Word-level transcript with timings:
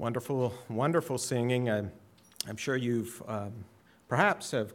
Wonderful, 0.00 0.54
wonderful 0.68 1.18
singing. 1.18 1.68
I'm, 1.68 1.90
I'm 2.46 2.56
sure 2.56 2.76
you've 2.76 3.20
um, 3.26 3.64
perhaps 4.06 4.52
have 4.52 4.72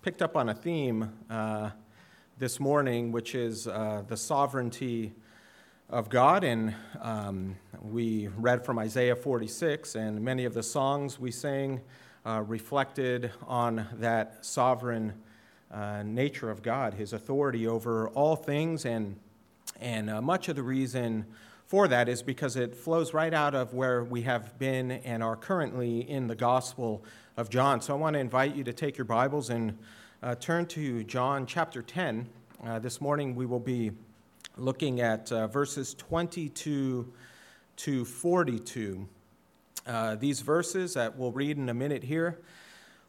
picked 0.00 0.22
up 0.22 0.34
on 0.34 0.48
a 0.48 0.54
theme 0.54 1.12
uh, 1.28 1.68
this 2.38 2.58
morning, 2.58 3.12
which 3.12 3.34
is 3.34 3.68
uh, 3.68 4.02
the 4.08 4.16
sovereignty 4.16 5.12
of 5.90 6.08
God. 6.08 6.42
And 6.42 6.74
um, 7.02 7.56
we 7.82 8.28
read 8.28 8.64
from 8.64 8.78
Isaiah 8.78 9.14
46, 9.14 9.94
and 9.94 10.22
many 10.22 10.46
of 10.46 10.54
the 10.54 10.62
songs 10.62 11.20
we 11.20 11.32
sang 11.32 11.82
uh, 12.24 12.42
reflected 12.46 13.30
on 13.46 13.86
that 13.98 14.42
sovereign 14.42 15.12
uh, 15.70 16.02
nature 16.02 16.50
of 16.50 16.62
God, 16.62 16.94
His 16.94 17.12
authority 17.12 17.66
over 17.66 18.08
all 18.08 18.36
things, 18.36 18.86
and 18.86 19.16
and 19.80 20.08
uh, 20.08 20.22
much 20.22 20.48
of 20.48 20.56
the 20.56 20.62
reason 20.62 21.26
for 21.72 21.88
that 21.88 22.06
is 22.06 22.22
because 22.22 22.54
it 22.54 22.76
flows 22.76 23.14
right 23.14 23.32
out 23.32 23.54
of 23.54 23.72
where 23.72 24.04
we 24.04 24.20
have 24.20 24.58
been 24.58 24.90
and 24.90 25.22
are 25.22 25.36
currently 25.36 26.00
in 26.00 26.26
the 26.26 26.34
Gospel 26.34 27.02
of 27.38 27.48
John. 27.48 27.80
So 27.80 27.94
I 27.94 27.96
want 27.96 28.12
to 28.12 28.20
invite 28.20 28.54
you 28.54 28.62
to 28.64 28.74
take 28.74 28.98
your 28.98 29.06
Bibles 29.06 29.48
and 29.48 29.78
uh, 30.22 30.34
turn 30.34 30.66
to 30.66 31.02
John 31.04 31.46
chapter 31.46 31.80
10. 31.80 32.28
Uh, 32.62 32.78
this 32.78 33.00
morning 33.00 33.34
we 33.34 33.46
will 33.46 33.58
be 33.58 33.90
looking 34.58 35.00
at 35.00 35.32
uh, 35.32 35.46
verses 35.46 35.94
22 35.94 37.10
to 37.76 38.04
42. 38.04 39.08
Uh, 39.86 40.14
these 40.16 40.42
verses 40.42 40.92
that 40.92 41.16
we'll 41.16 41.32
read 41.32 41.56
in 41.56 41.70
a 41.70 41.74
minute 41.74 42.04
here 42.04 42.38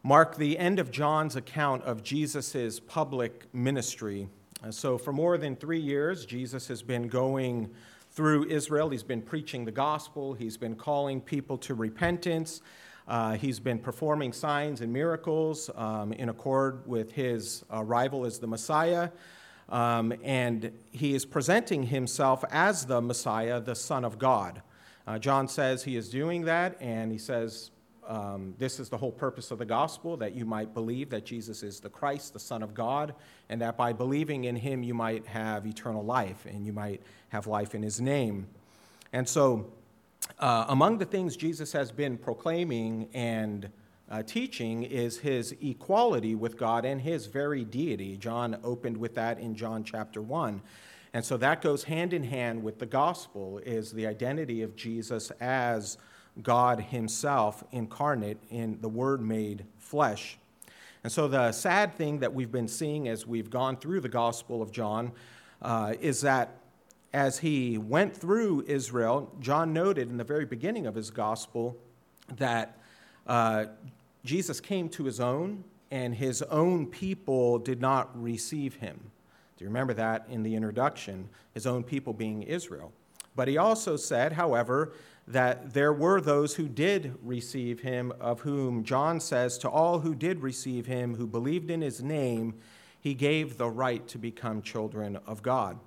mark 0.04 0.38
the 0.38 0.58
end 0.58 0.80
of 0.80 0.90
John's 0.90 1.36
account 1.36 1.84
of 1.84 2.02
Jesus' 2.02 2.80
public 2.80 3.44
ministry. 3.54 4.30
Uh, 4.64 4.72
so, 4.72 4.98
for 4.98 5.12
more 5.12 5.38
than 5.38 5.58
three 5.58 5.82
years, 5.82 6.26
Jesus 6.26 6.70
has 6.70 6.82
been 6.82 7.10
going 7.10 7.70
through 8.14 8.46
Israel. 8.46 8.90
He's 8.90 9.04
been 9.04 9.22
preaching 9.22 9.66
the 9.66 9.72
gospel, 9.72 10.34
he's 10.34 10.58
been 10.58 10.76
calling 10.76 11.22
people 11.22 11.58
to 11.60 11.74
repentance. 11.74 12.62
Uh, 13.06 13.34
he's 13.34 13.60
been 13.60 13.80
performing 13.80 14.32
signs 14.32 14.80
and 14.80 14.94
miracles 14.94 15.70
um, 15.76 16.14
in 16.14 16.30
accord 16.30 16.88
with 16.88 17.12
his 17.12 17.66
arrival 17.70 18.26
as 18.26 18.40
the 18.40 18.48
Messiah. 18.48 19.10
Um, 19.68 20.14
and 20.24 20.72
he 20.92 21.14
is 21.14 21.26
presenting 21.26 21.84
himself 21.84 22.46
as 22.50 22.86
the 22.86 23.02
Messiah, 23.02 23.60
the 23.60 23.76
Son 23.76 24.06
of 24.06 24.18
God. 24.20 24.62
Uh, 25.06 25.20
John 25.20 25.50
says 25.50 25.84
he 25.84 25.98
is 25.98 26.10
doing 26.10 26.44
that, 26.46 26.78
and 26.80 27.12
he 27.12 27.18
says 27.18 27.72
um, 28.08 28.56
this 28.58 28.80
is 28.80 28.90
the 28.90 28.98
whole 28.98 29.12
purpose 29.12 29.52
of 29.52 29.58
the 29.58 29.66
gospel 29.66 30.18
that 30.18 30.34
you 30.34 30.46
might 30.46 30.74
believe 30.74 31.10
that 31.12 31.26
Jesus 31.26 31.64
is 31.64 31.80
the 31.80 31.90
Christ, 31.90 32.34
the 32.34 32.40
Son 32.40 32.64
of 32.64 32.74
God, 32.74 33.14
and 33.50 33.62
that 33.62 33.78
by 33.78 33.94
believing 33.94 34.46
in 34.46 34.56
him 34.56 34.84
you 34.84 34.94
might 34.94 35.26
have 35.28 35.66
eternal 35.66 36.04
life 36.04 36.46
and 36.46 36.66
you 36.66 36.74
might 36.74 37.02
have 37.30 37.48
life 37.48 37.76
in 37.76 37.84
his 37.84 38.02
name. 38.02 38.48
And 39.12 39.28
so, 39.28 39.72
uh, 40.40 40.66
among 40.70 40.98
the 40.98 41.06
things 41.06 41.36
Jesus 41.36 41.72
has 41.74 41.92
been 41.92 42.18
proclaiming 42.18 43.10
and 43.14 43.70
uh, 44.10 44.24
teaching 44.24 44.84
is 44.84 45.18
his 45.20 45.56
equality 45.62 46.36
with 46.36 46.58
God 46.58 46.86
and 46.86 47.02
his 47.02 47.26
very 47.26 47.64
deity. 47.64 48.18
John 48.18 48.58
opened 48.64 48.98
with 48.98 49.16
that 49.16 49.40
in 49.40 49.56
John 49.56 49.84
chapter 49.84 50.22
1. 50.22 50.62
And 51.14 51.24
so 51.24 51.38
that 51.38 51.62
goes 51.62 51.84
hand 51.84 52.14
in 52.14 52.24
hand 52.24 52.64
with 52.64 52.80
the 52.80 52.86
gospel 52.86 53.60
is 53.60 53.92
the 53.92 54.08
identity 54.08 54.62
of 54.62 54.76
Jesus 54.76 55.32
as 55.40 55.98
God 56.42 56.80
Himself 56.80 57.64
incarnate 57.72 58.38
in 58.50 58.80
the 58.82 58.90
Word 58.90 59.22
made 59.22 59.66
flesh. 59.78 60.38
And 61.04 61.12
so, 61.12 61.28
the 61.28 61.52
sad 61.52 61.96
thing 61.96 62.20
that 62.20 62.34
we've 62.34 62.52
been 62.52 62.68
seeing 62.68 63.08
as 63.08 63.28
we've 63.28 63.50
gone 63.50 63.78
through 63.78 64.02
the 64.02 64.10
Gospel 64.10 64.62
of 64.62 64.72
John 64.72 65.12
uh, 65.62 65.94
is 66.00 66.22
that 66.22 66.58
as 67.14 67.38
he 67.38 67.78
went 67.78 68.16
through 68.16 68.64
Israel, 68.68 69.32
John 69.40 69.72
noted 69.72 70.10
in 70.10 70.18
the 70.18 70.24
very 70.24 70.46
beginning 70.46 70.88
of 70.88 70.96
his 70.96 71.12
Gospel 71.12 71.78
that 72.38 72.78
uh, 73.28 73.66
Jesus 74.26 74.60
came 74.60 74.90
to 74.90 75.04
his 75.04 75.20
own, 75.20 75.64
and 75.92 76.16
his 76.16 76.42
own 76.44 76.88
people 76.88 77.60
did 77.60 77.80
not 77.80 78.10
receive 78.20 78.76
him. 78.76 79.00
Do 79.58 79.64
you 79.64 79.70
remember 79.70 79.94
that 79.94 80.26
in 80.30 80.42
the 80.42 80.56
introduction? 80.56 81.30
His 81.54 81.68
own 81.68 81.84
people 81.84 82.14
being 82.14 82.44
Israel. 82.44 82.92
But 83.36 83.48
he 83.48 83.58
also 83.58 83.96
said, 83.96 84.34
however, 84.34 84.94
that 85.28 85.74
there 85.74 85.94
were 85.94 86.20
those 86.20 86.56
who 86.56 86.68
did 86.68 87.16
receive 87.22 87.80
him, 87.80 88.12
of 88.20 88.42
whom 88.42 88.84
John 88.84 89.20
says, 89.20 89.58
To 89.60 89.70
all 89.70 90.00
who 90.00 90.16
did 90.16 90.42
receive 90.42 90.86
him, 90.86 91.16
who 91.16 91.28
believed 91.28 91.72
in 91.72 91.82
his 91.82 92.02
name, 92.02 92.56
he 93.00 93.14
gave 93.14 93.58
the 93.58 93.70
right 93.70 94.06
to 94.10 94.18
become 94.18 94.62
children 94.62 95.18
of 95.26 95.42
God. 95.42 95.80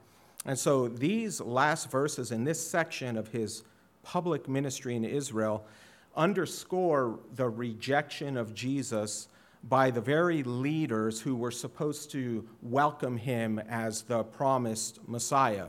And 0.44 0.58
so 0.58 0.88
these 0.88 1.40
last 1.40 1.90
verses 1.90 2.30
in 2.30 2.44
this 2.44 2.64
section 2.64 3.16
of 3.16 3.28
his 3.28 3.64
public 4.02 4.48
ministry 4.48 4.94
in 4.94 5.04
Israel 5.04 5.66
underscore 6.14 7.18
the 7.34 7.48
rejection 7.48 8.36
of 8.36 8.54
Jesus 8.54 9.28
by 9.64 9.90
the 9.90 10.00
very 10.00 10.42
leaders 10.44 11.20
who 11.20 11.34
were 11.34 11.50
supposed 11.50 12.10
to 12.12 12.48
welcome 12.62 13.16
him 13.16 13.58
as 13.58 14.02
the 14.02 14.22
promised 14.22 15.00
Messiah. 15.08 15.66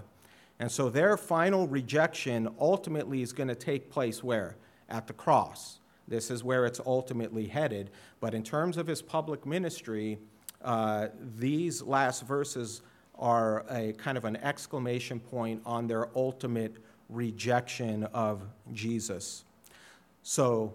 And 0.60 0.72
so 0.72 0.90
their 0.90 1.18
final 1.18 1.68
rejection 1.68 2.50
ultimately 2.60 3.22
is 3.22 3.32
going 3.32 3.50
to 3.50 3.56
take 3.56 3.90
place 3.90 4.24
where? 4.24 4.58
At 4.90 5.08
the 5.08 5.14
cross. 5.14 5.80
This 6.08 6.32
is 6.32 6.44
where 6.44 6.66
it's 6.66 6.80
ultimately 6.86 7.48
headed. 7.48 7.92
But 8.20 8.34
in 8.34 8.44
terms 8.44 8.78
of 8.78 8.88
his 8.88 9.02
public 9.02 9.46
ministry, 9.46 10.18
uh, 10.64 11.08
these 11.38 11.82
last 11.82 12.24
verses 12.24 12.82
are 13.20 13.66
a 13.70 13.94
kind 13.94 14.18
of 14.18 14.26
an 14.26 14.38
exclamation 14.38 15.20
point 15.20 15.62
on 15.66 15.88
their 15.88 16.08
ultimate 16.16 16.78
rejection 17.10 18.04
of 18.06 18.44
Jesus. 18.74 19.44
So, 20.24 20.74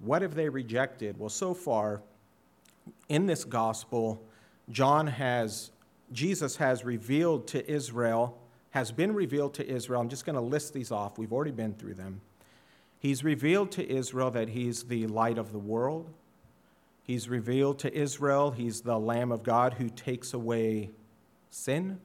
what 0.00 0.22
have 0.22 0.34
they 0.34 0.48
rejected? 0.48 1.18
Well, 1.18 1.28
so 1.28 1.54
far 1.54 2.02
in 3.08 3.26
this 3.26 3.44
gospel, 3.44 4.22
John 4.70 5.06
has, 5.06 5.70
Jesus 6.12 6.56
has 6.56 6.84
revealed 6.84 7.46
to 7.48 7.70
Israel 7.70 8.38
has 8.74 8.90
been 8.90 9.14
revealed 9.14 9.54
to 9.54 9.64
Israel. 9.64 10.00
I'm 10.00 10.08
just 10.08 10.26
going 10.26 10.34
to 10.34 10.42
list 10.42 10.74
these 10.74 10.90
off. 10.90 11.16
We've 11.16 11.32
already 11.32 11.52
been 11.52 11.74
through 11.74 11.94
them. 11.94 12.20
He's 12.98 13.22
revealed 13.22 13.70
to 13.72 13.88
Israel 13.88 14.32
that 14.32 14.48
he's 14.48 14.82
the 14.82 15.06
light 15.06 15.38
of 15.38 15.52
the 15.52 15.60
world. 15.60 16.12
He's 17.04 17.28
revealed 17.28 17.78
to 17.80 17.94
Israel 17.96 18.50
he's 18.50 18.80
the 18.80 18.98
Lamb 18.98 19.30
of 19.30 19.44
God 19.44 19.74
who 19.74 19.88
takes 19.88 20.34
away 20.34 20.90
sin. 21.50 22.00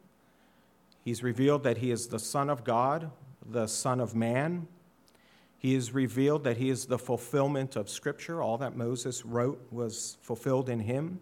He's 1.03 1.23
revealed 1.23 1.63
that 1.63 1.79
he 1.79 1.89
is 1.89 2.05
the 2.09 2.19
Son 2.19 2.51
of 2.51 2.63
God, 2.63 3.09
the 3.43 3.65
Son 3.65 3.99
of 3.99 4.13
Man. 4.13 4.67
He 5.57 5.73
is 5.73 5.91
revealed 5.91 6.43
that 6.43 6.57
he 6.57 6.69
is 6.69 6.85
the 6.85 6.99
fulfillment 6.99 7.77
of 7.77 7.89
Scripture. 7.89 8.43
All 8.43 8.59
that 8.59 8.77
Moses 8.77 9.25
wrote 9.25 9.59
was 9.71 10.19
fulfilled 10.21 10.69
in 10.69 10.81
him. 10.81 11.19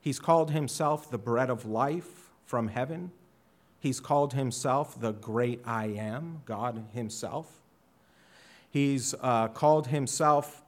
He's 0.00 0.18
called 0.18 0.50
himself 0.50 1.08
the 1.08 1.18
bread 1.18 1.50
of 1.50 1.66
life 1.66 2.32
from 2.46 2.66
heaven. 2.66 3.12
He's 3.82 3.98
called 3.98 4.34
himself 4.34 5.00
the 5.00 5.10
great 5.10 5.60
I 5.66 5.86
am, 5.86 6.42
God 6.44 6.84
himself. 6.94 7.48
He's 8.70 9.12
uh, 9.20 9.48
called 9.48 9.88
himself 9.88 10.62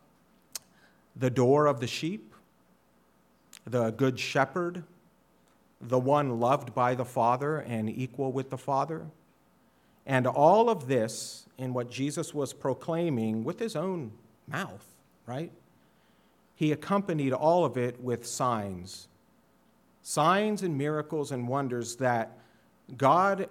the 1.15 1.31
door 1.31 1.67
of 1.67 1.79
the 1.79 1.87
sheep, 1.87 2.35
the 3.65 3.93
good 3.93 4.19
shepherd, 4.19 4.83
the 5.81 6.01
one 6.01 6.41
loved 6.41 6.75
by 6.75 6.97
the 6.97 7.05
Father 7.05 7.59
and 7.59 7.89
equal 7.89 8.33
with 8.33 8.51
the 8.51 8.59
Father. 8.59 9.07
And 10.05 10.27
all 10.27 10.69
of 10.69 10.89
this 10.89 11.47
in 11.57 11.73
what 11.73 11.93
Jesus 11.93 12.35
was 12.35 12.53
proclaiming 12.53 13.45
with 13.45 13.61
his 13.61 13.77
own 13.77 14.11
mouth, 14.49 14.85
right? 15.25 15.53
He 16.57 16.73
accompanied 16.73 17.33
all 17.33 17.65
of 17.65 17.77
it 17.77 18.01
with 18.01 18.27
signs. 18.27 19.07
Signs 20.03 20.65
and 20.65 20.77
miracles 20.77 21.31
and 21.31 21.47
wonders 21.47 21.95
that 21.97 22.41
God 22.97 23.49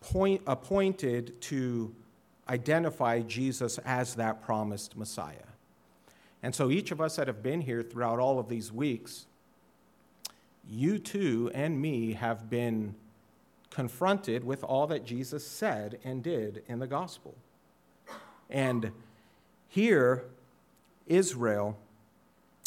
point, 0.00 0.42
appointed 0.46 1.40
to 1.42 1.94
identify 2.48 3.20
Jesus 3.20 3.78
as 3.78 4.14
that 4.16 4.42
promised 4.42 4.96
Messiah. 4.96 5.36
And 6.42 6.54
so 6.54 6.70
each 6.70 6.90
of 6.90 7.00
us 7.00 7.16
that 7.16 7.26
have 7.26 7.42
been 7.42 7.62
here 7.62 7.82
throughout 7.82 8.18
all 8.18 8.38
of 8.38 8.48
these 8.48 8.70
weeks, 8.70 9.26
you 10.68 10.98
too 10.98 11.50
and 11.54 11.80
me 11.80 12.12
have 12.12 12.50
been 12.50 12.94
confronted 13.70 14.44
with 14.44 14.62
all 14.62 14.86
that 14.86 15.04
Jesus 15.04 15.46
said 15.46 15.98
and 16.04 16.22
did 16.22 16.62
in 16.68 16.78
the 16.78 16.86
gospel. 16.86 17.34
And 18.50 18.92
here, 19.68 20.24
Israel 21.06 21.76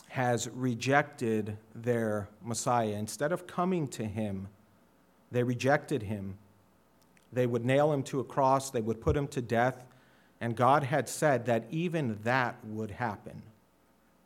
has 0.10 0.50
rejected 0.50 1.58
their 1.76 2.28
Messiah. 2.44 2.94
Instead 2.94 3.32
of 3.32 3.46
coming 3.46 3.88
to 3.90 4.06
him 4.06 4.48
they 5.32 5.44
rejected 5.44 6.04
him. 6.04 6.38
They 7.34 7.46
would 7.46 7.66
nail 7.66 7.92
him 7.92 8.04
to 8.04 8.20
a 8.20 8.24
cross, 8.24 8.70
they 8.70 8.82
would 8.82 9.02
put 9.02 9.18
him 9.18 9.28
to 9.30 9.42
death, 9.42 9.84
and 10.40 10.56
God 10.56 10.84
had 10.84 11.10
said 11.10 11.46
that 11.46 11.66
even 11.70 12.20
that 12.24 12.58
would 12.64 12.92
happen. 12.92 13.42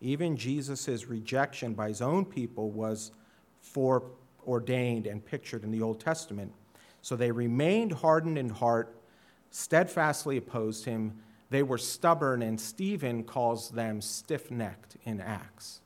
Even 0.02 0.36
Jesus' 0.36 1.08
rejection 1.08 1.74
by 1.74 1.88
his 1.88 2.02
own 2.02 2.26
people 2.26 2.70
was 2.70 3.12
foreordained 3.62 5.08
and 5.08 5.26
pictured 5.26 5.64
in 5.64 5.72
the 5.72 5.82
Old 5.82 6.00
Testament. 6.00 6.52
So 7.02 7.16
they 7.16 7.32
remained 7.32 7.94
hardened 7.94 8.38
in 8.38 8.50
heart, 8.50 8.96
steadfastly 9.52 10.38
opposed 10.38 10.86
him, 10.86 11.20
They 11.50 11.64
were 11.64 11.78
stubborn, 11.78 12.42
and 12.42 12.60
Stephen 12.60 13.24
calls 13.24 13.70
them 13.70 14.02
stiff 14.02 14.50
necked 14.50 14.98
in 15.04 15.20
Acts. 15.20 15.82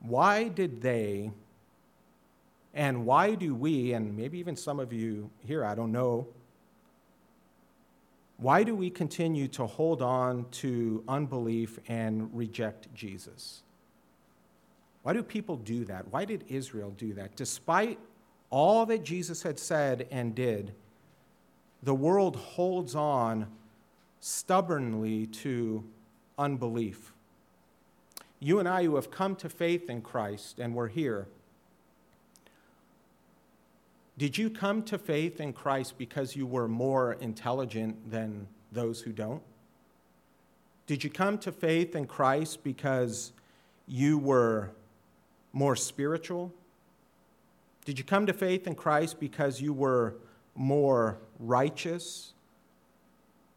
Why 0.00 0.48
did 0.48 0.82
they, 0.82 1.32
and 2.74 3.04
why 3.04 3.34
do 3.34 3.54
we, 3.54 3.92
and 3.92 4.16
maybe 4.16 4.38
even 4.38 4.56
some 4.56 4.80
of 4.80 4.92
you 4.92 5.30
here, 5.44 5.64
I 5.64 5.74
don't 5.74 5.92
know, 5.92 6.26
why 8.38 8.64
do 8.64 8.74
we 8.74 8.90
continue 8.90 9.46
to 9.48 9.66
hold 9.66 10.02
on 10.02 10.46
to 10.50 11.04
unbelief 11.06 11.78
and 11.86 12.28
reject 12.34 12.92
Jesus? 12.94 13.62
Why 15.02 15.12
do 15.12 15.22
people 15.22 15.56
do 15.56 15.84
that? 15.84 16.08
Why 16.08 16.24
did 16.24 16.44
Israel 16.48 16.92
do 16.96 17.12
that? 17.14 17.36
Despite 17.36 17.98
all 18.50 18.86
that 18.86 19.04
Jesus 19.04 19.42
had 19.42 19.58
said 19.58 20.08
and 20.10 20.34
did, 20.34 20.74
the 21.82 21.94
world 21.94 22.36
holds 22.36 22.94
on 22.94 23.46
stubbornly 24.20 25.26
to 25.26 25.84
unbelief. 26.38 27.12
You 28.40 28.58
and 28.58 28.68
I, 28.68 28.84
who 28.84 28.96
have 28.96 29.10
come 29.10 29.36
to 29.36 29.48
faith 29.48 29.90
in 29.90 30.00
Christ 30.00 30.58
and 30.58 30.74
we're 30.74 30.88
here, 30.88 31.28
did 34.22 34.38
you 34.38 34.48
come 34.48 34.84
to 34.84 34.98
faith 34.98 35.40
in 35.40 35.52
Christ 35.52 35.98
because 35.98 36.36
you 36.36 36.46
were 36.46 36.68
more 36.68 37.14
intelligent 37.14 38.08
than 38.08 38.46
those 38.70 39.00
who 39.00 39.10
don't? 39.10 39.42
Did 40.86 41.02
you 41.02 41.10
come 41.10 41.38
to 41.38 41.50
faith 41.50 41.96
in 41.96 42.06
Christ 42.06 42.62
because 42.62 43.32
you 43.88 44.18
were 44.18 44.70
more 45.52 45.74
spiritual? 45.74 46.52
Did 47.84 47.98
you 47.98 48.04
come 48.04 48.26
to 48.26 48.32
faith 48.32 48.68
in 48.68 48.76
Christ 48.76 49.18
because 49.18 49.60
you 49.60 49.72
were 49.72 50.14
more 50.54 51.18
righteous? 51.40 52.32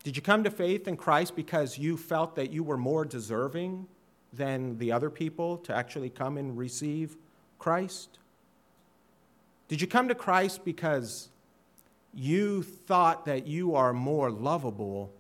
Did 0.04 0.16
you 0.16 0.24
come 0.24 0.44
to 0.46 0.50
faith 0.50 0.88
in 0.88 0.98
Christ 0.98 1.36
because 1.36 1.78
you 1.78 1.96
felt 1.96 2.36
that 2.38 2.52
you 2.52 2.64
were 2.64 2.76
more 2.76 3.06
deserving 3.06 3.86
than 4.34 4.80
the 4.80 4.92
other 4.92 5.12
people 5.12 5.58
to 5.60 5.76
actually 5.76 6.10
come 6.10 6.40
and 6.40 6.58
receive 6.58 7.18
Christ? 7.60 8.18
Did 9.68 9.82
you 9.82 9.88
come 9.88 10.08
to 10.08 10.16
Christ 10.16 10.64
because 10.64 11.30
you 12.14 12.64
thought 12.64 13.26
that 13.26 13.48
you 13.48 13.76
are 13.76 13.94
more 13.94 14.30
lovable 14.30 15.12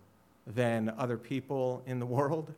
than 0.46 0.94
other 0.98 1.18
people 1.18 1.82
in 1.86 2.00
the 2.00 2.06
world? 2.06 2.54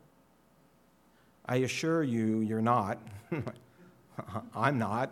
I 1.46 1.58
assure 1.58 2.04
you, 2.04 2.42
you're 2.42 2.62
not. 2.62 3.00
I'm 4.56 4.78
not 4.78 5.12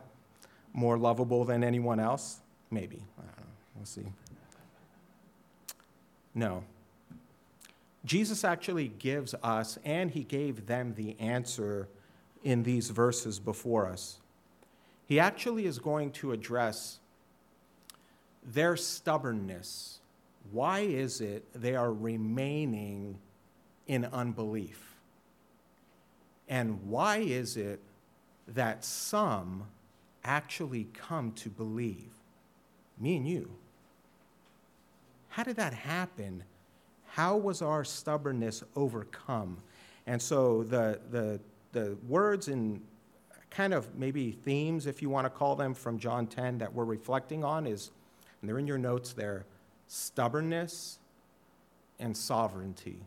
more 0.73 0.97
lovable 0.97 1.45
than 1.45 1.63
anyone 1.63 1.99
else. 1.99 2.41
Maybe. 2.69 3.01
We'll 3.75 3.85
see. 3.85 4.05
No. 6.33 6.63
Jesus 8.03 8.43
actually 8.43 8.89
gives 8.89 9.33
us, 9.41 9.79
and 9.85 10.11
he 10.11 10.23
gave 10.23 10.67
them 10.67 10.93
the 10.95 11.15
answer 11.19 11.87
in 12.43 12.63
these 12.63 12.89
verses 12.89 13.39
before 13.39 13.87
us. 13.87 14.17
He 15.07 15.19
actually 15.19 15.65
is 15.65 15.79
going 15.79 16.11
to 16.13 16.31
address 16.31 16.99
their 18.43 18.75
stubbornness. 18.75 19.99
Why 20.51 20.79
is 20.79 21.21
it 21.21 21.45
they 21.53 21.75
are 21.75 21.91
remaining 21.91 23.19
in 23.87 24.05
unbelief? 24.05 24.95
And 26.47 26.87
why 26.87 27.17
is 27.17 27.57
it 27.57 27.79
that 28.47 28.83
some 28.83 29.65
actually 30.23 30.87
come 30.93 31.31
to 31.33 31.49
believe? 31.49 32.11
Me 32.99 33.17
and 33.17 33.27
you. 33.27 33.51
How 35.29 35.43
did 35.43 35.57
that 35.57 35.73
happen? 35.73 36.43
How 37.07 37.35
was 37.35 37.61
our 37.61 37.83
stubbornness 37.83 38.63
overcome? 38.75 39.57
And 40.07 40.21
so 40.21 40.63
the, 40.63 40.99
the, 41.11 41.39
the 41.71 41.97
words 42.07 42.47
and 42.47 42.81
kind 43.55 43.73
of 43.73 43.95
maybe 43.95 44.31
themes, 44.31 44.85
if 44.85 45.01
you 45.01 45.09
want 45.09 45.25
to 45.25 45.29
call 45.29 45.55
them, 45.55 45.73
from 45.73 45.97
John 45.97 46.27
10 46.27 46.57
that 46.57 46.73
we're 46.73 46.83
reflecting 46.83 47.43
on 47.43 47.65
is, 47.65 47.91
and 48.41 48.49
they're 48.49 48.59
in 48.59 48.67
your 48.67 48.77
notes 48.77 49.13
there, 49.13 49.45
stubbornness 49.87 50.99
and 51.97 52.15
sovereignty. 52.15 52.99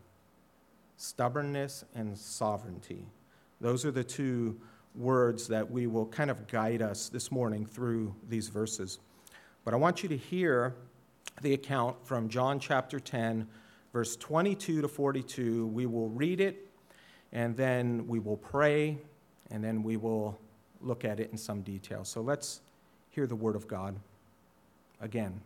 Stubbornness 0.97 1.85
and 1.93 2.17
sovereignty. 2.17 3.05
Those 3.61 3.85
are 3.85 3.91
the 3.91 4.03
two 4.03 4.59
words 4.95 5.47
that 5.49 5.69
we 5.69 5.85
will 5.85 6.07
kind 6.07 6.31
of 6.31 6.47
guide 6.47 6.81
us 6.81 7.09
this 7.09 7.31
morning 7.31 7.65
through 7.65 8.15
these 8.27 8.47
verses. 8.49 8.97
But 9.63 9.75
I 9.75 9.77
want 9.77 10.01
you 10.01 10.09
to 10.09 10.17
hear 10.17 10.73
the 11.43 11.53
account 11.53 11.95
from 12.03 12.27
John 12.27 12.59
chapter 12.59 12.99
10, 12.99 13.47
verse 13.93 14.15
22 14.15 14.81
to 14.81 14.87
42. 14.87 15.67
We 15.67 15.85
will 15.85 16.09
read 16.09 16.41
it, 16.41 16.67
and 17.31 17.55
then 17.55 18.07
we 18.07 18.17
will 18.17 18.37
pray, 18.37 18.97
and 19.51 19.63
then 19.63 19.83
we 19.83 19.97
will 19.97 20.37
look 20.81 21.03
at 21.05 21.19
it 21.19 21.31
in 21.31 21.37
some 21.37 21.61
detail. 21.61 22.03
So 22.03 22.21
let's 22.21 22.61
hear 23.09 23.27
the 23.27 23.35
word 23.35 23.55
of 23.55 23.67
God 23.67 23.95
again. 25.01 25.41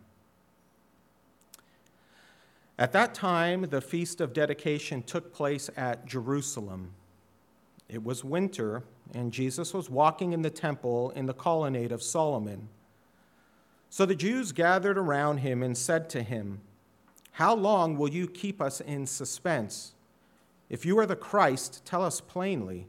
At 2.78 2.92
that 2.92 3.14
time, 3.14 3.62
the 3.62 3.80
feast 3.80 4.20
of 4.20 4.32
dedication 4.32 5.02
took 5.02 5.32
place 5.32 5.70
at 5.76 6.06
Jerusalem. 6.06 6.90
It 7.88 8.02
was 8.02 8.24
winter, 8.24 8.82
and 9.12 9.32
Jesus 9.32 9.72
was 9.72 9.88
walking 9.88 10.32
in 10.32 10.42
the 10.42 10.50
temple 10.50 11.10
in 11.10 11.26
the 11.26 11.34
colonnade 11.34 11.92
of 11.92 12.02
Solomon. 12.02 12.68
So 13.90 14.04
the 14.04 14.16
Jews 14.16 14.50
gathered 14.50 14.98
around 14.98 15.38
him 15.38 15.62
and 15.62 15.78
said 15.78 16.10
to 16.10 16.22
him, 16.22 16.60
How 17.32 17.54
long 17.54 17.96
will 17.96 18.08
you 18.08 18.26
keep 18.26 18.60
us 18.60 18.80
in 18.80 19.06
suspense? 19.06 19.92
If 20.68 20.84
you 20.84 20.98
are 20.98 21.06
the 21.06 21.14
Christ, 21.14 21.84
tell 21.84 22.02
us 22.02 22.20
plainly. 22.20 22.88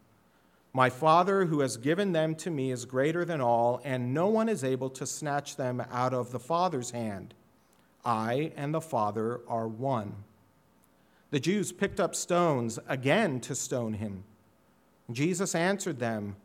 My 0.73 0.89
Father, 0.89 1.45
who 1.45 1.59
has 1.59 1.75
given 1.75 2.13
them 2.13 2.33
to 2.35 2.49
me, 2.49 2.71
is 2.71 2.85
greater 2.85 3.25
than 3.25 3.41
all, 3.41 3.81
and 3.83 4.13
no 4.13 4.27
one 4.27 4.47
is 4.47 4.63
able 4.63 4.89
to 4.91 5.05
snatch 5.05 5.57
them 5.57 5.83
out 5.91 6.13
of 6.13 6.31
the 6.31 6.39
Father's 6.39 6.91
hand. 6.91 7.33
I 8.05 8.53
and 8.55 8.73
the 8.73 8.81
Father 8.81 9.41
are 9.47 9.67
one. 9.67 10.15
The 11.29 11.39
Jews 11.39 11.71
picked 11.71 11.99
up 11.99 12.15
stones 12.15 12.79
again 12.87 13.41
to 13.41 13.55
stone 13.55 13.93
him. 13.93 14.23
Jesus 15.11 15.55
answered 15.55 15.99
them, 15.99 16.37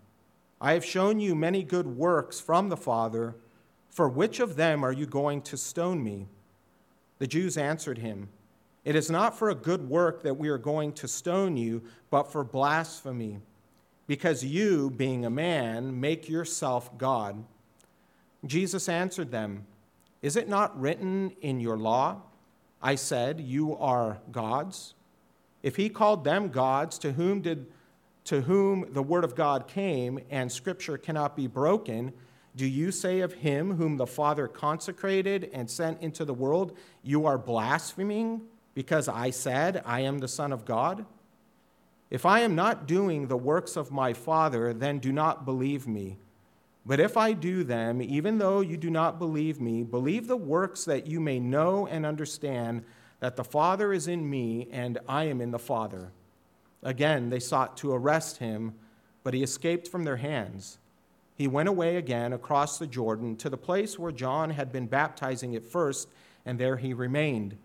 I 0.61 0.73
have 0.73 0.85
shown 0.85 1.21
you 1.21 1.35
many 1.35 1.63
good 1.63 1.87
works 1.87 2.41
from 2.41 2.69
the 2.69 2.77
Father. 2.77 3.37
For 3.91 4.09
which 4.09 4.41
of 4.41 4.57
them 4.57 4.85
are 4.85 4.93
you 4.93 5.07
going 5.07 5.43
to 5.43 5.57
stone 5.57 6.03
me? 6.03 6.27
The 7.19 7.27
Jews 7.27 7.57
answered 7.57 7.99
him, 7.99 8.29
It 8.85 8.97
is 8.97 9.11
not 9.11 9.39
for 9.39 9.51
a 9.51 9.55
good 9.55 9.89
work 9.89 10.23
that 10.23 10.37
we 10.37 10.49
are 10.49 10.59
going 10.59 10.93
to 10.95 11.09
stone 11.09 11.57
you, 11.57 11.83
but 12.11 12.31
for 12.31 12.45
blasphemy, 12.45 13.41
because 14.07 14.45
you, 14.45 14.91
being 14.91 15.25
a 15.25 15.31
man, 15.31 16.01
make 16.01 16.29
yourself 16.29 16.97
God. 16.97 17.45
Jesus 18.45 18.89
answered 18.89 19.31
them, 19.31 19.67
Is 20.23 20.37
it 20.37 20.49
not 20.49 20.79
written 20.81 21.33
in 21.41 21.61
your 21.61 21.77
law? 21.77 22.23
I 22.83 22.95
said, 22.95 23.41
You 23.41 23.77
are 23.77 24.19
gods. 24.31 24.95
If 25.63 25.77
he 25.77 25.89
called 25.89 26.25
them 26.25 26.49
gods, 26.49 26.99
to 26.99 27.13
whom 27.13 27.41
did 27.41 27.67
to 28.25 28.41
whom 28.41 28.93
the 28.93 29.03
word 29.03 29.23
of 29.23 29.37
God 29.37 29.69
came, 29.69 30.19
and 30.31 30.51
scripture 30.51 30.99
cannot 30.99 31.37
be 31.37 31.47
broken, 31.47 32.13
do 32.57 32.67
you 32.67 32.91
say 32.91 33.21
of 33.21 33.33
him 33.35 33.77
whom 33.77 33.97
the 33.97 34.07
Father 34.07 34.49
consecrated 34.49 35.49
and 35.53 35.71
sent 35.71 36.03
into 36.03 36.25
the 36.25 36.35
world, 36.35 36.77
You 37.03 37.27
are 37.27 37.39
blaspheming 37.39 38.43
because 38.75 39.09
I 39.09 39.31
said, 39.31 39.83
I 39.87 40.01
am 40.01 40.19
the 40.19 40.29
Son 40.29 40.53
of 40.53 40.65
God? 40.65 41.07
If 42.11 42.25
I 42.25 42.41
am 42.41 42.55
not 42.55 42.87
doing 42.87 43.27
the 43.27 43.37
works 43.37 43.77
of 43.77 43.91
my 43.91 44.13
Father, 44.13 44.73
then 44.73 44.99
do 44.99 45.13
not 45.13 45.45
believe 45.45 45.87
me. 45.87 46.19
But 46.85 47.01
if 47.01 47.17
I 47.17 47.33
do 47.33 47.65
them, 47.65 48.01
even 48.01 48.39
though 48.39 48.61
you 48.61 48.77
do 48.77 48.91
not 48.91 49.19
believe 49.19 49.61
me, 49.61 49.83
believe 49.83 50.29
the 50.29 50.37
works 50.37 50.85
that 50.85 51.07
you 51.07 51.19
may 51.19 51.41
know 51.41 51.87
and 51.87 52.07
understand 52.07 52.85
that 53.19 53.35
the 53.35 53.45
Father 53.45 53.93
is 53.93 54.07
in 54.07 54.29
me 54.29 54.69
and 54.71 54.99
I 55.09 55.25
am 55.25 55.41
in 55.41 55.51
the 55.51 55.59
Father. 55.59 56.13
Again, 56.83 57.31
they 57.31 57.41
sought 57.41 57.77
to 57.79 57.93
arrest 57.93 58.37
him, 58.37 58.75
but 59.25 59.35
he 59.35 59.43
escaped 59.43 59.89
from 59.89 60.05
their 60.05 60.19
hands 60.19 60.79
he 61.37 61.47
went 61.47 61.69
away 61.69 61.97
again 61.97 62.33
across 62.33 62.79
the 62.79 62.87
Jordan 62.87 63.37
to 63.37 63.51
the 63.51 63.59
place 63.59 63.99
where 63.99 64.11
John 64.11 64.51
had 64.51 64.73
been 64.73 64.87
baptizing 64.87 65.55
at 65.55 65.67
first, 65.67 66.09
and 66.47 66.59
there 66.59 66.79
he 66.79 66.95
remained. 66.95 67.59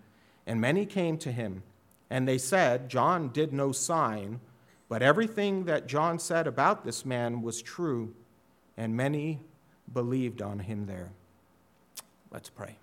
And 0.45 0.59
many 0.59 0.85
came 0.85 1.17
to 1.19 1.31
him, 1.31 1.63
and 2.11 2.27
they 2.27 2.37
said, 2.37 2.89
John 2.89 3.29
did 3.29 3.53
no 3.53 3.71
sign, 3.71 4.41
But 4.89 5.01
everything 5.01 5.63
that 5.65 5.87
John 5.87 6.19
said 6.19 6.47
about 6.47 6.83
this 6.83 7.05
man 7.05 7.41
was 7.41 7.61
true, 7.61 8.13
and 8.75 8.93
many 8.93 9.39
believed 9.93 10.41
on 10.41 10.59
him 10.59 10.85
there. 10.85 11.13
Let's 12.29 12.49
pray. 12.49 12.75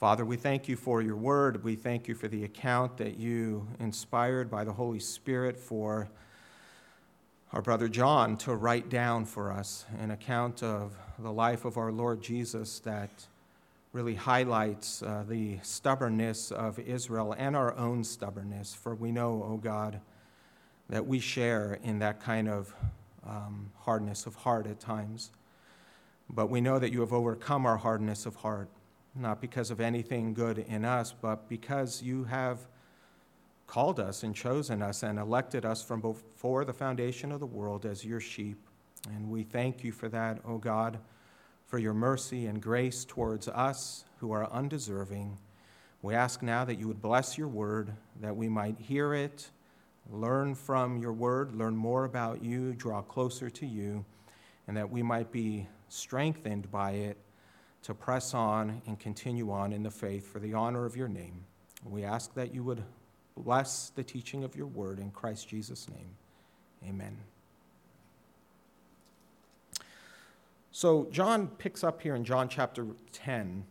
Father, 0.00 0.24
we 0.24 0.36
thank 0.36 0.66
you 0.66 0.74
for 0.74 1.00
your 1.00 1.14
word. 1.14 1.62
We 1.62 1.76
thank 1.76 2.08
you 2.08 2.16
for 2.16 2.26
the 2.26 2.42
account 2.42 2.96
that 2.96 3.16
you 3.16 3.68
inspired 3.78 4.50
by 4.50 4.64
the 4.64 4.72
Holy 4.72 4.98
Spirit 4.98 5.56
for 5.56 6.10
our 7.52 7.62
brother 7.62 7.86
John 7.88 8.36
to 8.38 8.56
write 8.56 8.88
down 8.88 9.24
for 9.24 9.52
us 9.52 9.84
an 10.00 10.10
account 10.10 10.64
of 10.64 10.96
the 11.16 11.32
life 11.32 11.64
of 11.64 11.76
our 11.76 11.92
Lord 11.92 12.20
Jesus 12.20 12.80
that 12.80 13.28
really 13.92 14.14
highlights 14.14 15.02
uh, 15.02 15.22
the 15.28 15.58
stubbornness 15.62 16.50
of 16.50 16.78
Israel 16.78 17.34
and 17.36 17.54
our 17.54 17.76
own 17.76 18.02
stubbornness. 18.02 18.74
For 18.74 18.94
we 18.94 19.12
know, 19.12 19.42
O 19.42 19.52
oh 19.52 19.56
God, 19.58 20.00
that 20.88 21.06
we 21.06 21.20
share 21.20 21.78
in 21.82 21.98
that 21.98 22.20
kind 22.20 22.48
of 22.48 22.74
um, 23.26 23.70
hardness 23.80 24.24
of 24.24 24.34
heart 24.34 24.66
at 24.66 24.80
times. 24.80 25.30
But 26.30 26.48
we 26.48 26.60
know 26.60 26.78
that 26.78 26.90
you 26.90 27.00
have 27.00 27.12
overcome 27.12 27.66
our 27.66 27.76
hardness 27.76 28.24
of 28.24 28.36
heart, 28.36 28.70
not 29.14 29.42
because 29.42 29.70
of 29.70 29.80
anything 29.80 30.32
good 30.32 30.58
in 30.58 30.86
us, 30.86 31.12
but 31.12 31.48
because 31.48 32.02
you 32.02 32.24
have 32.24 32.60
called 33.66 34.00
us 34.00 34.22
and 34.22 34.34
chosen 34.34 34.82
us 34.82 35.02
and 35.02 35.18
elected 35.18 35.66
us 35.66 35.82
from 35.82 36.00
before 36.00 36.64
the 36.64 36.72
foundation 36.72 37.30
of 37.30 37.40
the 37.40 37.46
world 37.46 37.84
as 37.84 38.04
your 38.04 38.20
sheep. 38.20 38.56
And 39.14 39.30
we 39.30 39.42
thank 39.42 39.84
you 39.84 39.92
for 39.92 40.08
that, 40.08 40.38
O 40.46 40.54
oh 40.54 40.58
God 40.58 40.98
for 41.72 41.78
your 41.78 41.94
mercy 41.94 42.44
and 42.44 42.60
grace 42.60 43.02
towards 43.02 43.48
us 43.48 44.04
who 44.18 44.30
are 44.30 44.46
undeserving. 44.52 45.38
We 46.02 46.14
ask 46.14 46.42
now 46.42 46.66
that 46.66 46.78
you 46.78 46.86
would 46.86 47.00
bless 47.00 47.38
your 47.38 47.48
word, 47.48 47.94
that 48.20 48.36
we 48.36 48.46
might 48.46 48.78
hear 48.78 49.14
it, 49.14 49.48
learn 50.10 50.54
from 50.54 50.98
your 50.98 51.14
word, 51.14 51.54
learn 51.54 51.74
more 51.74 52.04
about 52.04 52.44
you, 52.44 52.74
draw 52.74 53.00
closer 53.00 53.48
to 53.48 53.64
you, 53.64 54.04
and 54.68 54.76
that 54.76 54.90
we 54.90 55.02
might 55.02 55.32
be 55.32 55.66
strengthened 55.88 56.70
by 56.70 56.90
it 56.90 57.16
to 57.84 57.94
press 57.94 58.34
on 58.34 58.82
and 58.86 59.00
continue 59.00 59.50
on 59.50 59.72
in 59.72 59.82
the 59.82 59.90
faith 59.90 60.30
for 60.30 60.40
the 60.40 60.52
honor 60.52 60.84
of 60.84 60.94
your 60.94 61.08
name. 61.08 61.42
We 61.86 62.04
ask 62.04 62.34
that 62.34 62.52
you 62.52 62.62
would 62.64 62.84
bless 63.34 63.88
the 63.88 64.04
teaching 64.04 64.44
of 64.44 64.54
your 64.54 64.66
word 64.66 64.98
in 64.98 65.10
Christ 65.10 65.48
Jesus' 65.48 65.88
name. 65.88 66.10
Amen. 66.86 67.16
So, 70.74 71.06
John 71.10 71.48
picks 71.48 71.84
up 71.84 72.00
here 72.00 72.14
in 72.14 72.24
John 72.24 72.48
chapter 72.48 72.86
10, 73.12 73.62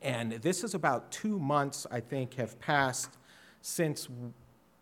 and 0.00 0.32
this 0.32 0.64
is 0.64 0.72
about 0.72 1.12
two 1.12 1.38
months, 1.38 1.86
I 1.90 2.00
think, 2.00 2.32
have 2.36 2.58
passed 2.58 3.18
since 3.60 4.08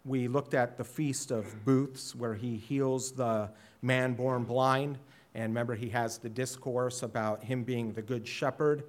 we 0.05 0.29
looked 0.29 0.55
at 0.55 0.77
the 0.77 0.85
Feast 0.85 1.33
of 1.33 1.65
Booths, 1.65 2.15
where 2.15 2.35
he 2.35 2.57
heals 2.57 3.11
the 3.11 3.51
man 3.83 4.15
born 4.15 4.45
blind. 4.45 4.99
And 5.35 5.51
remember, 5.51 5.75
he 5.75 5.89
has 5.89 6.19
the 6.19 6.29
discourse 6.29 7.03
about 7.03 7.43
him 7.43 7.65
being 7.65 7.93
the 7.93 8.03
good 8.03 8.27
shepherd. 8.29 8.85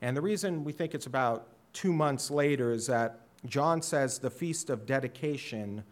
And 0.00 0.16
the 0.16 0.22
reason 0.22 0.64
we 0.64 0.72
think 0.72 0.94
it's 0.94 1.06
about 1.06 1.48
two 1.74 1.92
months 1.92 2.30
later 2.30 2.72
is 2.72 2.86
that 2.86 3.20
John 3.44 3.82
says 3.82 4.18
the 4.18 4.30
Feast 4.30 4.70
of 4.70 4.86
Dedication 4.86 5.84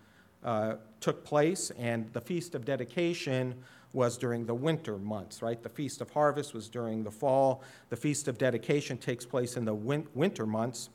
uh, 0.43 0.77
took 1.01 1.27
place, 1.27 1.71
and 1.79 2.11
the 2.15 2.23
Feast 2.23 2.55
of 2.55 2.65
Dedication 2.65 3.55
was 3.93 4.17
during 4.17 4.47
the 4.47 4.55
winter 4.55 4.99
months, 4.99 5.43
right? 5.43 5.63
The 5.63 5.69
Feast 5.69 6.01
of 6.01 6.11
Harvest 6.11 6.55
was 6.55 6.69
during 6.69 7.03
the 7.03 7.11
fall. 7.11 7.63
The 7.89 7.97
Feast 7.97 8.29
of 8.29 8.39
Dedication 8.39 8.97
takes 8.99 9.27
place 9.27 9.57
in 9.57 9.65
the 9.65 9.75
win- 9.75 10.07
winter 10.15 10.47
months. 10.47 10.91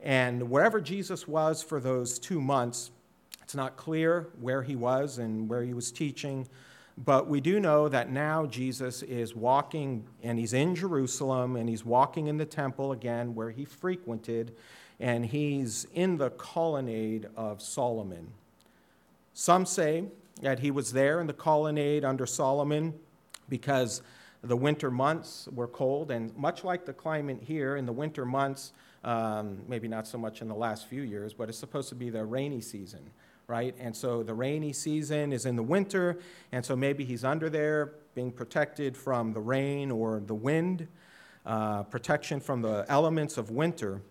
And 0.00 0.50
wherever 0.50 0.80
Jesus 0.80 1.26
was 1.26 1.62
for 1.62 1.80
those 1.80 2.18
two 2.18 2.40
months, 2.40 2.90
it's 3.42 3.54
not 3.54 3.76
clear 3.76 4.28
where 4.40 4.62
he 4.62 4.76
was 4.76 5.18
and 5.18 5.48
where 5.48 5.62
he 5.62 5.72
was 5.72 5.90
teaching, 5.90 6.48
but 6.98 7.28
we 7.28 7.40
do 7.40 7.60
know 7.60 7.88
that 7.88 8.10
now 8.10 8.46
Jesus 8.46 9.02
is 9.02 9.34
walking 9.34 10.04
and 10.22 10.38
he's 10.38 10.52
in 10.52 10.74
Jerusalem 10.74 11.56
and 11.56 11.68
he's 11.68 11.84
walking 11.84 12.26
in 12.26 12.38
the 12.38 12.46
temple 12.46 12.92
again 12.92 13.34
where 13.34 13.50
he 13.50 13.64
frequented, 13.64 14.56
and 14.98 15.26
he's 15.26 15.86
in 15.94 16.16
the 16.16 16.30
colonnade 16.30 17.28
of 17.36 17.60
Solomon. 17.60 18.32
Some 19.34 19.66
say 19.66 20.04
that 20.42 20.58
he 20.60 20.70
was 20.70 20.92
there 20.92 21.20
in 21.20 21.26
the 21.26 21.32
colonnade 21.32 22.04
under 22.04 22.26
Solomon 22.26 22.94
because 23.48 24.02
the 24.42 24.56
winter 24.56 24.90
months 24.90 25.48
were 25.52 25.66
cold, 25.66 26.10
and 26.10 26.36
much 26.36 26.62
like 26.62 26.84
the 26.84 26.92
climate 26.92 27.38
here 27.42 27.76
in 27.76 27.86
the 27.86 27.92
winter 27.92 28.24
months, 28.24 28.72
um, 29.02 29.58
maybe 29.66 29.88
not 29.88 30.06
so 30.06 30.18
much 30.18 30.42
in 30.42 30.48
the 30.48 30.54
last 30.54 30.86
few 30.86 31.02
years, 31.02 31.32
but 31.32 31.48
it's 31.48 31.58
supposed 31.58 31.88
to 31.88 31.94
be 31.94 32.10
the 32.10 32.24
rainy 32.24 32.60
season, 32.60 33.10
right? 33.46 33.74
And 33.78 33.96
so 33.96 34.22
the 34.22 34.34
rainy 34.34 34.72
season 34.72 35.32
is 35.32 35.46
in 35.46 35.56
the 35.56 35.62
winter, 35.62 36.18
and 36.52 36.64
so 36.64 36.76
maybe 36.76 37.04
he's 37.04 37.24
under 37.24 37.48
there 37.48 37.94
being 38.14 38.30
protected 38.30 38.96
from 38.96 39.32
the 39.32 39.40
rain 39.40 39.90
or 39.90 40.20
the 40.24 40.34
wind, 40.34 40.86
uh, 41.44 41.84
protection 41.84 42.40
from 42.40 42.62
the 42.62 42.84
elements 42.88 43.38
of 43.38 43.50
winter. 43.50 44.02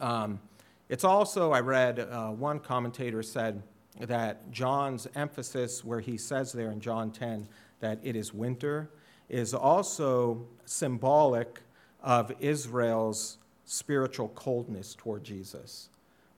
Um, 0.00 0.40
it's 0.88 1.04
also, 1.04 1.52
I 1.52 1.60
read, 1.60 1.98
uh, 2.00 2.28
one 2.30 2.58
commentator 2.58 3.22
said, 3.22 3.62
that 4.00 4.50
John's 4.50 5.06
emphasis, 5.14 5.84
where 5.84 6.00
he 6.00 6.16
says 6.16 6.52
there 6.52 6.70
in 6.70 6.80
John 6.80 7.10
10 7.10 7.48
that 7.80 7.98
it 8.02 8.16
is 8.16 8.34
winter, 8.34 8.90
is 9.28 9.54
also 9.54 10.46
symbolic 10.64 11.60
of 12.02 12.32
Israel's 12.40 13.38
spiritual 13.64 14.28
coldness 14.28 14.94
toward 14.94 15.24
Jesus. 15.24 15.88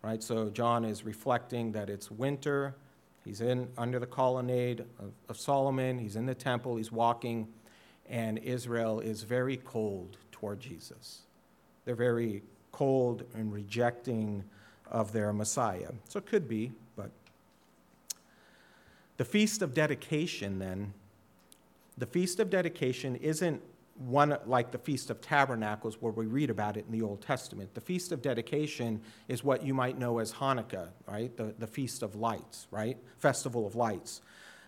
Right? 0.03 0.23
So 0.23 0.51
John 0.51 0.85
is 0.85 1.05
reflecting 1.05 1.73
that 1.73 1.91
it's 1.91 2.11
winter. 2.11 2.77
He's 3.25 3.41
in 3.41 3.69
under 3.77 3.99
the 3.99 4.07
colonnade 4.07 4.81
of, 5.01 5.13
of 5.29 5.37
Solomon. 5.37 5.99
He's 5.99 6.15
in 6.15 6.27
the 6.27 6.35
temple. 6.35 6.77
He's 6.77 6.93
walking, 6.93 7.49
and 8.09 8.39
Israel 8.39 9.01
is 9.01 9.25
very 9.25 9.57
cold 9.57 10.19
toward 10.31 10.61
Jesus. 10.61 11.23
They're 11.85 11.97
very 11.97 12.43
cold 12.71 13.25
and 13.35 13.53
rejecting 13.53 14.45
of 14.89 15.13
their 15.13 15.33
Messiah. 15.33 15.91
So 16.09 16.19
it 16.19 16.27
could 16.27 16.47
be 16.47 16.73
the 19.17 19.25
Feast 19.25 19.63
of 19.63 19.75
Dedication, 19.75 20.59
then, 20.59 20.93
the 21.99 22.07
Feast 22.07 22.41
of 22.41 22.51
Dedication 22.51 23.17
isn't 23.17 23.63
one 23.99 24.37
like 24.45 24.71
the 24.71 24.79
Feast 24.79 25.09
of 25.11 25.21
Tabernacles 25.21 25.97
where 26.01 26.13
we 26.13 26.27
read 26.27 26.51
about 26.51 26.77
it 26.77 26.85
in 26.87 26.93
the 26.93 27.03
Old 27.05 27.23
Testament. 27.23 27.75
The 27.75 27.81
Feast 27.81 28.13
of 28.13 28.21
Dedication 28.21 29.01
is 29.29 29.43
what 29.43 29.65
you 29.65 29.73
might 29.73 29.99
know 29.99 30.19
as 30.19 30.33
Hanukkah, 30.33 30.89
right? 31.09 31.35
The, 31.37 31.55
the 31.59 31.67
Feast 31.67 32.03
of 32.03 32.15
Lights, 32.15 32.67
right? 32.71 32.99
Festival 33.19 33.67
of 33.67 33.75
Lights. 33.75 34.21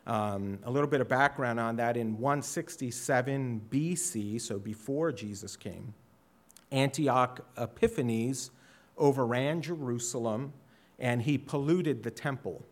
Um, 0.07 0.59
a 0.65 0.71
little 0.71 0.89
bit 0.89 1.03
of 1.03 1.09
background 1.09 1.61
on 1.61 1.77
that 1.77 1.99
in 1.99 2.19
167 2.19 3.67
BC, 3.69 4.41
so 4.41 4.59
before 4.59 5.13
Jesus 5.13 5.55
came, 5.57 5.93
Antiochus 6.73 7.45
Epiphanes 7.59 8.51
overran 8.97 9.61
Jerusalem 9.61 10.55
and 10.99 11.23
he 11.23 11.37
polluted 11.37 12.03
the 12.03 12.11
temple. 12.11 12.65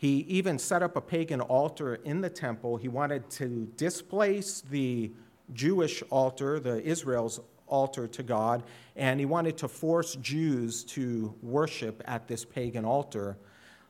He 0.00 0.20
even 0.28 0.58
set 0.58 0.82
up 0.82 0.96
a 0.96 1.00
pagan 1.02 1.42
altar 1.42 1.96
in 1.96 2.22
the 2.22 2.30
temple. 2.30 2.78
He 2.78 2.88
wanted 2.88 3.28
to 3.32 3.70
displace 3.76 4.62
the 4.62 5.12
Jewish 5.52 6.02
altar, 6.08 6.58
the 6.58 6.82
Israel's 6.82 7.38
altar 7.66 8.06
to 8.06 8.22
God, 8.22 8.62
and 8.96 9.20
he 9.20 9.26
wanted 9.26 9.58
to 9.58 9.68
force 9.68 10.14
Jews 10.14 10.84
to 10.84 11.34
worship 11.42 12.02
at 12.06 12.26
this 12.26 12.46
pagan 12.46 12.86
altar 12.86 13.36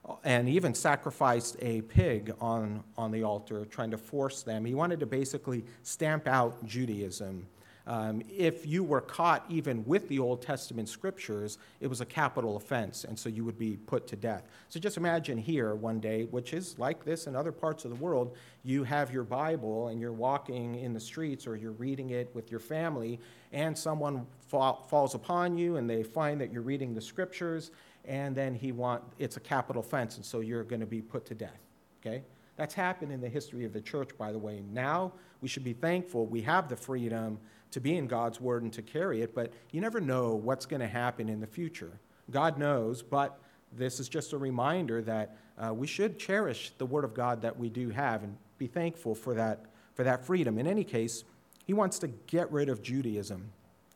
uh, 0.05 0.17
and 0.25 0.49
even 0.49 0.75
sacrificed 0.75 1.57
a 1.61 1.83
pig 1.83 2.35
on, 2.41 2.83
on 2.99 3.13
the 3.13 3.23
altar, 3.23 3.65
trying 3.65 3.93
to 3.93 3.99
force 3.99 4.43
them. 4.43 4.65
He 4.65 4.75
wanted 4.75 4.99
to 4.99 5.07
basically 5.07 5.65
stamp 5.85 6.27
out 6.27 6.67
Judaism 6.67 7.47
um, 7.87 8.23
if 8.29 8.67
you 8.67 8.85
were 8.85 9.01
caught 9.01 9.45
even 9.49 9.85
with 9.85 10.09
the 10.09 10.19
Old 10.19 10.43
Testament 10.43 10.89
scriptures, 10.89 11.59
it 11.81 11.87
was 11.87 12.01
a 12.01 12.07
capital 12.07 12.57
offense, 12.57 13.05
and 13.05 13.19
so 13.19 13.29
you 13.29 13.45
would 13.45 13.59
be 13.59 13.77
put 13.77 14.07
to 14.09 14.17
death. 14.17 14.45
So 14.69 14.79
just 14.79 14.97
imagine 14.97 15.39
here 15.39 15.75
one 15.75 16.01
day, 16.01 16.25
which 16.25 16.53
is 16.53 16.79
like 16.79 17.05
this 17.05 17.27
in 17.27 17.35
other 17.35 17.53
parts 17.53 17.85
of 17.85 17.91
the 17.91 17.97
world, 17.97 18.37
you 18.63 18.85
have 18.85 19.13
your 19.13 19.25
Bible 19.25 19.89
and 19.89 20.01
you're 20.01 20.13
walking 20.13 20.77
in 20.77 20.93
the 20.93 21.01
streets 21.01 21.47
or 21.47 21.57
you're 21.57 21.73
reading 21.73 22.11
it 22.11 22.31
with 22.35 22.51
your 22.51 22.61
family, 22.61 23.19
and 23.53 23.77
someone 23.77 24.27
fa- 24.49 24.75
falls 24.89 25.15
upon 25.15 25.57
you 25.57 25.77
and 25.77 25.89
they 25.89 26.03
find 26.03 26.41
that 26.41 26.53
you're 26.53 26.63
reading 26.63 26.95
the 26.95 27.01
scriptures, 27.01 27.71
and 28.05 28.37
then 28.37 28.55
he 28.55 28.73
want 28.73 29.03
it's 29.19 29.37
a 29.37 29.41
capital 29.41 29.81
offense, 29.81 30.17
and 30.17 30.25
so 30.25 30.41
you're 30.41 30.65
going 30.65 30.81
to 30.81 30.87
be 30.87 31.01
put 31.01 31.25
to 31.27 31.35
death. 31.35 31.61
Okay? 32.01 32.23
That's 32.57 32.75
happened 32.75 33.11
in 33.11 33.23
the 33.23 33.29
history 33.29 33.65
of 33.65 33.73
the 33.73 33.81
church, 33.81 34.11
by 34.19 34.33
the 34.33 34.39
way. 34.39 34.63
Now 34.71 35.13
we 35.41 35.49
should 35.49 35.65
be 35.65 35.73
thankful 35.73 36.27
we 36.27 36.43
have 36.43 36.69
the 36.69 36.77
freedom 36.77 37.39
to 37.73 37.81
be 37.81 37.97
in 37.97 38.07
God's 38.07 38.41
word 38.41 38.63
and 38.63 38.73
to 38.73 38.83
carry 38.83 39.23
it, 39.23 39.35
but 39.35 39.53
you 39.71 39.81
never 39.81 40.01
know 40.01 40.35
what's 40.35 40.67
going 40.67 40.81
to 40.81 40.89
happen 40.89 41.29
in 41.29 41.41
the 41.41 41.47
future. 41.47 41.93
God 42.31 42.59
knows, 42.59 43.03
but 43.03 43.39
this 43.73 44.01
is 44.01 44.09
just 44.09 44.33
a 44.33 44.39
reminder 44.39 45.03
that 45.03 45.37
uh, 45.59 45.73
we 45.73 45.87
should 45.87 46.19
cherish 46.19 46.73
the 46.79 46.87
word 46.87 47.05
of 47.05 47.15
God 47.15 47.43
that 47.43 47.59
we 47.59 47.69
do 47.69 47.91
have 47.91 48.23
and 48.23 48.37
be 48.59 48.67
thankful 48.67 49.15
for 49.15 49.35
that, 49.35 49.67
for 49.95 50.05
that 50.05 50.25
freedom. 50.25 50.59
In 50.59 50.67
any 50.67 50.85
case, 50.85 51.25
he 51.65 51.73
wants 51.73 51.99
to 52.01 52.09
get 52.09 52.51
rid 52.51 52.69
of 52.69 52.83
Judaism. 52.83 53.53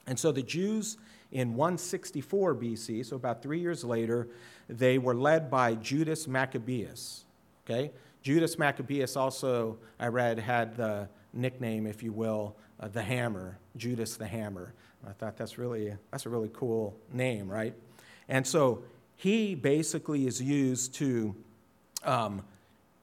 And 0.07 0.19
so 0.19 0.31
the 0.31 0.43
Jews 0.43 0.97
in 1.33 1.54
164 1.54 2.54
BC, 2.54 3.04
so 3.07 3.16
about 3.16 3.43
three 3.43 3.59
years 3.59 3.83
later, 3.83 4.28
they 4.69 4.99
were 4.99 5.14
led 5.14 5.50
by 5.50 5.75
Judas 5.75 6.28
Maccabeus. 6.28 7.25
Okay? 7.64 7.90
Judas 8.23 8.59
Maccabeus 8.59 9.16
also, 9.16 9.78
I 9.99 10.07
read, 10.07 10.38
had 10.38 10.76
the 10.76 11.09
nickname, 11.33 11.87
if 11.87 12.02
you 12.02 12.12
will, 12.12 12.57
uh, 12.84 12.88
the 12.88 13.02
Hammer, 13.02 13.58
Judas 13.76 14.16
the 14.16 14.26
Hammer. 14.26 14.74
I 15.08 15.12
thought 15.12 15.36
that's 15.36 15.58
really 15.58 15.94
that's 16.10 16.26
a 16.26 16.28
really 16.28 16.50
cool 16.52 16.96
name, 17.12 17.48
right? 17.48 17.74
And 18.28 18.46
so 18.46 18.82
he 19.16 19.54
basically 19.54 20.26
is 20.26 20.40
used 20.40 20.94
to 20.96 21.34
um, 22.04 22.42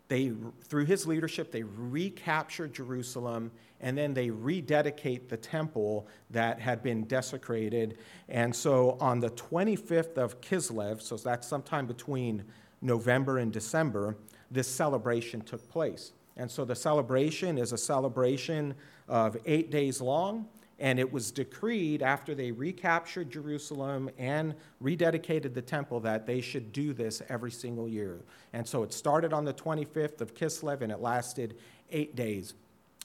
they 0.07 0.33
through 0.65 0.85
his 0.85 1.07
leadership 1.07 1.51
they 1.51 1.63
recapture 1.63 2.67
Jerusalem 2.67 3.51
and 3.79 3.97
then 3.97 4.13
they 4.13 4.29
rededicate 4.29 5.29
the 5.29 5.37
temple 5.37 6.07
that 6.29 6.59
had 6.59 6.83
been 6.83 7.05
desecrated. 7.05 7.97
And 8.29 8.55
so 8.55 8.97
on 9.01 9.19
the 9.19 9.31
25th 9.31 10.17
of 10.17 10.39
Kislev, 10.41 11.01
so 11.01 11.17
that's 11.17 11.47
sometime 11.47 11.87
between 11.87 12.43
November 12.83 13.39
and 13.39 13.51
December, 13.51 14.15
this 14.51 14.67
celebration 14.67 15.41
took 15.41 15.67
place. 15.67 16.11
And 16.37 16.49
so 16.49 16.65
the 16.65 16.75
celebration 16.75 17.57
is 17.57 17.73
a 17.73 17.77
celebration 17.77 18.75
of 19.07 19.37
eight 19.45 19.71
days 19.71 20.01
long, 20.01 20.47
and 20.79 20.97
it 20.99 21.11
was 21.11 21.31
decreed 21.31 22.01
after 22.01 22.33
they 22.33 22.51
recaptured 22.51 23.29
Jerusalem 23.29 24.09
and 24.17 24.55
rededicated 24.83 25.53
the 25.53 25.61
temple 25.61 25.99
that 26.01 26.25
they 26.25 26.41
should 26.41 26.71
do 26.71 26.93
this 26.93 27.21
every 27.29 27.51
single 27.51 27.87
year. 27.87 28.21
And 28.53 28.67
so 28.67 28.81
it 28.81 28.91
started 28.91 29.31
on 29.31 29.45
the 29.45 29.53
25th 29.53 30.21
of 30.21 30.33
Kislev 30.33 30.81
and 30.81 30.91
it 30.91 30.99
lasted 30.99 31.55
eight 31.91 32.15
days. 32.15 32.55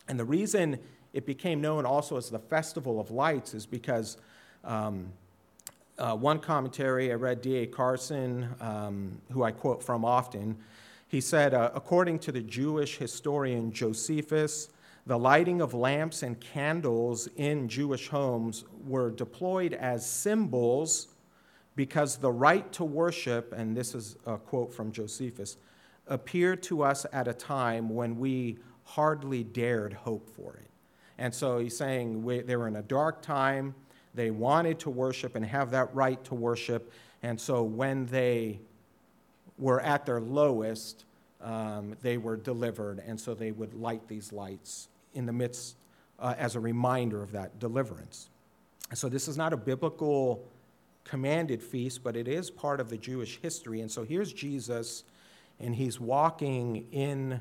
And 0.08 0.18
the 0.18 0.24
reason 0.24 0.78
it 1.12 1.26
became 1.26 1.60
known 1.60 1.84
also 1.84 2.16
as 2.16 2.30
the 2.30 2.38
Festival 2.38 2.98
of 2.98 3.10
Lights 3.10 3.52
is 3.52 3.66
because 3.66 4.16
um, 4.64 5.12
uh, 5.98 6.14
one 6.14 6.38
commentary 6.38 7.10
I 7.10 7.14
read, 7.14 7.40
D.A. 7.40 7.66
Carson, 7.66 8.48
um, 8.60 9.20
who 9.32 9.42
I 9.42 9.50
quote 9.50 9.82
from 9.82 10.04
often, 10.04 10.56
he 11.16 11.20
said, 11.22 11.54
uh, 11.54 11.70
according 11.74 12.18
to 12.18 12.30
the 12.30 12.42
Jewish 12.42 12.98
historian 12.98 13.72
Josephus, 13.72 14.68
the 15.06 15.18
lighting 15.18 15.62
of 15.62 15.72
lamps 15.72 16.22
and 16.22 16.38
candles 16.38 17.26
in 17.36 17.70
Jewish 17.70 18.08
homes 18.08 18.66
were 18.86 19.10
deployed 19.10 19.72
as 19.72 20.04
symbols 20.04 21.08
because 21.74 22.18
the 22.18 22.30
right 22.30 22.70
to 22.74 22.84
worship, 22.84 23.54
and 23.56 23.74
this 23.74 23.94
is 23.94 24.16
a 24.26 24.36
quote 24.36 24.74
from 24.74 24.92
Josephus, 24.92 25.56
appeared 26.06 26.62
to 26.64 26.82
us 26.82 27.06
at 27.14 27.26
a 27.28 27.32
time 27.32 27.88
when 27.88 28.18
we 28.18 28.58
hardly 28.84 29.42
dared 29.42 29.94
hope 29.94 30.28
for 30.28 30.58
it. 30.58 30.68
And 31.16 31.34
so 31.34 31.60
he's 31.60 31.78
saying 31.78 32.24
we, 32.24 32.42
they 32.42 32.56
were 32.56 32.68
in 32.68 32.76
a 32.76 32.82
dark 32.82 33.22
time. 33.22 33.74
They 34.12 34.30
wanted 34.30 34.78
to 34.80 34.90
worship 34.90 35.34
and 35.34 35.46
have 35.46 35.70
that 35.70 35.94
right 35.94 36.22
to 36.24 36.34
worship. 36.34 36.92
And 37.22 37.40
so 37.40 37.62
when 37.62 38.04
they 38.04 38.60
were 39.58 39.80
at 39.80 40.06
their 40.06 40.20
lowest, 40.20 41.04
um, 41.40 41.96
they 42.02 42.18
were 42.18 42.36
delivered. 42.36 43.02
And 43.06 43.20
so 43.20 43.34
they 43.34 43.52
would 43.52 43.74
light 43.74 44.06
these 44.08 44.32
lights 44.32 44.88
in 45.14 45.26
the 45.26 45.32
midst 45.32 45.76
uh, 46.18 46.34
as 46.38 46.56
a 46.56 46.60
reminder 46.60 47.22
of 47.22 47.32
that 47.32 47.58
deliverance. 47.58 48.28
So 48.94 49.08
this 49.08 49.28
is 49.28 49.36
not 49.36 49.52
a 49.52 49.56
biblical 49.56 50.44
commanded 51.04 51.62
feast, 51.62 52.02
but 52.02 52.16
it 52.16 52.28
is 52.28 52.50
part 52.50 52.80
of 52.80 52.88
the 52.88 52.96
Jewish 52.96 53.38
history. 53.40 53.80
And 53.80 53.90
so 53.90 54.04
here's 54.04 54.32
Jesus, 54.32 55.04
and 55.60 55.74
he's 55.74 56.00
walking 56.00 56.86
in 56.92 57.40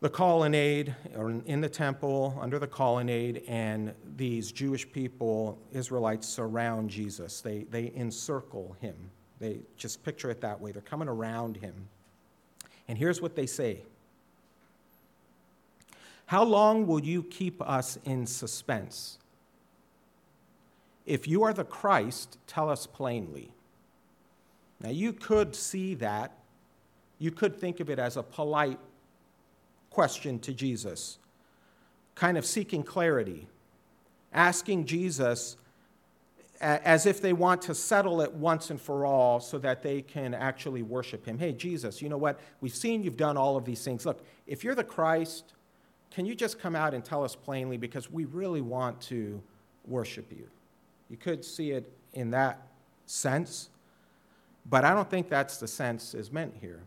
the 0.00 0.10
colonnade, 0.10 0.94
or 1.16 1.30
in 1.30 1.60
the 1.60 1.68
temple, 1.68 2.36
under 2.40 2.58
the 2.58 2.66
colonnade, 2.66 3.42
and 3.48 3.94
these 4.16 4.52
Jewish 4.52 4.90
people, 4.90 5.58
Israelites, 5.72 6.28
surround 6.28 6.90
Jesus. 6.90 7.40
They, 7.40 7.64
they 7.70 7.90
encircle 7.96 8.76
him. 8.80 8.94
They 9.40 9.58
just 9.76 10.04
picture 10.04 10.30
it 10.30 10.40
that 10.40 10.60
way. 10.60 10.72
They're 10.72 10.82
coming 10.82 11.08
around 11.08 11.56
him. 11.56 11.74
And 12.88 12.98
here's 12.98 13.20
what 13.20 13.34
they 13.34 13.46
say 13.46 13.80
how 16.26 16.42
long 16.42 16.86
will 16.86 17.00
you 17.00 17.22
keep 17.22 17.60
us 17.62 17.98
in 18.04 18.26
suspense? 18.26 19.18
If 21.06 21.28
you 21.28 21.42
are 21.42 21.52
the 21.52 21.64
Christ, 21.64 22.38
tell 22.46 22.70
us 22.70 22.86
plainly. 22.86 23.52
Now, 24.80 24.88
you 24.88 25.12
could 25.12 25.54
see 25.54 25.94
that. 25.96 26.32
You 27.18 27.30
could 27.30 27.56
think 27.56 27.80
of 27.80 27.90
it 27.90 27.98
as 27.98 28.16
a 28.16 28.22
polite 28.22 28.78
question 29.90 30.38
to 30.40 30.52
Jesus, 30.52 31.18
kind 32.14 32.36
of 32.36 32.44
seeking 32.44 32.82
clarity, 32.82 33.46
asking 34.32 34.86
Jesus 34.86 35.56
as 36.60 37.06
if 37.06 37.20
they 37.20 37.32
want 37.32 37.62
to 37.62 37.74
settle 37.74 38.20
it 38.20 38.32
once 38.32 38.70
and 38.70 38.80
for 38.80 39.04
all 39.04 39.40
so 39.40 39.58
that 39.58 39.82
they 39.82 40.02
can 40.02 40.34
actually 40.34 40.82
worship 40.82 41.26
him. 41.26 41.38
Hey, 41.38 41.52
Jesus, 41.52 42.00
you 42.00 42.08
know 42.08 42.16
what? 42.16 42.38
We've 42.60 42.74
seen 42.74 43.02
you've 43.02 43.16
done 43.16 43.36
all 43.36 43.56
of 43.56 43.64
these 43.64 43.84
things. 43.84 44.06
Look, 44.06 44.24
if 44.46 44.62
you're 44.62 44.74
the 44.74 44.84
Christ, 44.84 45.52
can 46.10 46.26
you 46.26 46.34
just 46.34 46.58
come 46.58 46.76
out 46.76 46.94
and 46.94 47.04
tell 47.04 47.24
us 47.24 47.34
plainly 47.34 47.76
because 47.76 48.10
we 48.10 48.24
really 48.24 48.60
want 48.60 49.00
to 49.02 49.42
worship 49.86 50.30
you? 50.30 50.48
You 51.10 51.16
could 51.16 51.44
see 51.44 51.72
it 51.72 51.90
in 52.12 52.30
that 52.30 52.66
sense, 53.06 53.70
but 54.66 54.84
I 54.84 54.94
don't 54.94 55.10
think 55.10 55.28
that's 55.28 55.58
the 55.58 55.68
sense 55.68 56.14
is 56.14 56.32
meant 56.32 56.54
here. 56.60 56.80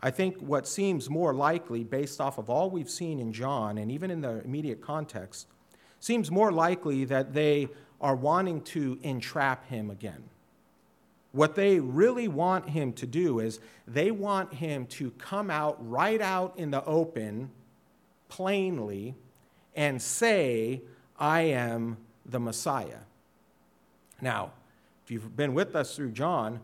I 0.00 0.10
think 0.10 0.38
what 0.38 0.68
seems 0.68 1.10
more 1.10 1.34
likely, 1.34 1.82
based 1.82 2.20
off 2.20 2.38
of 2.38 2.48
all 2.48 2.70
we've 2.70 2.90
seen 2.90 3.18
in 3.18 3.32
John 3.32 3.78
and 3.78 3.90
even 3.90 4.10
in 4.10 4.20
the 4.20 4.42
immediate 4.44 4.80
context, 4.80 5.48
seems 6.00 6.30
more 6.30 6.52
likely 6.52 7.04
that 7.06 7.32
they 7.34 7.68
are 8.00 8.16
wanting 8.16 8.60
to 8.62 8.98
entrap 9.02 9.68
him 9.68 9.90
again. 9.90 10.24
What 11.32 11.54
they 11.54 11.80
really 11.80 12.28
want 12.28 12.70
him 12.70 12.92
to 12.94 13.06
do 13.06 13.40
is 13.40 13.60
they 13.86 14.10
want 14.10 14.54
him 14.54 14.86
to 14.86 15.10
come 15.12 15.50
out 15.50 15.76
right 15.86 16.20
out 16.20 16.58
in 16.58 16.70
the 16.70 16.84
open 16.84 17.50
plainly 18.28 19.14
and 19.74 20.00
say, 20.00 20.82
I 21.18 21.42
am 21.42 21.98
the 22.24 22.40
Messiah. 22.40 23.00
Now, 24.20 24.52
if 25.04 25.10
you've 25.10 25.36
been 25.36 25.54
with 25.54 25.76
us 25.76 25.94
through 25.94 26.12
John, 26.12 26.60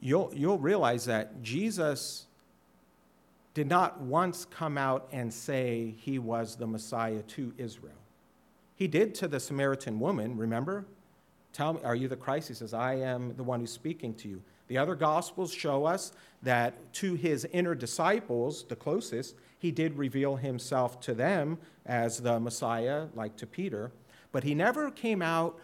you'll, 0.00 0.32
you'll 0.34 0.58
realize 0.58 1.04
that 1.04 1.42
Jesus 1.42 2.26
did 3.52 3.68
not 3.68 4.00
once 4.00 4.46
come 4.46 4.78
out 4.78 5.08
and 5.12 5.32
say 5.32 5.94
he 5.98 6.18
was 6.18 6.56
the 6.56 6.66
Messiah 6.66 7.22
to 7.22 7.52
Israel. 7.58 7.99
He 8.80 8.88
did 8.88 9.14
to 9.16 9.28
the 9.28 9.38
Samaritan 9.38 10.00
woman, 10.00 10.38
remember? 10.38 10.86
Tell 11.52 11.74
me, 11.74 11.80
are 11.84 11.94
you 11.94 12.08
the 12.08 12.16
Christ? 12.16 12.48
He 12.48 12.54
says, 12.54 12.72
I 12.72 12.94
am 12.94 13.36
the 13.36 13.42
one 13.42 13.60
who's 13.60 13.70
speaking 13.70 14.14
to 14.14 14.28
you. 14.28 14.42
The 14.68 14.78
other 14.78 14.94
gospels 14.94 15.52
show 15.52 15.84
us 15.84 16.12
that 16.42 16.90
to 16.94 17.12
his 17.12 17.46
inner 17.52 17.74
disciples, 17.74 18.64
the 18.64 18.76
closest, 18.76 19.34
he 19.58 19.70
did 19.70 19.98
reveal 19.98 20.36
himself 20.36 20.98
to 21.02 21.12
them 21.12 21.58
as 21.84 22.20
the 22.20 22.40
Messiah, 22.40 23.08
like 23.14 23.36
to 23.36 23.46
Peter, 23.46 23.92
but 24.32 24.44
he 24.44 24.54
never 24.54 24.90
came 24.90 25.20
out 25.20 25.58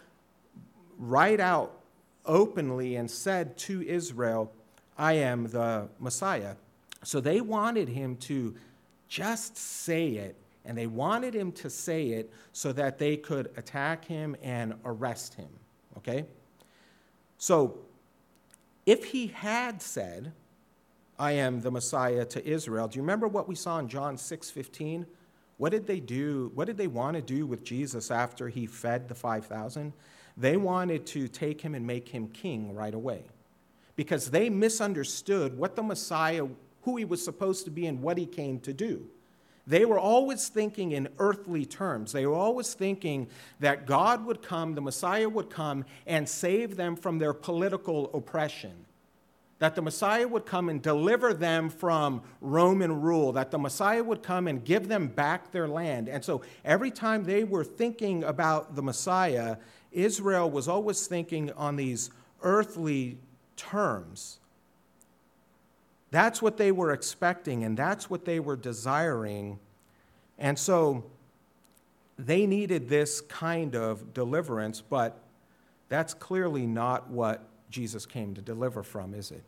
right 0.99 1.39
out 1.39 1.73
openly 2.23 2.97
and 2.97 3.09
said 3.09 3.57
to 3.57 3.81
Israel, 3.81 4.51
I 4.95 5.13
am 5.13 5.47
the 5.47 5.87
Messiah. 5.99 6.53
So 7.03 7.19
they 7.19 7.41
wanted 7.41 7.89
him 7.89 8.17
to 8.17 8.53
just 9.07 9.57
say 9.57 10.09
it, 10.09 10.35
and 10.67 10.77
they 10.77 10.87
wanted 10.87 11.33
him 11.33 11.51
to 11.53 11.69
say 11.69 12.09
it 12.09 12.31
so 12.51 12.71
that 12.73 12.99
they 12.99 13.17
could 13.17 13.49
attack 13.57 14.05
him 14.05 14.35
and 14.43 14.75
arrest 14.85 15.33
him. 15.33 15.49
Okay? 15.97 16.25
So 17.37 17.79
if 18.85 19.05
he 19.05 19.27
had 19.27 19.81
said, 19.81 20.33
I 21.19 21.31
am 21.31 21.61
the 21.61 21.71
Messiah 21.71 22.25
to 22.25 22.47
Israel. 22.47 22.87
Do 22.87 22.97
you 22.97 23.01
remember 23.01 23.27
what 23.27 23.47
we 23.47 23.55
saw 23.55 23.79
in 23.79 23.87
John 23.87 24.17
6 24.17 24.51
15? 24.51 25.05
What 25.57 25.71
did 25.71 25.87
they 25.87 25.99
do? 25.99 26.51
What 26.53 26.65
did 26.65 26.77
they 26.77 26.87
want 26.87 27.15
to 27.15 27.21
do 27.21 27.47
with 27.47 27.63
Jesus 27.63 28.11
after 28.11 28.47
he 28.47 28.67
fed 28.67 29.07
the 29.07 29.15
5,000? 29.15 29.93
They 30.35 30.55
wanted 30.55 31.07
to 31.07 31.27
take 31.27 31.61
him 31.61 31.73
and 31.73 31.87
make 31.87 32.09
him 32.09 32.27
king 32.27 32.75
right 32.75 32.93
away 32.93 33.23
because 33.95 34.29
they 34.29 34.51
misunderstood 34.51 35.57
what 35.57 35.75
the 35.75 35.81
Messiah, 35.81 36.45
who 36.83 36.97
he 36.97 37.05
was 37.05 37.23
supposed 37.23 37.65
to 37.65 37.71
be, 37.71 37.87
and 37.87 38.03
what 38.03 38.19
he 38.19 38.27
came 38.27 38.59
to 38.59 38.71
do. 38.71 39.07
They 39.67 39.85
were 39.85 39.99
always 39.99 40.47
thinking 40.47 40.93
in 40.93 41.09
earthly 41.19 41.65
terms. 41.65 42.13
They 42.13 42.25
were 42.25 42.35
always 42.35 42.73
thinking 42.73 43.27
that 43.59 43.85
God 43.85 44.25
would 44.25 44.41
come, 44.41 44.75
the 44.75 44.81
Messiah 44.81 45.27
would 45.27 45.49
come, 45.49 45.85
and 46.05 46.27
save 46.27 46.77
them 46.77 46.95
from 46.95 47.19
their 47.19 47.33
political 47.33 48.09
oppression 48.13 48.85
that 49.59 49.75
the 49.75 49.81
Messiah 49.81 50.27
would 50.27 50.45
come 50.45 50.69
and 50.69 50.81
deliver 50.81 51.33
them 51.33 51.69
from 51.69 52.21
Roman 52.41 53.01
rule, 53.01 53.31
that 53.33 53.51
the 53.51 53.57
Messiah 53.57 54.03
would 54.03 54.21
come 54.21 54.47
and 54.47 54.63
give 54.63 54.87
them 54.87 55.07
back 55.07 55.51
their 55.51 55.67
land. 55.67 56.07
And 56.07 56.23
so 56.23 56.41
every 56.63 56.91
time 56.91 57.23
they 57.23 57.43
were 57.43 57.63
thinking 57.63 58.23
about 58.23 58.75
the 58.75 58.83
Messiah, 58.83 59.57
Israel 59.91 60.49
was 60.49 60.67
always 60.67 61.07
thinking 61.07 61.51
on 61.53 61.75
these 61.75 62.11
earthly 62.43 63.17
terms. 63.55 64.39
That's 66.11 66.41
what 66.41 66.57
they 66.57 66.71
were 66.71 66.91
expecting, 66.91 67.63
and 67.63 67.77
that's 67.77 68.09
what 68.09 68.25
they 68.25 68.39
were 68.39 68.55
desiring. 68.55 69.59
And 70.37 70.57
so 70.57 71.03
they 72.17 72.45
needed 72.45 72.89
this 72.89 73.21
kind 73.21 73.75
of 73.75 74.13
deliverance, 74.13 74.81
but 74.81 75.19
That's 75.89 76.13
clearly 76.13 76.65
not 76.65 77.09
what 77.09 77.43
Jesus 77.69 78.05
came 78.05 78.33
to 78.35 78.41
deliver 78.41 78.83
from, 78.83 79.13
is 79.13 79.31
it? 79.31 79.43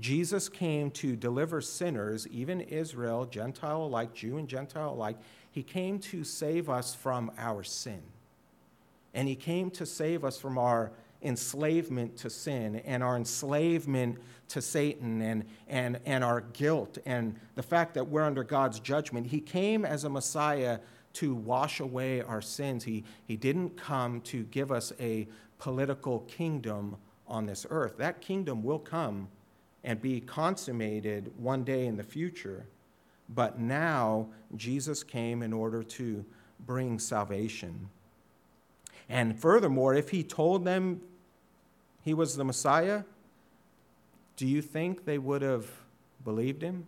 Jesus 0.00 0.48
came 0.48 0.90
to 0.92 1.16
deliver 1.16 1.60
sinners, 1.60 2.26
even 2.28 2.60
Israel, 2.60 3.26
Gentile 3.26 3.84
alike, 3.84 4.14
Jew 4.14 4.38
and 4.38 4.48
Gentile 4.48 4.92
alike. 4.92 5.16
He 5.50 5.62
came 5.62 5.98
to 5.98 6.24
save 6.24 6.70
us 6.70 6.94
from 6.94 7.30
our 7.36 7.62
sin. 7.62 8.00
And 9.12 9.28
he 9.28 9.34
came 9.34 9.70
to 9.72 9.84
save 9.84 10.24
us 10.24 10.38
from 10.38 10.56
our 10.56 10.92
enslavement 11.22 12.16
to 12.18 12.30
sin 12.30 12.76
and 12.84 13.02
our 13.02 13.16
enslavement 13.16 14.18
to 14.48 14.60
Satan 14.60 15.22
and, 15.22 15.44
and, 15.68 15.98
and 16.04 16.22
our 16.22 16.40
guilt 16.40 16.98
and 17.06 17.34
the 17.54 17.62
fact 17.62 17.94
that 17.94 18.08
we're 18.08 18.24
under 18.24 18.44
God's 18.44 18.80
judgment. 18.80 19.26
He 19.26 19.40
came 19.40 19.84
as 19.84 20.04
a 20.04 20.10
Messiah 20.10 20.78
to 21.14 21.34
wash 21.34 21.80
away 21.80 22.22
our 22.22 22.42
sins. 22.42 22.84
He, 22.84 23.04
he 23.26 23.36
didn't 23.36 23.76
come 23.76 24.20
to 24.22 24.44
give 24.44 24.72
us 24.72 24.92
a 25.00 25.26
political 25.58 26.20
kingdom 26.20 26.96
on 27.26 27.46
this 27.46 27.66
earth. 27.70 27.96
That 27.98 28.20
kingdom 28.20 28.62
will 28.62 28.78
come 28.78 29.28
and 29.84 30.00
be 30.00 30.20
consummated 30.20 31.32
one 31.38 31.64
day 31.64 31.86
in 31.86 31.96
the 31.96 32.02
future. 32.02 32.66
But 33.28 33.58
now 33.58 34.28
Jesus 34.56 35.02
came 35.02 35.42
in 35.42 35.52
order 35.52 35.82
to 35.82 36.24
bring 36.66 36.98
salvation. 36.98 37.88
And 39.08 39.38
furthermore, 39.38 39.94
if 39.94 40.10
he 40.10 40.22
told 40.22 40.64
them 40.64 41.00
he 42.02 42.14
was 42.14 42.36
the 42.36 42.44
Messiah, 42.44 43.04
do 44.36 44.46
you 44.46 44.60
think 44.62 45.04
they 45.04 45.18
would 45.18 45.42
have 45.42 45.66
believed 46.24 46.62
him? 46.62 46.86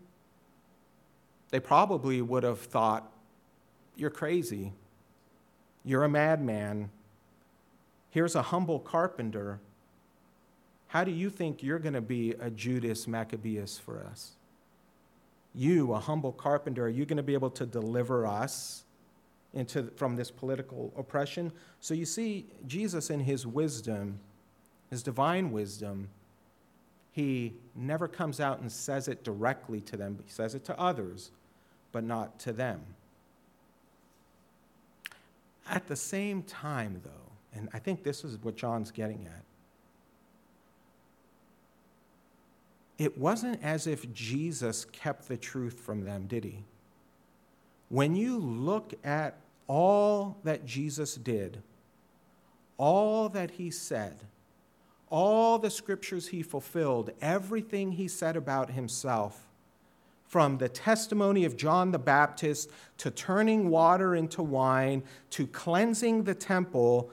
They 1.50 1.61
probably 1.61 2.20
would 2.20 2.42
have 2.42 2.61
thought, 2.61 3.11
You're 3.96 4.11
crazy. 4.11 4.72
You're 5.85 6.05
a 6.05 6.09
madman. 6.09 6.90
Here's 8.11 8.35
a 8.35 8.42
humble 8.42 8.79
carpenter 8.79 9.61
how 10.94 11.03
do 11.03 11.11
you 11.11 11.29
think 11.29 11.61
you're 11.61 11.81
going 11.81 11.94
to 11.94 12.00
be 12.00 12.35
a 12.38 12.48
Judas 12.48 13.09
Maccabeus 13.09 13.81
for 13.81 14.07
us? 14.09 14.35
You, 15.53 15.92
a 15.92 15.98
humble 15.98 16.31
carpenter, 16.31 16.85
are 16.85 16.88
you 16.88 17.05
going 17.05 17.16
to 17.16 17.22
be 17.24 17.35
able 17.35 17.50
to 17.50 17.66
deliver 17.66 18.24
us 18.29 18.85
into, 19.55 19.90
from 19.96 20.14
this 20.14 20.31
political 20.31 20.92
oppression? 20.96 21.50
So 21.81 21.94
you 21.94 22.05
see, 22.05 22.46
Jesus, 22.68 23.11
in 23.11 23.18
his 23.18 23.44
wisdom, 23.44 24.20
his 24.94 25.02
divine 25.02 25.50
wisdom, 25.50 26.09
he 27.11 27.52
never 27.74 28.07
comes 28.07 28.38
out 28.38 28.61
and 28.61 28.70
says 28.70 29.09
it 29.09 29.24
directly 29.24 29.80
to 29.80 29.96
them. 29.96 30.16
He 30.24 30.30
says 30.30 30.54
it 30.54 30.64
to 30.66 30.78
others, 30.78 31.33
but 31.90 32.04
not 32.04 32.38
to 32.38 32.52
them. 32.52 32.80
At 35.68 35.88
the 35.88 35.96
same 35.96 36.44
time, 36.44 37.00
though, 37.02 37.11
and 37.57 37.68
I 37.74 37.80
think 37.80 38.04
this 38.04 38.22
is 38.22 38.38
what 38.40 38.54
John's 38.54 38.92
getting 38.92 39.26
at, 39.26 39.42
it 42.96 43.18
wasn't 43.18 43.61
as 43.64 43.88
if 43.88 44.12
Jesus 44.14 44.85
kept 44.85 45.26
the 45.26 45.37
truth 45.37 45.80
from 45.80 46.04
them, 46.04 46.28
did 46.28 46.44
he? 46.44 46.62
When 47.88 48.14
you 48.14 48.38
look 48.38 48.94
at 49.02 49.35
all 49.66 50.37
that 50.44 50.64
Jesus 50.64 51.16
did, 51.16 51.62
all 52.78 53.28
that 53.30 53.50
he 53.50 53.72
said, 53.72 54.14
all 55.14 55.61
the 55.61 55.70
scriptures 55.70 56.27
he 56.27 56.42
fulfilled, 56.42 57.12
everything 57.20 57.92
he 57.92 58.09
said 58.09 58.37
about 58.37 58.70
himself, 58.70 59.46
from 60.27 60.59
the 60.59 60.68
testimony 60.68 61.44
of 61.44 61.57
John 61.57 61.92
the 61.92 62.00
Baptist 62.00 62.68
to 62.98 63.12
turning 63.12 63.70
water 63.70 64.16
into 64.16 64.42
wine 64.42 65.05
to 65.31 65.46
cleansing 65.46 66.24
the 66.24 66.35
temple 66.35 67.12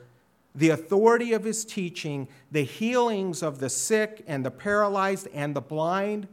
the 0.56 0.70
authority 0.70 1.32
of 1.34 1.44
his 1.44 1.64
teaching, 1.64 2.28
the 2.52 2.64
healings 2.64 3.44
of 3.44 3.60
the 3.60 3.70
sick 3.70 4.24
and 4.26 4.44
the 4.44 4.50
paralyzed 4.50 5.28
and 5.32 5.56
the 5.56 5.62
blind, 5.62 6.28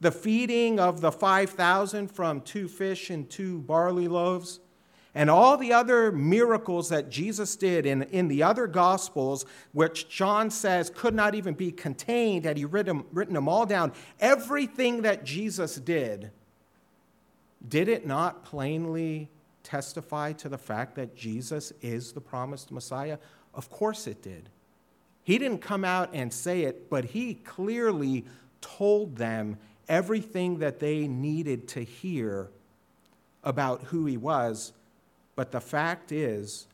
the 0.00 0.10
feeding 0.10 0.80
of 0.80 1.02
the 1.02 1.12
5,000 1.12 2.10
from 2.10 2.40
two 2.40 2.66
fish 2.66 3.10
and 3.10 3.28
two 3.28 3.58
barley 3.58 4.08
loaves, 4.08 4.60
and 5.14 5.28
all 5.28 5.56
the 5.56 5.72
other 5.72 6.12
miracles 6.12 6.88
that 6.90 7.10
Jesus 7.10 7.56
did 7.56 7.84
in, 7.84 8.02
in 8.04 8.28
the 8.28 8.42
other 8.42 8.66
Gospels, 8.66 9.44
which 9.72 10.08
John 10.08 10.50
says 10.50 10.90
could 10.94 11.14
not 11.14 11.34
even 11.34 11.54
be 11.54 11.72
contained 11.72 12.44
had 12.44 12.56
he 12.56 12.64
written, 12.64 13.04
written 13.12 13.34
them 13.34 13.48
all 13.48 13.66
down, 13.66 13.92
everything 14.20 15.02
that 15.02 15.24
Jesus 15.24 15.76
did, 15.76 16.30
did 17.68 17.88
it 17.88 18.06
not 18.06 18.44
plainly 18.44 19.28
testify 19.62 20.32
to 20.32 20.48
the 20.48 20.58
fact 20.58 20.94
that 20.94 21.16
Jesus 21.16 21.72
is 21.82 22.12
the 22.12 22.20
promised 22.20 22.70
Messiah? 22.70 23.18
Of 23.52 23.68
course 23.68 24.06
it 24.06 24.22
did. 24.22 24.48
He 25.22 25.38
didn't 25.38 25.58
come 25.58 25.84
out 25.84 26.10
and 26.12 26.32
say 26.32 26.62
it, 26.62 26.88
but 26.88 27.04
he 27.04 27.34
clearly 27.34 28.24
told 28.60 29.16
them 29.16 29.58
everything 29.88 30.58
that 30.60 30.78
they 30.78 31.08
needed 31.08 31.68
to 31.68 31.82
hear 31.82 32.50
about 33.42 33.84
who 33.84 34.06
he 34.06 34.16
was. 34.16 34.72
But 35.40 35.52
the 35.52 35.60
fact 35.62 36.12
is, 36.12 36.66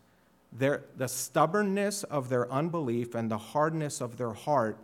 their, 0.53 0.83
the 0.97 1.07
stubbornness 1.07 2.03
of 2.03 2.29
their 2.29 2.51
unbelief 2.51 3.15
and 3.15 3.31
the 3.31 3.39
hardness 3.39 4.01
of 4.01 4.17
their 4.17 4.33
heart 4.33 4.77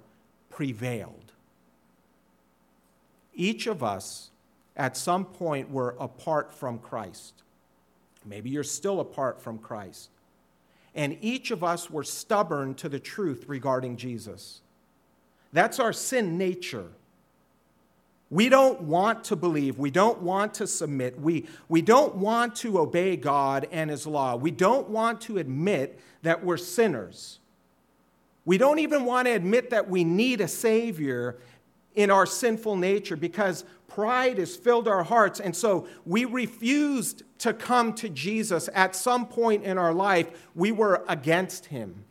prevailed. 0.50 1.32
Each 3.34 3.66
of 3.66 3.82
us, 3.82 4.30
at 4.76 4.96
some 4.96 5.24
point, 5.24 5.68
were 5.68 5.96
apart 5.98 6.54
from 6.54 6.78
Christ. 6.78 7.34
Maybe 8.24 8.50
you're 8.50 8.62
still 8.62 9.00
apart 9.00 9.42
from 9.42 9.58
Christ 9.58 10.10
and 10.94 11.18
each 11.20 11.50
of 11.50 11.64
us 11.64 11.90
were 11.90 12.04
stubborn 12.04 12.74
to 12.74 12.88
the 12.88 13.00
truth 13.00 13.46
regarding 13.48 13.96
Jesus. 13.96 14.60
That's 15.52 15.80
our 15.80 15.92
sin 15.92 16.38
nature. 16.38 16.90
We 18.32 18.48
don't 18.48 18.80
want 18.84 19.24
to 19.24 19.36
believe. 19.36 19.76
We 19.76 19.90
don't 19.90 20.22
want 20.22 20.54
to 20.54 20.66
submit. 20.66 21.20
We, 21.20 21.46
we 21.68 21.82
don't 21.82 22.14
want 22.14 22.56
to 22.56 22.78
obey 22.78 23.14
God 23.14 23.68
and 23.70 23.90
His 23.90 24.06
law. 24.06 24.36
We 24.36 24.50
don't 24.50 24.88
want 24.88 25.20
to 25.22 25.36
admit 25.36 26.00
that 26.22 26.42
we're 26.42 26.56
sinners. 26.56 27.40
We 28.46 28.56
don't 28.56 28.78
even 28.78 29.04
want 29.04 29.26
to 29.26 29.32
admit 29.32 29.68
that 29.68 29.90
we 29.90 30.02
need 30.02 30.40
a 30.40 30.48
Savior 30.48 31.36
in 31.94 32.10
our 32.10 32.24
sinful 32.24 32.76
nature 32.76 33.16
because 33.16 33.66
pride 33.86 34.38
has 34.38 34.56
filled 34.56 34.88
our 34.88 35.02
hearts. 35.02 35.38
And 35.38 35.54
so 35.54 35.86
we 36.06 36.24
refused 36.24 37.24
to 37.40 37.52
come 37.52 37.92
to 37.96 38.08
Jesus 38.08 38.70
at 38.72 38.96
some 38.96 39.26
point 39.26 39.62
in 39.64 39.76
our 39.76 39.92
life. 39.92 40.48
We 40.54 40.72
were 40.72 41.04
against 41.06 41.66
him. 41.66 42.06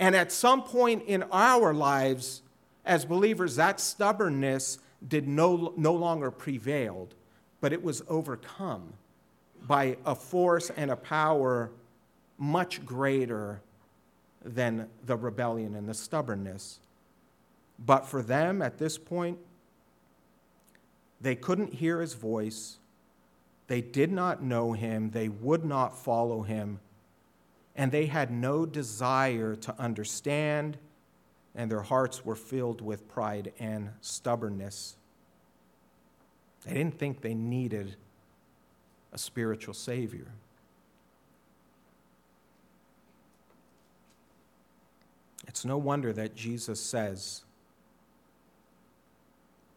And 0.00 0.16
at 0.16 0.32
some 0.32 0.64
point 0.64 1.04
in 1.06 1.22
our 1.30 1.72
lives, 1.72 2.42
as 2.88 3.04
believers, 3.04 3.56
that 3.56 3.78
stubbornness 3.78 4.78
did 5.06 5.28
no, 5.28 5.72
no 5.76 5.92
longer 5.92 6.30
prevailed, 6.30 7.14
but 7.60 7.72
it 7.72 7.82
was 7.82 8.02
overcome 8.08 8.94
by 9.66 9.96
a 10.04 10.14
force 10.14 10.70
and 10.70 10.90
a 10.90 10.96
power 10.96 11.70
much 12.38 12.84
greater 12.84 13.60
than 14.44 14.88
the 15.04 15.16
rebellion 15.16 15.74
and 15.74 15.88
the 15.88 15.94
stubbornness. 15.94 16.80
But 17.78 18.06
for 18.06 18.22
them 18.22 18.62
at 18.62 18.78
this 18.78 18.96
point, 18.96 19.38
they 21.20 21.34
couldn't 21.34 21.74
hear 21.74 22.00
his 22.00 22.14
voice. 22.14 22.78
They 23.66 23.80
did 23.80 24.10
not 24.10 24.42
know 24.42 24.72
him. 24.72 25.10
They 25.10 25.28
would 25.28 25.64
not 25.64 25.96
follow 25.96 26.42
him. 26.42 26.80
And 27.76 27.92
they 27.92 28.06
had 28.06 28.30
no 28.30 28.66
desire 28.66 29.54
to 29.56 29.74
understand, 29.78 30.78
and 31.58 31.68
their 31.68 31.82
hearts 31.82 32.24
were 32.24 32.36
filled 32.36 32.80
with 32.80 33.08
pride 33.08 33.52
and 33.58 33.90
stubbornness. 34.00 34.96
They 36.64 36.72
didn't 36.72 37.00
think 37.00 37.20
they 37.20 37.34
needed 37.34 37.96
a 39.12 39.18
spiritual 39.18 39.74
Savior. 39.74 40.28
It's 45.48 45.64
no 45.64 45.76
wonder 45.76 46.12
that 46.12 46.36
Jesus 46.36 46.80
says, 46.80 47.42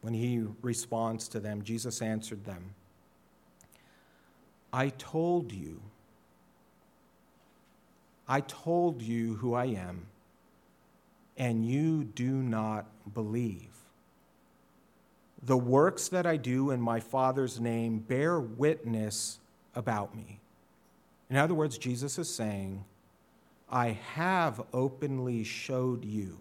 when 0.01 0.13
he 0.13 0.45
responds 0.61 1.27
to 1.29 1.39
them, 1.39 1.63
Jesus 1.63 2.01
answered 2.01 2.45
them 2.45 2.75
I 4.71 4.89
told 4.89 5.51
you, 5.51 5.81
I 8.27 8.41
told 8.41 9.01
you 9.01 9.35
who 9.35 9.55
I 9.55 9.65
am, 9.65 10.05
and 11.41 11.65
you 11.65 12.03
do 12.03 12.31
not 12.31 12.85
believe. 13.15 13.73
The 15.41 15.57
works 15.57 16.07
that 16.09 16.27
I 16.27 16.37
do 16.37 16.69
in 16.69 16.79
my 16.79 16.99
Father's 16.99 17.59
name 17.59 17.97
bear 17.97 18.39
witness 18.39 19.39
about 19.73 20.15
me. 20.15 20.39
In 21.31 21.37
other 21.37 21.55
words, 21.55 21.79
Jesus 21.79 22.19
is 22.19 22.31
saying, 22.31 22.85
I 23.71 23.97
have 24.13 24.61
openly 24.71 25.43
showed 25.43 26.05
you 26.05 26.37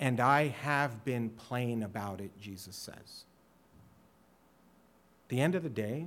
and 0.00 0.18
I 0.18 0.48
have 0.48 1.04
been 1.04 1.28
plain 1.28 1.84
about 1.84 2.20
it, 2.20 2.32
Jesus 2.40 2.74
says. 2.74 2.96
At 2.96 5.28
the 5.28 5.40
end 5.40 5.54
of 5.54 5.62
the 5.62 5.70
day, 5.70 6.06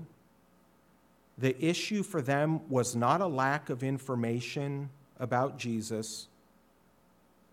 the 1.37 1.55
issue 1.65 2.03
for 2.03 2.21
them 2.21 2.69
was 2.69 2.97
not 2.97 3.21
a 3.21 3.27
lack 3.27 3.69
of 3.69 3.81
information 3.81 4.89
about 5.21 5.57
Jesus. 5.57 6.27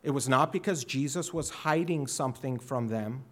It 0.02 0.10
was 0.10 0.28
not 0.28 0.52
because 0.52 0.84
Jesus 0.84 1.32
was 1.32 1.50
hiding 1.50 2.06
something 2.06 2.58
from 2.58 2.88
them. 2.88 3.22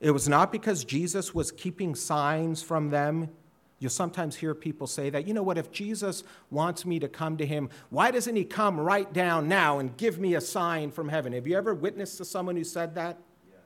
It 0.00 0.10
was 0.10 0.28
not 0.28 0.52
because 0.52 0.84
Jesus 0.84 1.34
was 1.34 1.50
keeping 1.50 1.94
signs 1.94 2.62
from 2.62 2.90
them. 2.90 3.30
You'll 3.78 3.90
sometimes 3.90 4.36
hear 4.36 4.54
people 4.54 4.86
say 4.86 5.10
that, 5.10 5.26
you 5.26 5.34
know 5.34 5.42
what, 5.42 5.58
if 5.58 5.70
Jesus 5.70 6.22
wants 6.50 6.86
me 6.86 6.98
to 7.00 7.08
come 7.08 7.36
to 7.36 7.44
him, 7.44 7.68
why 7.90 8.10
doesn't 8.10 8.36
he 8.36 8.44
come 8.44 8.78
right 8.78 9.12
down 9.12 9.48
now 9.48 9.78
and 9.78 9.96
give 9.96 10.18
me 10.18 10.34
a 10.34 10.40
sign 10.40 10.90
from 10.90 11.08
heaven? 11.08 11.32
Have 11.32 11.46
you 11.46 11.56
ever 11.56 11.74
witnessed 11.74 12.16
to 12.18 12.24
someone 12.24 12.56
who 12.56 12.64
said 12.64 12.94
that? 12.94 13.18
Yes. 13.50 13.60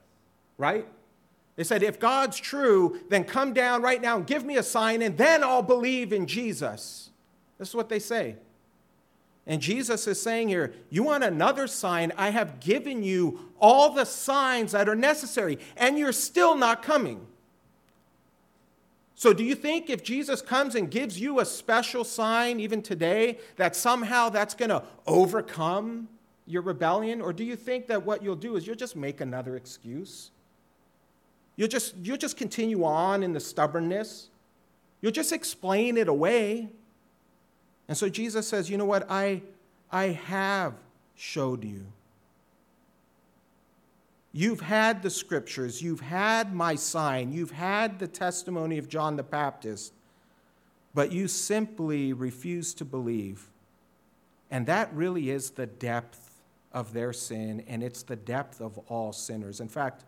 Right? 0.59 0.87
They 1.57 1.65
said, 1.65 1.83
if 1.83 2.01
God's 2.01 2.39
true, 2.39 2.99
then 3.09 3.23
come 3.25 3.53
down 3.53 3.83
right 3.83 4.01
now 4.01 4.17
and 4.17 4.27
give 4.27 4.45
me 4.45 4.57
a 4.57 4.63
sign, 4.63 5.03
and 5.03 5.17
then 5.17 5.45
I'll 5.45 5.63
believe 5.63 6.13
in 6.13 6.27
Jesus. 6.27 7.11
This 7.59 7.69
is 7.69 7.75
what 7.75 7.89
they 7.89 7.99
say. 7.99 8.37
And 9.46 9.61
Jesus 9.61 10.07
is 10.07 10.20
saying 10.20 10.48
here, 10.48 10.72
You 10.90 11.03
want 11.03 11.24
another 11.24 11.66
sign? 11.66 12.12
I 12.16 12.31
have 12.31 12.61
given 12.61 13.03
you 13.03 13.50
all 13.61 13.90
the 13.90 14.05
signs 14.05 14.72
that 14.72 14.88
are 14.88 14.94
necessary, 14.94 15.59
and 15.76 15.98
you're 15.98 16.12
still 16.12 16.57
not 16.57 16.83
coming. 16.83 17.26
So, 19.14 19.35
do 19.35 19.44
you 19.44 19.55
think 19.55 19.90
if 19.90 20.03
Jesus 20.03 20.40
comes 20.40 20.74
and 20.74 20.90
gives 20.90 21.20
you 21.20 21.40
a 21.40 21.44
special 21.44 22.05
sign, 22.05 22.59
even 22.59 22.81
today, 22.81 23.38
that 23.57 23.76
somehow 23.76 24.31
that's 24.31 24.55
going 24.55 24.70
to 24.70 24.83
overcome 25.07 26.09
your 26.46 26.62
rebellion? 26.62 27.20
Or 27.20 27.33
do 27.33 27.44
you 27.44 27.55
think 27.55 27.87
that 27.88 28.07
what 28.07 28.22
you'll 28.22 28.35
do 28.35 28.57
is 28.57 28.66
you'll 28.66 28.76
just 28.76 28.96
make 28.96 29.20
another 29.20 29.57
excuse? 29.57 30.31
You'll 31.57 31.68
just, 31.68 31.96
you'll 31.98 32.16
just 32.16 32.38
continue 32.38 32.85
on 32.85 33.22
in 33.22 33.35
the 33.35 33.40
stubbornness. 33.40 34.31
You'll 35.03 35.12
just 35.12 35.33
explain 35.33 35.98
it 35.98 36.09
away. 36.09 36.70
And 37.90 37.98
so 37.98 38.09
Jesus 38.09 38.46
says, 38.46 38.70
You 38.70 38.79
know 38.79 38.85
what? 38.85 39.11
I, 39.11 39.42
I 39.90 40.11
have 40.11 40.74
showed 41.16 41.64
you. 41.64 41.85
You've 44.33 44.61
had 44.61 45.03
the 45.03 45.11
scriptures, 45.11 45.83
you've 45.83 46.00
had 46.00 46.55
my 46.55 46.76
sign, 46.76 47.33
you've 47.33 47.50
had 47.50 47.98
the 47.98 48.07
testimony 48.07 48.79
of 48.79 48.88
John 48.88 49.16
the 49.16 49.24
Baptist, 49.24 49.92
but 50.94 51.11
you 51.11 51.26
simply 51.26 52.12
refuse 52.12 52.72
to 52.74 52.85
believe. 52.85 53.48
And 54.53 54.66
that 54.66 54.94
really 54.94 55.31
is 55.31 55.50
the 55.50 55.66
depth 55.66 56.40
of 56.72 56.92
their 56.92 57.12
sin, 57.12 57.64
and 57.66 57.83
it's 57.83 58.05
the 58.05 58.14
depth 58.14 58.61
of 58.61 58.79
all 58.87 59.12
sinners. 59.12 59.59
In 59.61 59.68
fact, 59.68 60.05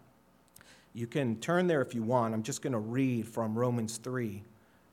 you 0.95 1.09
can 1.09 1.35
turn 1.41 1.67
there 1.67 1.83
if 1.83 1.97
you 1.97 2.05
want. 2.05 2.33
I'm 2.33 2.45
just 2.45 2.63
going 2.63 2.75
to 2.75 2.79
read 2.79 3.27
from 3.27 3.59
Romans 3.59 3.97
3, 3.97 4.41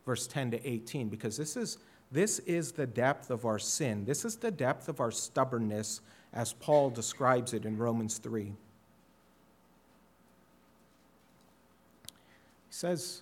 verse 0.07 0.25
10 0.25 0.51
to 0.51 0.67
18, 0.67 1.07
because 1.07 1.37
this 1.37 1.55
is, 1.55 1.77
this 2.11 2.39
is 2.39 2.71
the 2.71 2.87
depth 2.87 3.29
of 3.29 3.45
our 3.45 3.59
sin. 3.59 4.05
This 4.05 4.25
is 4.25 4.37
the 4.37 4.51
depth 4.51 4.89
of 4.89 4.99
our 4.99 5.11
stubbornness, 5.11 6.01
as 6.33 6.53
Paul 6.53 6.89
describes 6.89 7.53
it 7.53 7.65
in 7.65 7.77
Romans 7.77 8.17
3. 8.17 8.45
He 8.45 8.53
says, 12.69 13.21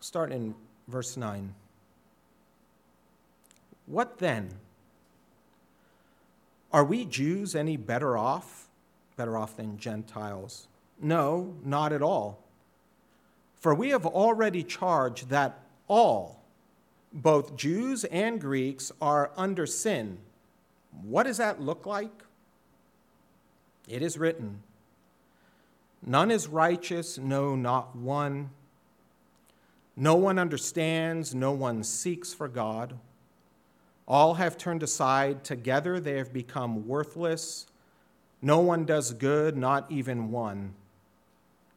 start 0.00 0.32
in 0.32 0.54
verse 0.88 1.16
9. 1.16 1.54
What 3.86 4.18
then? 4.18 4.50
Are 6.72 6.84
we 6.84 7.04
Jews 7.04 7.54
any 7.54 7.76
better 7.76 8.16
off? 8.16 8.64
better 9.16 9.36
off 9.36 9.56
than 9.56 9.78
Gentiles? 9.78 10.68
No, 11.00 11.54
not 11.64 11.92
at 11.92 12.02
all. 12.02 12.43
For 13.64 13.74
we 13.74 13.88
have 13.88 14.04
already 14.04 14.62
charged 14.62 15.30
that 15.30 15.58
all, 15.88 16.44
both 17.14 17.56
Jews 17.56 18.04
and 18.04 18.38
Greeks, 18.38 18.92
are 19.00 19.30
under 19.38 19.64
sin. 19.64 20.18
What 21.00 21.22
does 21.22 21.38
that 21.38 21.62
look 21.62 21.86
like? 21.86 22.24
It 23.88 24.02
is 24.02 24.18
written 24.18 24.62
None 26.04 26.30
is 26.30 26.46
righteous, 26.46 27.16
no, 27.16 27.56
not 27.56 27.96
one. 27.96 28.50
No 29.96 30.14
one 30.14 30.38
understands, 30.38 31.34
no 31.34 31.52
one 31.52 31.84
seeks 31.84 32.34
for 32.34 32.48
God. 32.48 32.98
All 34.06 34.34
have 34.34 34.58
turned 34.58 34.82
aside, 34.82 35.42
together 35.42 35.98
they 35.98 36.18
have 36.18 36.34
become 36.34 36.86
worthless. 36.86 37.66
No 38.42 38.58
one 38.58 38.84
does 38.84 39.14
good, 39.14 39.56
not 39.56 39.90
even 39.90 40.30
one. 40.30 40.74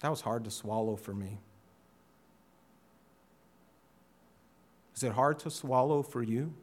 That 0.00 0.10
was 0.10 0.20
hard 0.20 0.44
to 0.44 0.50
swallow 0.50 0.96
for 0.96 1.14
me. 1.14 1.38
Is 4.94 5.02
it 5.02 5.12
hard 5.12 5.38
to 5.40 5.50
swallow 5.50 6.02
for 6.02 6.22
you? 6.22 6.54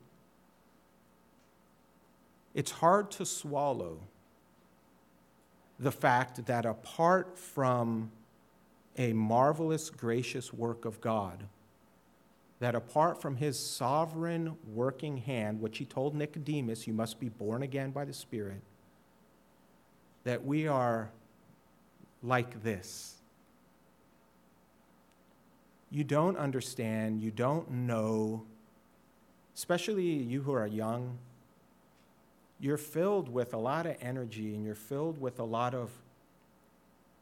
It's 2.54 2.72
hard 2.72 3.12
to 3.12 3.26
swallow 3.26 4.00
the 5.80 5.92
fact 5.92 6.46
that 6.46 6.66
apart 6.66 7.38
from 7.38 8.12
a 8.98 9.14
marvelous, 9.14 9.90
gracious 9.90 10.54
work 10.54 10.86
of 10.86 11.02
God, 11.02 11.44
that 12.60 12.76
apart 12.76 13.22
from 13.22 13.36
his 13.36 13.60
sovereign 13.60 14.56
working 14.74 15.18
hand, 15.18 15.60
which 15.62 15.80
he 15.80 15.86
told 15.86 16.16
Nicodemus, 16.16 16.88
you 16.88 16.94
must 16.94 17.20
be 17.20 17.30
born 17.30 17.64
again 17.64 17.92
by 17.92 18.06
the 18.06 18.14
Spirit, 18.14 18.62
that 20.24 20.46
we 20.46 20.68
are 20.68 21.12
like 22.22 22.64
this 22.64 23.16
you 25.94 26.04
don't 26.04 26.38
understand, 26.38 27.22
you 27.22 27.30
don't 27.30 27.70
know, 27.70 28.44
especially 29.56 30.08
you 30.08 30.42
who 30.42 30.52
are 30.52 30.66
young, 30.66 31.20
you're 32.60 32.78
filled 32.78 33.30
with 33.30 33.54
a 33.54 33.58
lot 33.58 33.86
of 33.86 33.96
energy 34.02 34.56
and 34.56 34.66
you're 34.66 34.74
filled 34.74 35.22
with 35.22 35.38
a 35.38 35.44
lot 35.44 35.76
of 35.76 35.92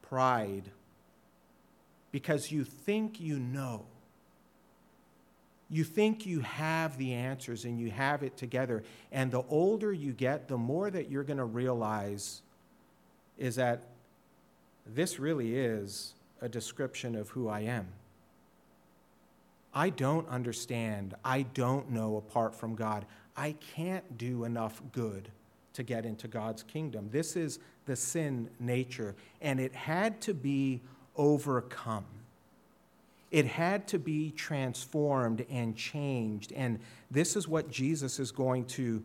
pride 0.02 0.72
because 2.14 2.50
you 2.50 2.64
think 2.64 3.20
you 3.20 3.40
know. 3.40 3.84
You 5.70 5.84
think 5.84 6.26
you 6.26 6.40
have 6.40 6.98
the 6.98 7.14
answers 7.14 7.66
and 7.66 7.78
you 7.78 7.92
have 7.92 8.24
it 8.24 8.38
together. 8.38 8.84
And 9.12 9.32
the 9.32 9.44
older 9.50 9.92
you 9.92 10.14
get, 10.14 10.48
the 10.48 10.58
more 10.58 10.90
that 10.90 11.12
you're 11.12 11.24
going 11.24 11.38
to 11.40 11.44
realize 11.44 12.42
is 13.38 13.56
that 13.56 13.84
this 14.86 15.20
really 15.20 15.58
is 15.58 16.14
a 16.40 16.48
description 16.48 17.18
of 17.18 17.30
who 17.30 17.50
I 17.50 17.62
am. 17.62 17.88
I 19.74 19.90
don't 19.90 20.28
understand. 20.28 21.16
I 21.24 21.44
don't 21.44 21.92
know 21.92 22.18
apart 22.18 22.56
from 22.56 22.76
God. 22.76 23.06
I 23.38 23.56
can't 23.76 24.18
do 24.18 24.44
enough 24.44 24.82
good 24.92 25.30
to 25.74 25.84
get 25.84 26.06
into 26.06 26.28
God's 26.28 26.64
kingdom. 26.64 27.10
This 27.12 27.36
is 27.36 27.60
the 27.86 27.96
sin 27.96 28.50
nature, 28.60 29.16
and 29.42 29.60
it 29.60 29.74
had 29.74 30.20
to 30.22 30.34
be 30.34 30.82
overcome. 31.16 32.06
It 33.32 33.46
had 33.46 33.88
to 33.90 34.00
be 34.00 34.32
transformed 34.32 35.46
and 35.50 35.76
changed. 35.76 36.52
And 36.52 36.80
this 37.10 37.38
is 37.38 37.48
what 37.48 37.72
Jesus 37.72 38.20
is 38.20 38.32
going 38.32 38.66
to 38.66 39.02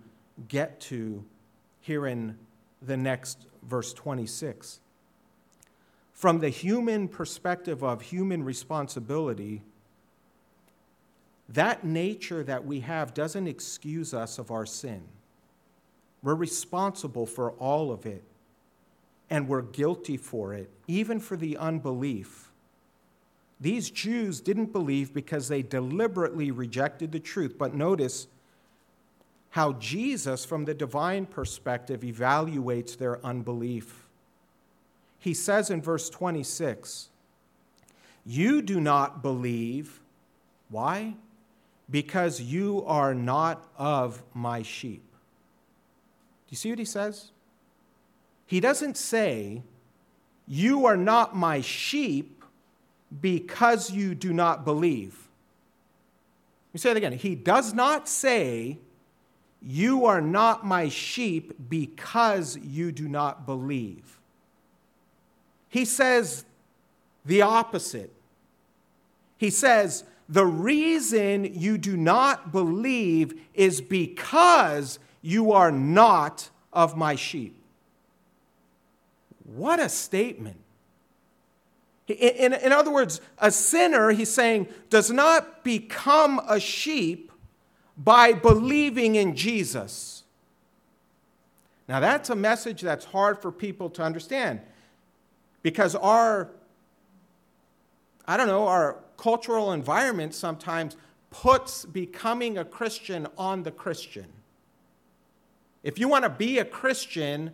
get 0.48 0.80
to 0.80 1.24
here 1.80 2.06
in 2.06 2.36
the 2.82 2.96
next 2.96 3.46
verse 3.62 3.92
26. 3.92 4.80
From 6.12 6.40
the 6.40 6.48
human 6.48 7.06
perspective 7.06 7.84
of 7.84 8.02
human 8.02 8.42
responsibility, 8.42 9.62
that 11.48 11.84
nature 11.84 12.42
that 12.42 12.64
we 12.64 12.80
have 12.80 13.14
doesn't 13.14 13.46
excuse 13.46 14.12
us 14.12 14.38
of 14.38 14.50
our 14.50 14.66
sin. 14.66 15.02
We're 16.22 16.34
responsible 16.34 17.26
for 17.26 17.52
all 17.52 17.92
of 17.92 18.04
it, 18.04 18.24
and 19.30 19.48
we're 19.48 19.62
guilty 19.62 20.16
for 20.16 20.54
it, 20.54 20.70
even 20.88 21.20
for 21.20 21.36
the 21.36 21.56
unbelief. 21.56 22.50
These 23.60 23.90
Jews 23.90 24.40
didn't 24.40 24.72
believe 24.72 25.14
because 25.14 25.48
they 25.48 25.62
deliberately 25.62 26.50
rejected 26.50 27.12
the 27.12 27.20
truth. 27.20 27.56
But 27.56 27.74
notice 27.74 28.26
how 29.50 29.74
Jesus, 29.74 30.44
from 30.44 30.64
the 30.64 30.74
divine 30.74 31.24
perspective, 31.26 32.00
evaluates 32.00 32.98
their 32.98 33.24
unbelief. 33.24 34.06
He 35.18 35.32
says 35.32 35.70
in 35.70 35.80
verse 35.80 36.10
26, 36.10 37.08
You 38.24 38.60
do 38.60 38.80
not 38.80 39.22
believe. 39.22 40.00
Why? 40.68 41.14
Because 41.90 42.40
you 42.40 42.84
are 42.86 43.14
not 43.14 43.68
of 43.78 44.22
my 44.34 44.62
sheep. 44.62 45.02
Do 46.46 46.50
you 46.50 46.56
see 46.56 46.70
what 46.70 46.78
he 46.78 46.84
says? 46.84 47.30
He 48.46 48.60
doesn't 48.60 48.96
say, 48.96 49.62
You 50.46 50.86
are 50.86 50.96
not 50.96 51.36
my 51.36 51.60
sheep 51.60 52.44
because 53.20 53.90
you 53.90 54.14
do 54.14 54.32
not 54.32 54.64
believe. 54.64 55.28
Let 56.68 56.74
me 56.74 56.78
say 56.80 56.90
it 56.90 56.96
again. 56.96 57.12
He 57.12 57.34
does 57.34 57.72
not 57.72 58.08
say, 58.08 58.78
You 59.60 60.06
are 60.06 60.20
not 60.20 60.66
my 60.66 60.88
sheep 60.88 61.54
because 61.68 62.56
you 62.58 62.92
do 62.92 63.08
not 63.08 63.46
believe. 63.46 64.18
He 65.68 65.84
says 65.84 66.44
the 67.24 67.42
opposite. 67.42 68.12
He 69.36 69.50
says, 69.50 70.04
The 70.28 70.46
reason 70.46 71.44
you 71.44 71.78
do 71.78 71.96
not 71.96 72.50
believe 72.50 73.40
is 73.54 73.80
because 73.80 74.98
you 75.22 75.52
are 75.52 75.70
not 75.70 76.50
of 76.72 76.96
my 76.96 77.14
sheep. 77.14 77.56
What 79.44 79.78
a 79.78 79.88
statement. 79.88 80.56
In, 82.08 82.52
in, 82.52 82.72
other 82.72 82.92
words, 82.92 83.20
a 83.38 83.50
sinner, 83.50 84.10
he's 84.10 84.32
saying, 84.32 84.68
does 84.90 85.10
not 85.10 85.64
become 85.64 86.40
a 86.48 86.60
sheep 86.60 87.32
by 87.96 88.32
believing 88.32 89.16
in 89.16 89.34
Jesus. 89.34 90.22
Now, 91.88 91.98
that's 92.00 92.30
a 92.30 92.36
message 92.36 92.80
that's 92.80 93.06
hard 93.06 93.40
for 93.40 93.50
people 93.50 93.90
to 93.90 94.02
understand 94.02 94.60
because 95.62 95.96
our, 95.96 96.50
I 98.26 98.36
don't 98.36 98.46
know, 98.46 98.66
our 98.66 98.98
cultural 99.16 99.72
environment 99.72 100.34
sometimes 100.34 100.96
puts 101.30 101.84
becoming 101.84 102.58
a 102.58 102.64
Christian 102.64 103.26
on 103.36 103.62
the 103.62 103.70
Christian. 103.70 104.26
If 105.82 105.98
you 105.98 106.08
want 106.08 106.24
to 106.24 106.30
be 106.30 106.58
a 106.58 106.64
Christian, 106.64 107.52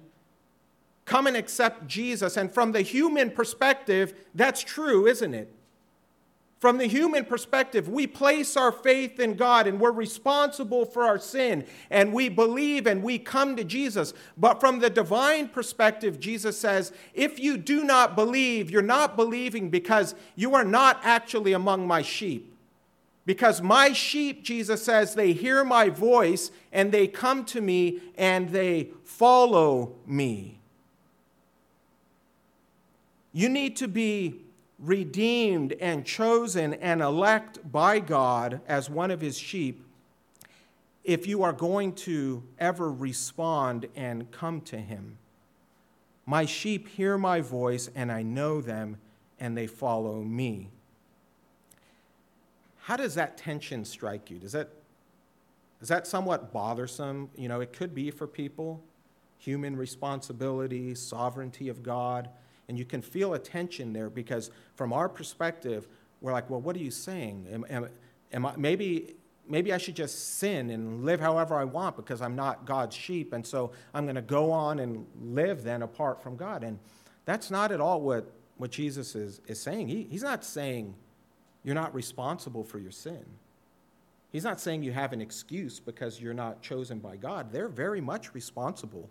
come 1.04 1.26
and 1.26 1.36
accept 1.36 1.86
Jesus. 1.86 2.36
And 2.36 2.52
from 2.52 2.72
the 2.72 2.80
human 2.80 3.30
perspective, 3.30 4.14
that's 4.34 4.62
true, 4.62 5.06
isn't 5.06 5.34
it? 5.34 5.52
From 6.62 6.78
the 6.78 6.86
human 6.86 7.24
perspective, 7.24 7.88
we 7.88 8.06
place 8.06 8.56
our 8.56 8.70
faith 8.70 9.18
in 9.18 9.34
God 9.34 9.66
and 9.66 9.80
we're 9.80 9.90
responsible 9.90 10.84
for 10.84 11.02
our 11.02 11.18
sin 11.18 11.64
and 11.90 12.12
we 12.12 12.28
believe 12.28 12.86
and 12.86 13.02
we 13.02 13.18
come 13.18 13.56
to 13.56 13.64
Jesus. 13.64 14.14
But 14.36 14.60
from 14.60 14.78
the 14.78 14.88
divine 14.88 15.48
perspective, 15.48 16.20
Jesus 16.20 16.56
says, 16.56 16.92
if 17.14 17.40
you 17.40 17.56
do 17.56 17.82
not 17.82 18.14
believe, 18.14 18.70
you're 18.70 18.80
not 18.80 19.16
believing 19.16 19.70
because 19.70 20.14
you 20.36 20.54
are 20.54 20.62
not 20.62 21.00
actually 21.02 21.52
among 21.52 21.84
my 21.88 22.00
sheep. 22.00 22.54
Because 23.26 23.60
my 23.60 23.92
sheep, 23.92 24.44
Jesus 24.44 24.84
says, 24.84 25.16
they 25.16 25.32
hear 25.32 25.64
my 25.64 25.88
voice 25.88 26.52
and 26.70 26.92
they 26.92 27.08
come 27.08 27.44
to 27.46 27.60
me 27.60 27.98
and 28.16 28.50
they 28.50 28.90
follow 29.02 29.96
me. 30.06 30.60
You 33.32 33.48
need 33.48 33.74
to 33.78 33.88
be 33.88 34.42
redeemed 34.82 35.72
and 35.74 36.04
chosen 36.04 36.74
and 36.74 37.00
elect 37.00 37.70
by 37.70 38.00
God 38.00 38.60
as 38.66 38.90
one 38.90 39.10
of 39.10 39.20
his 39.20 39.38
sheep 39.38 39.86
if 41.04 41.26
you 41.26 41.42
are 41.42 41.52
going 41.52 41.92
to 41.92 42.42
ever 42.58 42.92
respond 42.92 43.86
and 43.96 44.30
come 44.30 44.60
to 44.60 44.76
him. 44.76 45.18
My 46.26 46.44
sheep 46.44 46.88
hear 46.88 47.16
my 47.16 47.40
voice, 47.40 47.90
and 47.94 48.12
I 48.12 48.22
know 48.22 48.60
them, 48.60 48.98
and 49.40 49.56
they 49.56 49.66
follow 49.66 50.22
me. 50.22 50.70
How 52.82 52.96
does 52.96 53.14
that 53.14 53.36
tension 53.36 53.84
strike 53.84 54.30
you? 54.30 54.38
Does 54.38 54.52
that, 54.52 54.70
is 55.80 55.88
that 55.88 56.06
somewhat 56.06 56.52
bothersome? 56.52 57.30
You 57.36 57.48
know, 57.48 57.60
it 57.60 57.72
could 57.72 57.94
be 57.94 58.10
for 58.10 58.26
people 58.26 58.82
human 59.38 59.74
responsibility, 59.74 60.94
sovereignty 60.94 61.68
of 61.68 61.82
God. 61.82 62.28
And 62.72 62.78
you 62.78 62.86
can 62.86 63.02
feel 63.02 63.34
a 63.34 63.38
tension 63.38 63.92
there 63.92 64.08
because, 64.08 64.50
from 64.76 64.94
our 64.94 65.06
perspective, 65.06 65.86
we're 66.22 66.32
like, 66.32 66.48
well, 66.48 66.62
what 66.62 66.74
are 66.74 66.78
you 66.78 66.90
saying? 66.90 67.46
Am, 67.52 67.66
am, 67.68 67.88
am 68.32 68.46
I, 68.46 68.56
maybe, 68.56 69.12
maybe 69.46 69.74
I 69.74 69.76
should 69.76 69.94
just 69.94 70.38
sin 70.38 70.70
and 70.70 71.04
live 71.04 71.20
however 71.20 71.54
I 71.56 71.64
want 71.64 71.96
because 71.96 72.22
I'm 72.22 72.34
not 72.34 72.64
God's 72.64 72.96
sheep. 72.96 73.34
And 73.34 73.46
so 73.46 73.72
I'm 73.92 74.06
going 74.06 74.16
to 74.16 74.22
go 74.22 74.50
on 74.50 74.78
and 74.78 75.04
live 75.20 75.64
then 75.64 75.82
apart 75.82 76.22
from 76.22 76.34
God. 76.34 76.64
And 76.64 76.78
that's 77.26 77.50
not 77.50 77.72
at 77.72 77.80
all 77.82 78.00
what, 78.00 78.32
what 78.56 78.70
Jesus 78.70 79.14
is, 79.14 79.42
is 79.46 79.60
saying. 79.60 79.88
He, 79.88 80.04
he's 80.04 80.22
not 80.22 80.42
saying, 80.42 80.94
you're 81.64 81.74
not 81.74 81.94
responsible 81.94 82.64
for 82.64 82.78
your 82.78 82.90
sin. 82.90 83.26
He's 84.30 84.44
not 84.44 84.62
saying 84.62 84.82
you 84.82 84.92
have 84.92 85.12
an 85.12 85.20
excuse 85.20 85.78
because 85.78 86.22
you're 86.22 86.32
not 86.32 86.62
chosen 86.62 87.00
by 87.00 87.16
God. 87.16 87.52
They're 87.52 87.68
very 87.68 88.00
much 88.00 88.32
responsible. 88.32 89.10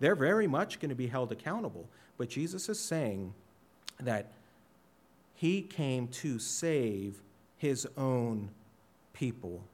They're 0.00 0.14
very 0.14 0.46
much 0.46 0.80
going 0.80 0.90
to 0.90 0.94
be 0.94 1.06
held 1.06 1.32
accountable. 1.32 1.88
But 2.16 2.28
Jesus 2.28 2.68
is 2.68 2.78
saying 2.78 3.34
that 4.00 4.32
he 5.34 5.62
came 5.62 6.08
to 6.08 6.38
save 6.38 7.20
his 7.56 7.86
own 7.96 8.50
people. 9.12 9.64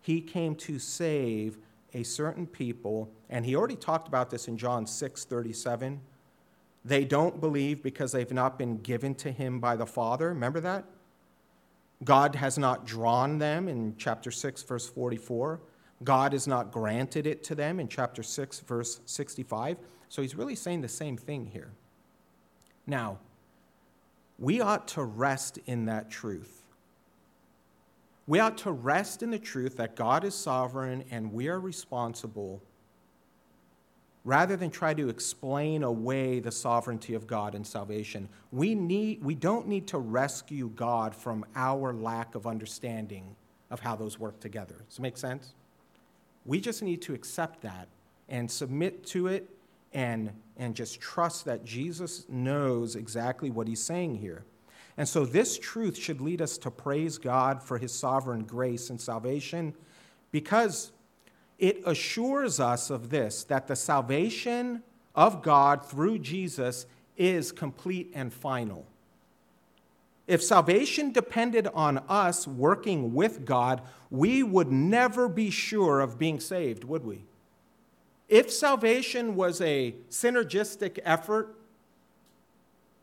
He 0.00 0.20
came 0.20 0.54
to 0.56 0.78
save 0.78 1.58
a 1.94 2.02
certain 2.02 2.46
people, 2.46 3.10
and 3.30 3.44
he 3.44 3.56
already 3.56 3.76
talked 3.76 4.06
about 4.08 4.30
this 4.30 4.48
in 4.48 4.58
John 4.58 4.86
6 4.86 5.24
37. 5.24 6.00
They 6.84 7.04
don't 7.04 7.40
believe 7.40 7.82
because 7.82 8.12
they've 8.12 8.30
not 8.32 8.58
been 8.58 8.78
given 8.78 9.14
to 9.16 9.32
him 9.32 9.58
by 9.58 9.74
the 9.74 9.86
Father. 9.86 10.28
Remember 10.28 10.60
that? 10.60 10.84
God 12.04 12.36
has 12.36 12.58
not 12.58 12.86
drawn 12.86 13.38
them 13.38 13.68
in 13.68 13.94
chapter 13.96 14.30
6, 14.30 14.62
verse 14.62 14.88
44. 14.88 15.60
God 16.04 16.32
has 16.32 16.46
not 16.46 16.72
granted 16.72 17.26
it 17.26 17.42
to 17.44 17.54
them 17.54 17.80
in 17.80 17.88
chapter 17.88 18.22
6, 18.22 18.60
verse 18.60 19.00
65. 19.06 19.78
So 20.08 20.22
he's 20.22 20.34
really 20.34 20.54
saying 20.54 20.82
the 20.82 20.88
same 20.88 21.16
thing 21.16 21.46
here. 21.46 21.70
Now, 22.86 23.18
we 24.38 24.60
ought 24.60 24.88
to 24.88 25.02
rest 25.02 25.58
in 25.66 25.86
that 25.86 26.10
truth. 26.10 26.62
We 28.26 28.40
ought 28.40 28.58
to 28.58 28.72
rest 28.72 29.22
in 29.22 29.30
the 29.30 29.38
truth 29.38 29.76
that 29.76 29.96
God 29.96 30.24
is 30.24 30.34
sovereign 30.34 31.04
and 31.10 31.32
we 31.32 31.48
are 31.48 31.60
responsible 31.60 32.62
rather 34.24 34.56
than 34.56 34.70
try 34.70 34.92
to 34.92 35.08
explain 35.08 35.84
away 35.84 36.40
the 36.40 36.50
sovereignty 36.50 37.14
of 37.14 37.28
God 37.28 37.54
and 37.54 37.64
salvation. 37.64 38.28
We, 38.50 38.74
need, 38.74 39.22
we 39.22 39.36
don't 39.36 39.68
need 39.68 39.86
to 39.88 39.98
rescue 39.98 40.68
God 40.74 41.14
from 41.14 41.44
our 41.54 41.94
lack 41.94 42.34
of 42.34 42.44
understanding 42.44 43.36
of 43.70 43.78
how 43.78 43.94
those 43.94 44.18
work 44.18 44.40
together. 44.40 44.74
Does 44.88 44.98
it 44.98 45.02
make 45.02 45.16
sense? 45.16 45.54
We 46.46 46.60
just 46.60 46.82
need 46.82 47.02
to 47.02 47.14
accept 47.14 47.62
that 47.62 47.88
and 48.28 48.50
submit 48.50 49.04
to 49.06 49.26
it 49.26 49.50
and, 49.92 50.30
and 50.56 50.74
just 50.74 51.00
trust 51.00 51.44
that 51.44 51.64
Jesus 51.64 52.26
knows 52.28 52.96
exactly 52.96 53.50
what 53.50 53.66
he's 53.66 53.82
saying 53.82 54.16
here. 54.16 54.44
And 54.96 55.06
so, 55.06 55.26
this 55.26 55.58
truth 55.58 55.96
should 55.96 56.20
lead 56.20 56.40
us 56.40 56.56
to 56.58 56.70
praise 56.70 57.18
God 57.18 57.62
for 57.62 57.76
his 57.76 57.92
sovereign 57.92 58.44
grace 58.44 58.88
and 58.88 59.00
salvation 59.00 59.74
because 60.30 60.92
it 61.58 61.82
assures 61.84 62.60
us 62.60 62.90
of 62.90 63.10
this 63.10 63.44
that 63.44 63.66
the 63.66 63.76
salvation 63.76 64.82
of 65.14 65.42
God 65.42 65.84
through 65.84 66.20
Jesus 66.20 66.86
is 67.16 67.52
complete 67.52 68.10
and 68.14 68.32
final. 68.32 68.86
If 70.26 70.42
salvation 70.42 71.12
depended 71.12 71.68
on 71.68 71.98
us 72.08 72.48
working 72.48 73.14
with 73.14 73.44
God, 73.44 73.82
we 74.10 74.42
would 74.42 74.72
never 74.72 75.28
be 75.28 75.50
sure 75.50 76.00
of 76.00 76.18
being 76.18 76.40
saved, 76.40 76.84
would 76.84 77.04
we? 77.04 77.24
If 78.28 78.50
salvation 78.50 79.36
was 79.36 79.60
a 79.60 79.94
synergistic 80.10 80.98
effort, 81.04 81.54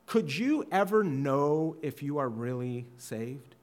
could 0.06 0.38
you 0.38 0.66
ever 0.70 1.04
know 1.04 1.78
if 1.82 2.04
you 2.04 2.18
are 2.18 2.28
really 2.28 2.86
saved? 2.98 3.56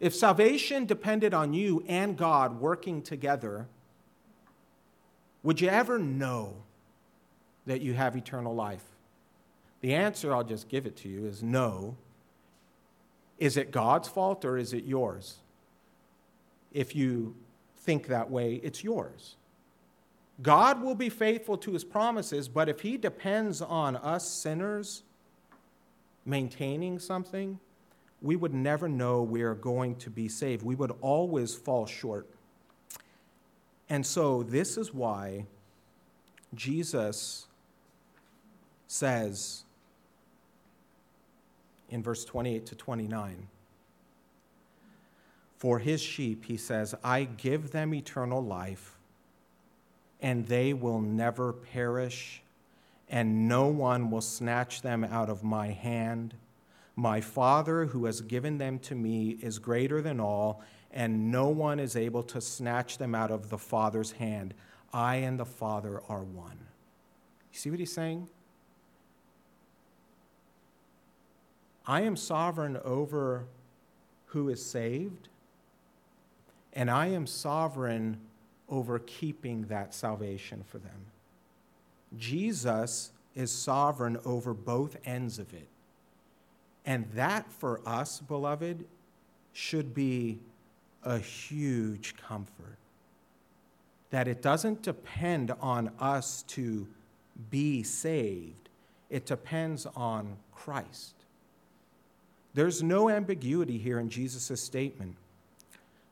If 0.00 0.14
salvation 0.14 0.86
depended 0.86 1.34
on 1.34 1.54
you 1.54 1.84
and 1.86 2.16
God 2.16 2.60
working 2.60 3.00
together, 3.02 3.66
would 5.44 5.60
you 5.60 5.68
ever 5.68 5.98
know 5.98 6.54
that 7.66 7.80
you 7.80 7.94
have 7.94 8.16
eternal 8.16 8.54
life? 8.54 8.84
The 9.80 9.94
answer, 9.94 10.34
I'll 10.34 10.44
just 10.44 10.68
give 10.68 10.84
it 10.86 10.96
to 10.98 11.08
you, 11.08 11.26
is 11.26 11.42
no. 11.42 11.96
Is 13.38 13.56
it 13.56 13.70
God's 13.70 14.08
fault 14.08 14.44
or 14.44 14.58
is 14.58 14.72
it 14.72 14.84
yours? 14.84 15.36
If 16.72 16.94
you 16.94 17.34
think 17.78 18.08
that 18.08 18.30
way, 18.30 18.60
it's 18.62 18.84
yours. 18.84 19.36
God 20.42 20.82
will 20.82 20.94
be 20.94 21.08
faithful 21.08 21.56
to 21.58 21.72
his 21.72 21.84
promises, 21.84 22.48
but 22.48 22.68
if 22.68 22.80
he 22.80 22.96
depends 22.96 23.60
on 23.60 23.96
us 23.96 24.28
sinners 24.28 25.02
maintaining 26.24 26.98
something, 26.98 27.58
we 28.20 28.36
would 28.36 28.54
never 28.54 28.88
know 28.88 29.22
we 29.22 29.42
are 29.42 29.54
going 29.54 29.96
to 29.96 30.10
be 30.10 30.28
saved. 30.28 30.62
We 30.62 30.74
would 30.74 30.92
always 31.00 31.54
fall 31.54 31.86
short. 31.86 32.28
And 33.88 34.04
so, 34.04 34.42
this 34.42 34.76
is 34.76 34.92
why 34.92 35.46
Jesus 36.54 37.46
says 38.86 39.64
in 41.88 42.02
verse 42.02 42.24
28 42.24 42.66
to 42.66 42.74
29 42.74 43.48
for 45.58 45.80
his 45.80 46.00
sheep, 46.00 46.44
he 46.44 46.56
says, 46.56 46.94
I 47.02 47.24
give 47.24 47.72
them 47.72 47.92
eternal 47.92 48.42
life, 48.42 48.96
and 50.22 50.46
they 50.46 50.72
will 50.72 51.00
never 51.00 51.52
perish, 51.52 52.42
and 53.08 53.48
no 53.48 53.66
one 53.66 54.10
will 54.10 54.20
snatch 54.20 54.82
them 54.82 55.02
out 55.02 55.28
of 55.28 55.42
my 55.42 55.68
hand. 55.68 56.34
My 56.94 57.20
Father, 57.20 57.86
who 57.86 58.04
has 58.04 58.20
given 58.20 58.58
them 58.58 58.78
to 58.80 58.94
me, 58.94 59.30
is 59.42 59.58
greater 59.58 60.00
than 60.00 60.20
all, 60.20 60.62
and 60.92 61.32
no 61.32 61.48
one 61.48 61.80
is 61.80 61.96
able 61.96 62.22
to 62.22 62.40
snatch 62.40 62.98
them 62.98 63.14
out 63.14 63.32
of 63.32 63.50
the 63.50 63.58
Father's 63.58 64.12
hand. 64.12 64.54
I 64.92 65.16
and 65.16 65.40
the 65.40 65.44
Father 65.44 66.00
are 66.08 66.22
one. 66.22 66.58
You 67.52 67.58
see 67.58 67.70
what 67.70 67.80
he's 67.80 67.92
saying? 67.92 68.28
I 71.88 72.02
am 72.02 72.16
sovereign 72.16 72.78
over 72.84 73.46
who 74.26 74.50
is 74.50 74.64
saved 74.64 75.28
and 76.74 76.90
I 76.90 77.06
am 77.06 77.26
sovereign 77.26 78.18
over 78.68 78.98
keeping 79.00 79.62
that 79.62 79.94
salvation 79.94 80.62
for 80.68 80.78
them. 80.78 81.06
Jesus 82.16 83.10
is 83.34 83.50
sovereign 83.50 84.18
over 84.24 84.52
both 84.52 84.96
ends 85.04 85.38
of 85.38 85.52
it. 85.54 85.66
And 86.84 87.10
that 87.14 87.50
for 87.50 87.80
us, 87.86 88.20
beloved, 88.20 88.84
should 89.52 89.94
be 89.94 90.38
a 91.02 91.18
huge 91.18 92.14
comfort. 92.16 92.76
That 94.10 94.28
it 94.28 94.42
doesn't 94.42 94.82
depend 94.82 95.52
on 95.60 95.90
us 95.98 96.42
to 96.48 96.86
be 97.50 97.82
saved, 97.82 98.68
it 99.10 99.26
depends 99.26 99.86
on 99.96 100.36
Christ. 100.54 101.14
There's 102.58 102.82
no 102.82 103.08
ambiguity 103.08 103.78
here 103.78 104.00
in 104.00 104.10
Jesus' 104.10 104.60
statement. 104.60 105.14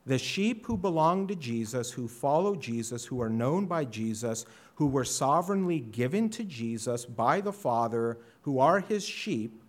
The 0.07 0.17
sheep 0.17 0.65
who 0.65 0.77
belong 0.77 1.27
to 1.27 1.35
Jesus, 1.35 1.91
who 1.91 2.07
follow 2.07 2.55
Jesus, 2.55 3.05
who 3.05 3.21
are 3.21 3.29
known 3.29 3.67
by 3.67 3.85
Jesus, 3.85 4.47
who 4.77 4.87
were 4.87 5.05
sovereignly 5.05 5.81
given 5.81 6.31
to 6.31 6.45
Jesus 6.45 7.05
by 7.05 7.41
the 7.41 7.53
Father, 7.53 8.19
who 8.43 8.61
are 8.61 8.79
his 8.79 9.05
sheep, 9.05 9.61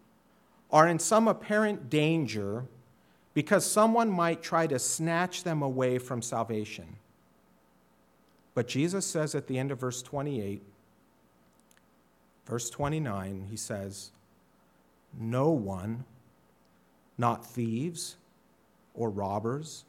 are 0.70 0.88
in 0.88 1.00
some 1.00 1.28
apparent 1.28 1.90
danger 1.90 2.66
because 3.34 3.66
someone 3.66 4.12
might 4.12 4.44
try 4.44 4.68
to 4.68 4.78
snatch 4.78 5.42
them 5.42 5.64
away 5.64 5.98
from 5.98 6.22
salvation. 6.22 6.98
But 8.54 8.68
Jesus 8.68 9.04
says 9.04 9.34
at 9.34 9.48
the 9.48 9.58
end 9.58 9.72
of 9.72 9.80
verse 9.80 10.04
28, 10.04 10.62
verse 12.46 12.70
29, 12.70 13.48
he 13.50 13.58
says, 13.58 14.12
No 15.20 15.50
one, 15.50 16.06
not 17.18 17.46
thieves 17.46 18.18
or 18.94 19.10
robbers, 19.10 19.86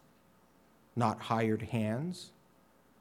not 0.97 1.21
hired 1.21 1.63
hands, 1.63 2.33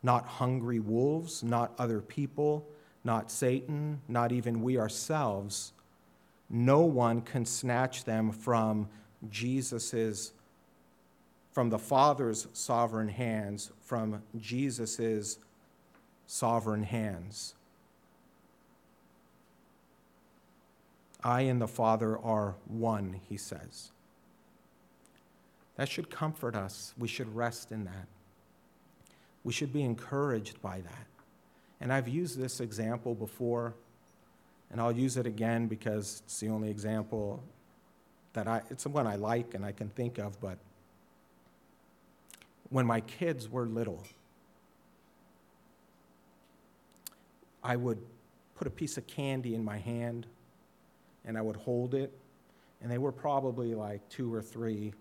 not 0.04 0.26
hungry 0.26 0.80
wolves, 0.80 1.44
not 1.44 1.74
other 1.78 2.02
people, 2.02 2.66
not 3.04 3.32
Satan, 3.32 4.02
not 4.08 4.32
even 4.32 4.62
we 4.62 4.78
ourselves. 4.78 5.74
No 6.50 6.82
one 6.82 7.22
can 7.22 7.46
snatch 7.46 8.04
them 8.06 8.32
from 8.32 8.88
Jesus's 9.30 10.34
from 11.58 11.72
the 11.72 11.80
Father's 11.80 12.48
sovereign 12.54 13.08
hands, 13.08 13.72
from 13.82 14.22
Jesus's 14.40 15.40
sovereign 16.28 16.84
hands. 16.84 17.56
I 21.24 21.42
and 21.42 21.60
the 21.60 21.68
Father 21.68 22.16
are 22.20 22.54
one, 22.68 23.22
he 23.28 23.38
says. 23.38 23.90
That 25.78 25.88
should 25.88 26.10
comfort 26.10 26.56
us. 26.56 26.94
We 26.98 27.08
should 27.08 27.34
rest 27.34 27.72
in 27.72 27.86
that. 27.86 28.08
We 29.44 29.54
should 29.54 29.72
be 29.72 29.84
encouraged 29.84 30.62
by 30.62 30.82
that. 30.82 31.08
And 31.80 31.94
I've 31.94 32.08
used 32.08 32.38
this 32.38 32.60
example 32.60 33.14
before, 33.14 33.76
and 34.72 34.82
I'll 34.82 34.92
use 34.92 35.18
it 35.18 35.28
again 35.28 35.68
because 35.68 36.24
it's 36.26 36.40
the 36.40 36.50
only 36.50 36.70
example 36.70 37.44
that 38.34 38.48
I, 38.48 38.62
it's 38.70 38.86
one 38.86 39.08
I 39.08 39.16
like 39.16 39.54
and 39.54 39.64
I 39.64 39.72
can 39.72 39.90
think 39.90 40.18
of, 40.18 40.40
but 40.42 40.58
when 42.70 42.86
my 42.86 43.02
kids 43.02 43.50
were 43.50 43.66
little, 43.66 44.04
I 47.64 47.76
would 47.76 48.00
put 48.56 48.68
a 48.68 48.72
piece 48.72 48.98
of 48.98 49.06
candy 49.08 49.56
in 49.56 49.64
my 49.64 49.78
hand 49.78 50.26
and 51.26 51.38
I 51.38 51.42
would 51.42 51.56
hold 51.56 51.94
it, 51.94 52.12
and 52.82 52.92
they 52.92 52.98
were 52.98 53.12
probably 53.12 53.76
like 53.76 54.08
two 54.10 54.34
or 54.34 54.42
three 54.42 54.94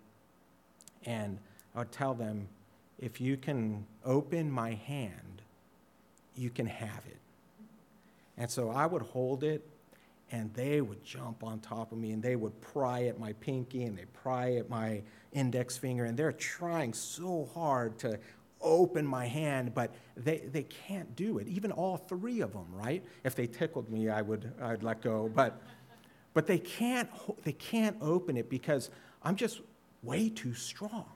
and 1.04 1.38
I 1.74 1.80
would 1.80 1.92
tell 1.92 2.14
them, 2.14 2.48
if 2.98 3.20
you 3.20 3.36
can 3.36 3.86
open 4.04 4.50
my 4.50 4.74
hand, 4.74 5.42
you 6.34 6.50
can 6.50 6.66
have 6.66 7.02
it. 7.06 7.18
And 8.38 8.50
so 8.50 8.70
I 8.70 8.86
would 8.86 9.02
hold 9.02 9.44
it, 9.44 9.66
and 10.30 10.52
they 10.54 10.80
would 10.80 11.04
jump 11.04 11.44
on 11.44 11.60
top 11.60 11.92
of 11.92 11.98
me, 11.98 12.12
and 12.12 12.22
they 12.22 12.36
would 12.36 12.58
pry 12.60 13.04
at 13.04 13.18
my 13.18 13.32
pinky, 13.34 13.84
and 13.84 13.96
they 13.96 14.06
pry 14.06 14.54
at 14.54 14.68
my 14.68 15.02
index 15.32 15.76
finger, 15.76 16.04
and 16.04 16.16
they're 16.16 16.32
trying 16.32 16.92
so 16.92 17.48
hard 17.54 17.98
to 18.00 18.18
open 18.60 19.06
my 19.06 19.26
hand, 19.26 19.74
but 19.74 19.94
they, 20.16 20.38
they 20.38 20.64
can't 20.64 21.14
do 21.14 21.38
it. 21.38 21.46
Even 21.46 21.70
all 21.72 21.96
three 21.96 22.40
of 22.40 22.52
them, 22.52 22.66
right? 22.72 23.04
If 23.24 23.34
they 23.34 23.46
tickled 23.46 23.88
me, 23.90 24.08
I 24.08 24.22
would 24.22 24.52
I'd 24.60 24.82
let 24.82 25.02
go. 25.02 25.30
But, 25.34 25.60
but 26.34 26.46
they, 26.46 26.58
can't, 26.58 27.08
they 27.44 27.52
can't 27.52 27.96
open 28.00 28.36
it 28.36 28.48
because 28.48 28.90
I'm 29.22 29.36
just 29.36 29.60
way 30.06 30.28
too 30.28 30.54
strong. 30.54 31.06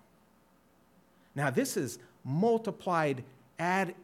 Now, 1.35 1.51
this 1.51 1.77
is 1.77 1.99
multiplied 2.25 3.25
ad 3.59 3.95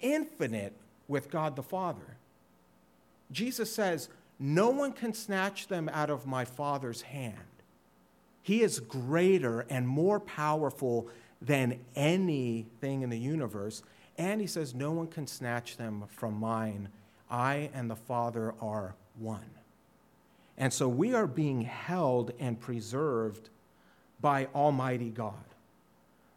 infinite 0.00 0.74
with 1.06 1.30
God 1.30 1.56
the 1.56 1.62
Father. 1.62 2.16
Jesus 3.30 3.72
says, 3.72 4.08
No 4.38 4.70
one 4.70 4.92
can 4.92 5.14
snatch 5.14 5.68
them 5.68 5.88
out 5.92 6.10
of 6.10 6.26
my 6.26 6.44
Father's 6.44 7.02
hand. 7.02 7.36
He 8.42 8.62
is 8.62 8.80
greater 8.80 9.60
and 9.68 9.86
more 9.86 10.20
powerful 10.20 11.08
than 11.40 11.78
anything 11.94 13.02
in 13.02 13.10
the 13.10 13.18
universe. 13.18 13.82
And 14.16 14.40
he 14.40 14.46
says, 14.46 14.74
No 14.74 14.90
one 14.92 15.06
can 15.06 15.26
snatch 15.26 15.76
them 15.76 16.04
from 16.08 16.34
mine. 16.34 16.88
I 17.30 17.70
and 17.74 17.90
the 17.90 17.96
Father 17.96 18.54
are 18.60 18.94
one. 19.18 19.50
And 20.56 20.72
so 20.72 20.88
we 20.88 21.14
are 21.14 21.26
being 21.26 21.62
held 21.62 22.32
and 22.40 22.58
preserved 22.58 23.50
by 24.20 24.48
Almighty 24.54 25.10
God. 25.10 25.34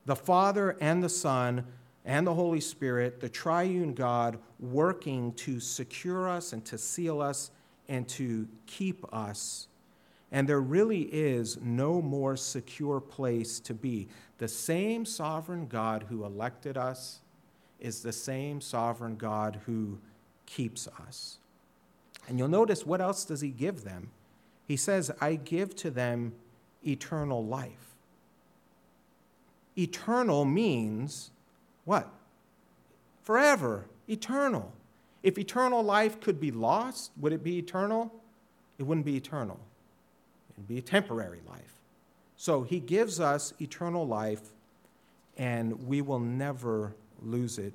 The 0.05 0.15
Father 0.15 0.77
and 0.81 1.03
the 1.03 1.09
Son 1.09 1.65
and 2.05 2.25
the 2.25 2.33
Holy 2.33 2.59
Spirit, 2.59 3.19
the 3.19 3.29
triune 3.29 3.93
God, 3.93 4.39
working 4.59 5.33
to 5.33 5.59
secure 5.59 6.27
us 6.27 6.53
and 6.53 6.65
to 6.65 6.77
seal 6.77 7.21
us 7.21 7.51
and 7.87 8.07
to 8.09 8.47
keep 8.65 9.05
us. 9.13 9.67
And 10.31 10.47
there 10.47 10.61
really 10.61 11.01
is 11.01 11.57
no 11.61 12.01
more 12.01 12.37
secure 12.37 12.99
place 12.99 13.59
to 13.61 13.73
be. 13.73 14.07
The 14.37 14.47
same 14.47 15.05
sovereign 15.05 15.67
God 15.67 16.05
who 16.09 16.23
elected 16.23 16.77
us 16.77 17.19
is 17.79 18.01
the 18.01 18.13
same 18.13 18.61
sovereign 18.61 19.17
God 19.17 19.59
who 19.65 19.99
keeps 20.45 20.87
us. 20.87 21.37
And 22.27 22.39
you'll 22.39 22.47
notice 22.47 22.85
what 22.85 23.01
else 23.01 23.25
does 23.25 23.41
he 23.41 23.49
give 23.49 23.83
them? 23.83 24.09
He 24.67 24.77
says, 24.77 25.11
I 25.19 25.35
give 25.35 25.75
to 25.77 25.91
them 25.91 26.33
eternal 26.85 27.45
life. 27.45 27.95
Eternal 29.77 30.45
means 30.45 31.31
what? 31.85 32.09
Forever, 33.23 33.85
eternal. 34.07 34.71
If 35.23 35.37
eternal 35.37 35.83
life 35.83 36.19
could 36.19 36.39
be 36.39 36.51
lost, 36.51 37.11
would 37.17 37.31
it 37.31 37.43
be 37.43 37.57
eternal? 37.57 38.11
It 38.79 38.83
wouldn't 38.83 39.05
be 39.05 39.15
eternal. 39.15 39.59
It 40.49 40.57
would 40.57 40.67
be 40.67 40.77
a 40.77 40.81
temporary 40.81 41.41
life. 41.47 41.79
So 42.35 42.63
he 42.63 42.79
gives 42.79 43.19
us 43.19 43.53
eternal 43.61 44.07
life, 44.07 44.41
and 45.37 45.87
we 45.87 46.01
will 46.01 46.19
never 46.19 46.95
lose 47.21 47.59
it. 47.59 47.73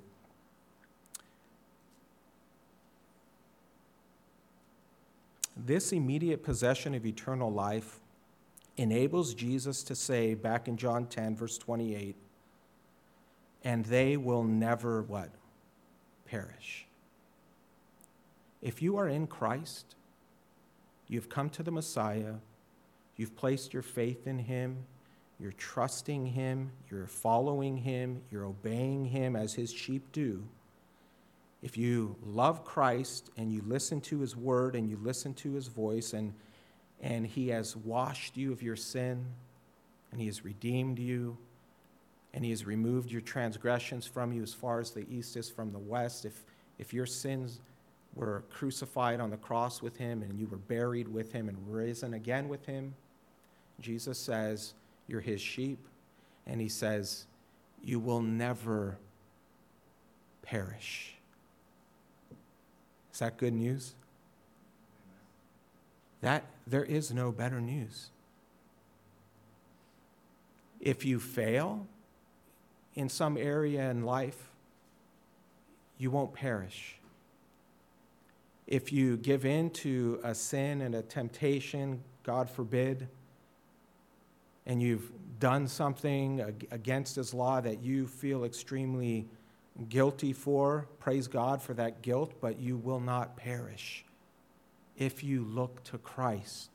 This 5.56 5.92
immediate 5.92 6.42
possession 6.42 6.94
of 6.94 7.06
eternal 7.06 7.50
life 7.50 8.00
enables 8.76 9.34
Jesus 9.34 9.82
to 9.84 9.94
say 9.94 10.34
back 10.34 10.68
in 10.68 10.76
John 10.76 11.06
10, 11.06 11.36
verse 11.36 11.58
28, 11.58 12.16
and 13.64 13.84
they 13.86 14.16
will 14.16 14.44
never 14.44 15.02
what? 15.02 15.30
Perish. 16.26 16.86
If 18.62 18.82
you 18.82 18.96
are 18.96 19.08
in 19.08 19.26
Christ, 19.26 19.94
you've 21.08 21.28
come 21.28 21.50
to 21.50 21.62
the 21.62 21.70
Messiah, 21.70 22.34
you've 23.16 23.36
placed 23.36 23.72
your 23.72 23.82
faith 23.82 24.26
in 24.26 24.38
him, 24.38 24.84
you're 25.38 25.52
trusting 25.52 26.26
him, 26.26 26.72
you're 26.90 27.06
following 27.06 27.76
him, 27.76 28.22
you're 28.30 28.46
obeying 28.46 29.06
him 29.06 29.36
as 29.36 29.54
his 29.54 29.72
sheep 29.72 30.10
do. 30.12 30.42
If 31.62 31.76
you 31.76 32.16
love 32.24 32.64
Christ 32.64 33.30
and 33.36 33.52
you 33.52 33.62
listen 33.66 34.00
to 34.02 34.20
his 34.20 34.36
word 34.36 34.74
and 34.74 34.88
you 34.88 34.98
listen 35.02 35.34
to 35.34 35.52
his 35.52 35.68
voice 35.68 36.12
and 36.12 36.32
and 37.02 37.26
He 37.26 37.48
has 37.48 37.76
washed 37.76 38.36
you 38.36 38.52
of 38.52 38.62
your 38.62 38.76
sin, 38.76 39.24
and 40.12 40.20
He 40.20 40.26
has 40.26 40.44
redeemed 40.44 40.98
you, 40.98 41.36
and 42.36 42.44
he 42.44 42.50
has 42.50 42.66
removed 42.66 43.10
your 43.10 43.22
transgressions 43.22 44.06
from 44.06 44.30
you 44.30 44.42
as 44.42 44.52
far 44.52 44.78
as 44.78 44.90
the 44.90 45.06
east 45.10 45.38
is 45.38 45.48
from 45.48 45.72
the 45.72 45.78
west. 45.78 46.26
If, 46.26 46.44
if 46.78 46.92
your 46.92 47.06
sins 47.06 47.60
were 48.14 48.44
crucified 48.50 49.20
on 49.20 49.30
the 49.30 49.38
cross 49.38 49.80
with 49.80 49.96
him 49.96 50.22
and 50.22 50.38
you 50.38 50.46
were 50.46 50.58
buried 50.58 51.08
with 51.08 51.32
him 51.32 51.48
and 51.48 51.56
risen 51.66 52.12
again 52.12 52.50
with 52.50 52.66
him, 52.66 52.94
Jesus 53.80 54.18
says, 54.18 54.74
You're 55.08 55.22
his 55.22 55.40
sheep. 55.40 55.78
And 56.46 56.60
he 56.60 56.68
says, 56.68 57.24
You 57.82 57.98
will 57.98 58.20
never 58.20 58.98
perish. 60.42 61.14
Is 63.14 63.20
that 63.20 63.38
good 63.38 63.54
news? 63.54 63.94
That 66.20 66.44
there 66.66 66.84
is 66.84 67.12
no 67.12 67.30
better 67.30 67.60
news. 67.60 68.10
If 70.80 71.04
you 71.04 71.20
fail 71.20 71.86
in 72.94 73.08
some 73.08 73.36
area 73.36 73.90
in 73.90 74.04
life, 74.04 74.50
you 75.98 76.10
won't 76.10 76.32
perish. 76.32 76.98
If 78.66 78.92
you 78.92 79.16
give 79.16 79.44
in 79.44 79.70
to 79.70 80.20
a 80.24 80.34
sin 80.34 80.82
and 80.82 80.94
a 80.94 81.02
temptation, 81.02 82.02
God 82.24 82.50
forbid, 82.50 83.08
and 84.66 84.82
you've 84.82 85.12
done 85.38 85.68
something 85.68 86.40
against 86.70 87.16
his 87.16 87.32
law 87.32 87.60
that 87.60 87.82
you 87.82 88.06
feel 88.06 88.44
extremely 88.44 89.28
guilty 89.88 90.32
for, 90.32 90.88
praise 90.98 91.28
God 91.28 91.62
for 91.62 91.74
that 91.74 92.02
guilt, 92.02 92.32
but 92.40 92.58
you 92.58 92.76
will 92.76 93.00
not 93.00 93.36
perish 93.36 94.05
if 94.96 95.22
you 95.22 95.44
look 95.44 95.82
to 95.84 95.98
Christ. 95.98 96.70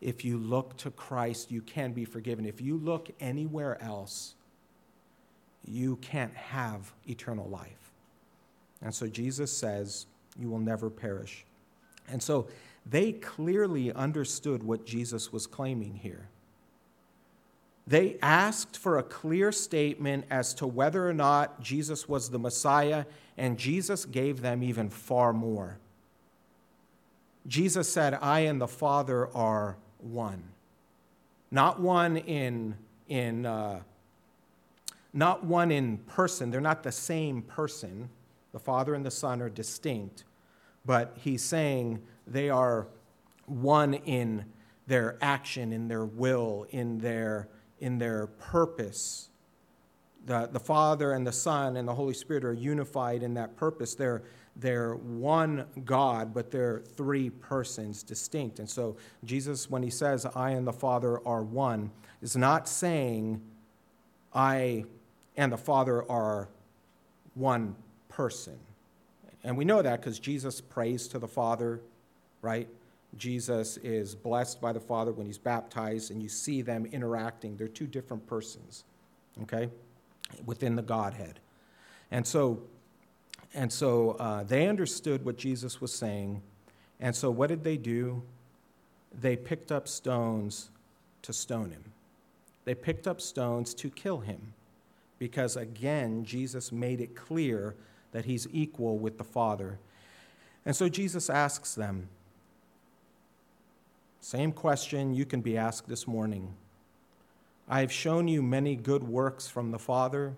If 0.00 0.24
you 0.24 0.38
look 0.38 0.76
to 0.78 0.90
Christ, 0.90 1.50
you 1.50 1.60
can 1.60 1.92
be 1.92 2.04
forgiven. 2.04 2.46
If 2.46 2.60
you 2.60 2.78
look 2.78 3.10
anywhere 3.20 3.80
else, 3.82 4.34
you 5.66 5.96
can't 5.96 6.34
have 6.34 6.92
eternal 7.06 7.48
life. 7.48 7.92
And 8.82 8.94
so 8.94 9.06
Jesus 9.06 9.54
says, 9.54 10.06
You 10.38 10.48
will 10.48 10.58
never 10.58 10.88
perish. 10.88 11.44
And 12.10 12.22
so 12.22 12.48
they 12.86 13.12
clearly 13.12 13.92
understood 13.92 14.62
what 14.62 14.86
Jesus 14.86 15.32
was 15.32 15.46
claiming 15.46 15.94
here. 15.96 16.28
They 17.86 18.18
asked 18.22 18.78
for 18.78 18.98
a 18.98 19.02
clear 19.02 19.52
statement 19.52 20.24
as 20.30 20.54
to 20.54 20.66
whether 20.66 21.08
or 21.08 21.12
not 21.12 21.60
Jesus 21.60 22.08
was 22.08 22.30
the 22.30 22.38
Messiah, 22.38 23.04
and 23.36 23.58
Jesus 23.58 24.04
gave 24.04 24.40
them 24.40 24.62
even 24.62 24.88
far 24.88 25.32
more. 25.32 25.78
Jesus 27.46 27.90
said, 27.92 28.14
I 28.14 28.40
and 28.40 28.60
the 28.60 28.68
Father 28.68 29.28
are 29.34 29.76
one. 29.98 30.42
Not 31.50 31.80
one 31.80 32.16
in, 32.16 32.76
in 33.08 33.46
uh, 33.46 33.80
not 35.12 35.44
one 35.44 35.72
in 35.72 35.98
person. 35.98 36.50
They're 36.50 36.60
not 36.60 36.82
the 36.82 36.92
same 36.92 37.42
person. 37.42 38.08
The 38.52 38.60
Father 38.60 38.94
and 38.94 39.04
the 39.04 39.10
Son 39.10 39.42
are 39.42 39.48
distinct, 39.48 40.24
but 40.84 41.16
he's 41.20 41.42
saying 41.42 42.02
they 42.26 42.50
are 42.50 42.86
one 43.46 43.94
in 43.94 44.44
their 44.86 45.16
action, 45.20 45.72
in 45.72 45.88
their 45.88 46.04
will, 46.04 46.66
in 46.70 46.98
their 46.98 47.48
in 47.80 47.98
their 47.98 48.26
purpose. 48.26 49.28
The, 50.26 50.48
the 50.52 50.60
Father 50.60 51.12
and 51.12 51.26
the 51.26 51.32
Son 51.32 51.76
and 51.76 51.88
the 51.88 51.94
Holy 51.94 52.12
Spirit 52.12 52.44
are 52.44 52.52
unified 52.52 53.22
in 53.22 53.34
that 53.34 53.56
purpose. 53.56 53.94
They're, 53.94 54.22
they're 54.56 54.94
one 54.94 55.66
God, 55.84 56.34
but 56.34 56.50
they're 56.50 56.82
three 56.96 57.30
persons 57.30 58.02
distinct. 58.02 58.58
And 58.58 58.68
so 58.68 58.96
Jesus, 59.24 59.70
when 59.70 59.82
he 59.82 59.90
says, 59.90 60.26
I 60.26 60.50
and 60.50 60.66
the 60.66 60.72
Father 60.72 61.26
are 61.26 61.42
one, 61.42 61.90
is 62.20 62.36
not 62.36 62.68
saying, 62.68 63.40
I 64.34 64.84
and 65.36 65.52
the 65.52 65.58
Father 65.58 66.08
are 66.10 66.48
one 67.34 67.76
person. 68.08 68.58
And 69.42 69.56
we 69.56 69.64
know 69.64 69.80
that 69.80 70.00
because 70.00 70.18
Jesus 70.18 70.60
prays 70.60 71.08
to 71.08 71.18
the 71.18 71.28
Father, 71.28 71.80
right? 72.42 72.68
Jesus 73.16 73.76
is 73.78 74.14
blessed 74.14 74.60
by 74.60 74.72
the 74.72 74.80
Father 74.80 75.12
when 75.12 75.26
he's 75.26 75.38
baptized, 75.38 76.10
and 76.10 76.22
you 76.22 76.28
see 76.28 76.62
them 76.62 76.86
interacting. 76.86 77.56
They're 77.56 77.68
two 77.68 77.86
different 77.86 78.26
persons, 78.26 78.84
okay, 79.42 79.68
within 80.44 80.76
the 80.76 80.82
Godhead. 80.82 81.40
And 82.10 82.26
so, 82.26 82.60
and 83.54 83.72
so 83.72 84.12
uh, 84.12 84.44
they 84.44 84.68
understood 84.68 85.24
what 85.24 85.36
Jesus 85.36 85.80
was 85.80 85.92
saying. 85.92 86.42
And 87.00 87.16
so, 87.16 87.30
what 87.30 87.48
did 87.48 87.64
they 87.64 87.76
do? 87.76 88.22
They 89.18 89.36
picked 89.36 89.72
up 89.72 89.88
stones 89.88 90.70
to 91.22 91.32
stone 91.32 91.70
him. 91.70 91.84
They 92.64 92.74
picked 92.74 93.08
up 93.08 93.20
stones 93.20 93.74
to 93.74 93.90
kill 93.90 94.18
him 94.18 94.52
because, 95.18 95.56
again, 95.56 96.24
Jesus 96.24 96.70
made 96.70 97.00
it 97.00 97.16
clear 97.16 97.74
that 98.12 98.26
he's 98.26 98.46
equal 98.52 98.98
with 98.98 99.18
the 99.18 99.24
Father. 99.24 99.78
And 100.64 100.76
so, 100.76 100.88
Jesus 100.88 101.30
asks 101.30 101.74
them, 101.74 102.08
same 104.20 104.52
question 104.52 105.14
you 105.14 105.24
can 105.24 105.40
be 105.40 105.56
asked 105.56 105.88
this 105.88 106.06
morning. 106.06 106.54
I 107.66 107.80
have 107.80 107.90
shown 107.90 108.28
you 108.28 108.42
many 108.42 108.76
good 108.76 109.02
works 109.02 109.48
from 109.48 109.70
the 109.70 109.78
Father. 109.78 110.34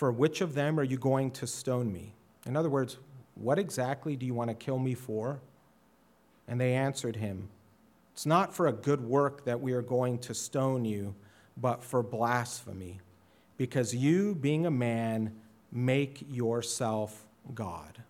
For 0.00 0.10
which 0.10 0.40
of 0.40 0.54
them 0.54 0.80
are 0.80 0.82
you 0.82 0.96
going 0.96 1.30
to 1.32 1.46
stone 1.46 1.92
me? 1.92 2.14
In 2.46 2.56
other 2.56 2.70
words, 2.70 2.96
what 3.34 3.58
exactly 3.58 4.16
do 4.16 4.24
you 4.24 4.32
want 4.32 4.48
to 4.48 4.54
kill 4.54 4.78
me 4.78 4.94
for? 4.94 5.42
And 6.48 6.58
they 6.58 6.72
answered 6.72 7.16
him, 7.16 7.50
It's 8.14 8.24
not 8.24 8.54
for 8.54 8.66
a 8.66 8.72
good 8.72 9.02
work 9.02 9.44
that 9.44 9.60
we 9.60 9.74
are 9.74 9.82
going 9.82 10.18
to 10.20 10.32
stone 10.32 10.86
you, 10.86 11.14
but 11.54 11.84
for 11.84 12.02
blasphemy, 12.02 13.00
because 13.58 13.94
you, 13.94 14.34
being 14.34 14.64
a 14.64 14.70
man, 14.70 15.34
make 15.70 16.24
yourself 16.30 17.26
God. 17.54 18.02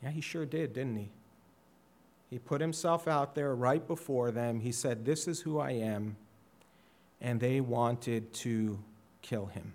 Yeah, 0.00 0.10
he 0.10 0.20
sure 0.20 0.46
did, 0.46 0.74
didn't 0.74 0.94
he? 0.94 1.08
He 2.30 2.38
put 2.38 2.60
himself 2.60 3.08
out 3.08 3.34
there 3.34 3.52
right 3.52 3.84
before 3.84 4.30
them. 4.30 4.60
He 4.60 4.70
said, 4.70 5.04
This 5.04 5.26
is 5.26 5.40
who 5.40 5.58
I 5.58 5.72
am. 5.72 6.16
And 7.20 7.40
they 7.40 7.60
wanted 7.60 8.32
to 8.34 8.78
kill 9.22 9.46
him. 9.46 9.72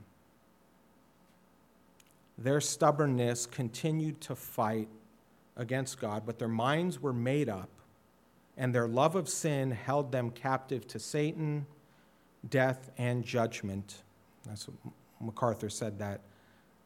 Their 2.38 2.62
stubbornness 2.62 3.46
continued 3.46 4.22
to 4.22 4.36
fight 4.36 4.88
against 5.56 6.00
God, 6.00 6.24
but 6.26 6.40
their 6.40 6.48
minds 6.48 7.02
were 7.02 7.14
made 7.14 7.50
up, 7.50 7.70
and 8.58 8.74
their 8.74 8.88
love 8.88 9.16
of 9.16 9.30
sin 9.30 9.72
held 9.72 10.12
them 10.12 10.32
captive 10.32 10.88
to 10.88 11.00
Satan, 11.00 11.66
death, 12.50 12.90
and 12.98 13.24
judgment. 13.24 14.04
That's 14.48 14.68
what 14.68 14.94
MacArthur 15.22 15.70
said 15.70 16.00
that. 16.00 16.22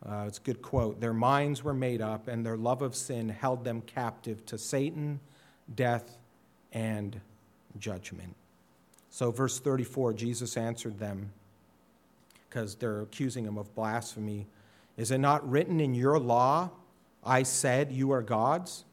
Uh, 0.05 0.25
it's 0.27 0.37
a 0.37 0.41
good 0.41 0.61
quote. 0.61 0.99
Their 0.99 1.13
minds 1.13 1.63
were 1.63 1.73
made 1.73 2.01
up, 2.01 2.27
and 2.27 2.45
their 2.45 2.57
love 2.57 2.81
of 2.81 2.95
sin 2.95 3.29
held 3.29 3.63
them 3.63 3.81
captive 3.81 4.45
to 4.45 4.57
Satan, 4.57 5.19
death, 5.73 6.17
and 6.71 7.19
judgment. 7.79 8.35
So, 9.09 9.31
verse 9.31 9.59
34, 9.59 10.13
Jesus 10.13 10.57
answered 10.57 10.99
them 10.99 11.31
because 12.47 12.75
they're 12.75 13.01
accusing 13.01 13.45
him 13.45 13.57
of 13.57 13.73
blasphemy. 13.73 14.45
Is 14.97 15.11
it 15.11 15.19
not 15.19 15.47
written 15.49 15.79
in 15.79 15.93
your 15.93 16.19
law, 16.19 16.71
I 17.23 17.43
said, 17.43 17.91
you 17.91 18.11
are 18.11 18.23
gods? 18.23 18.83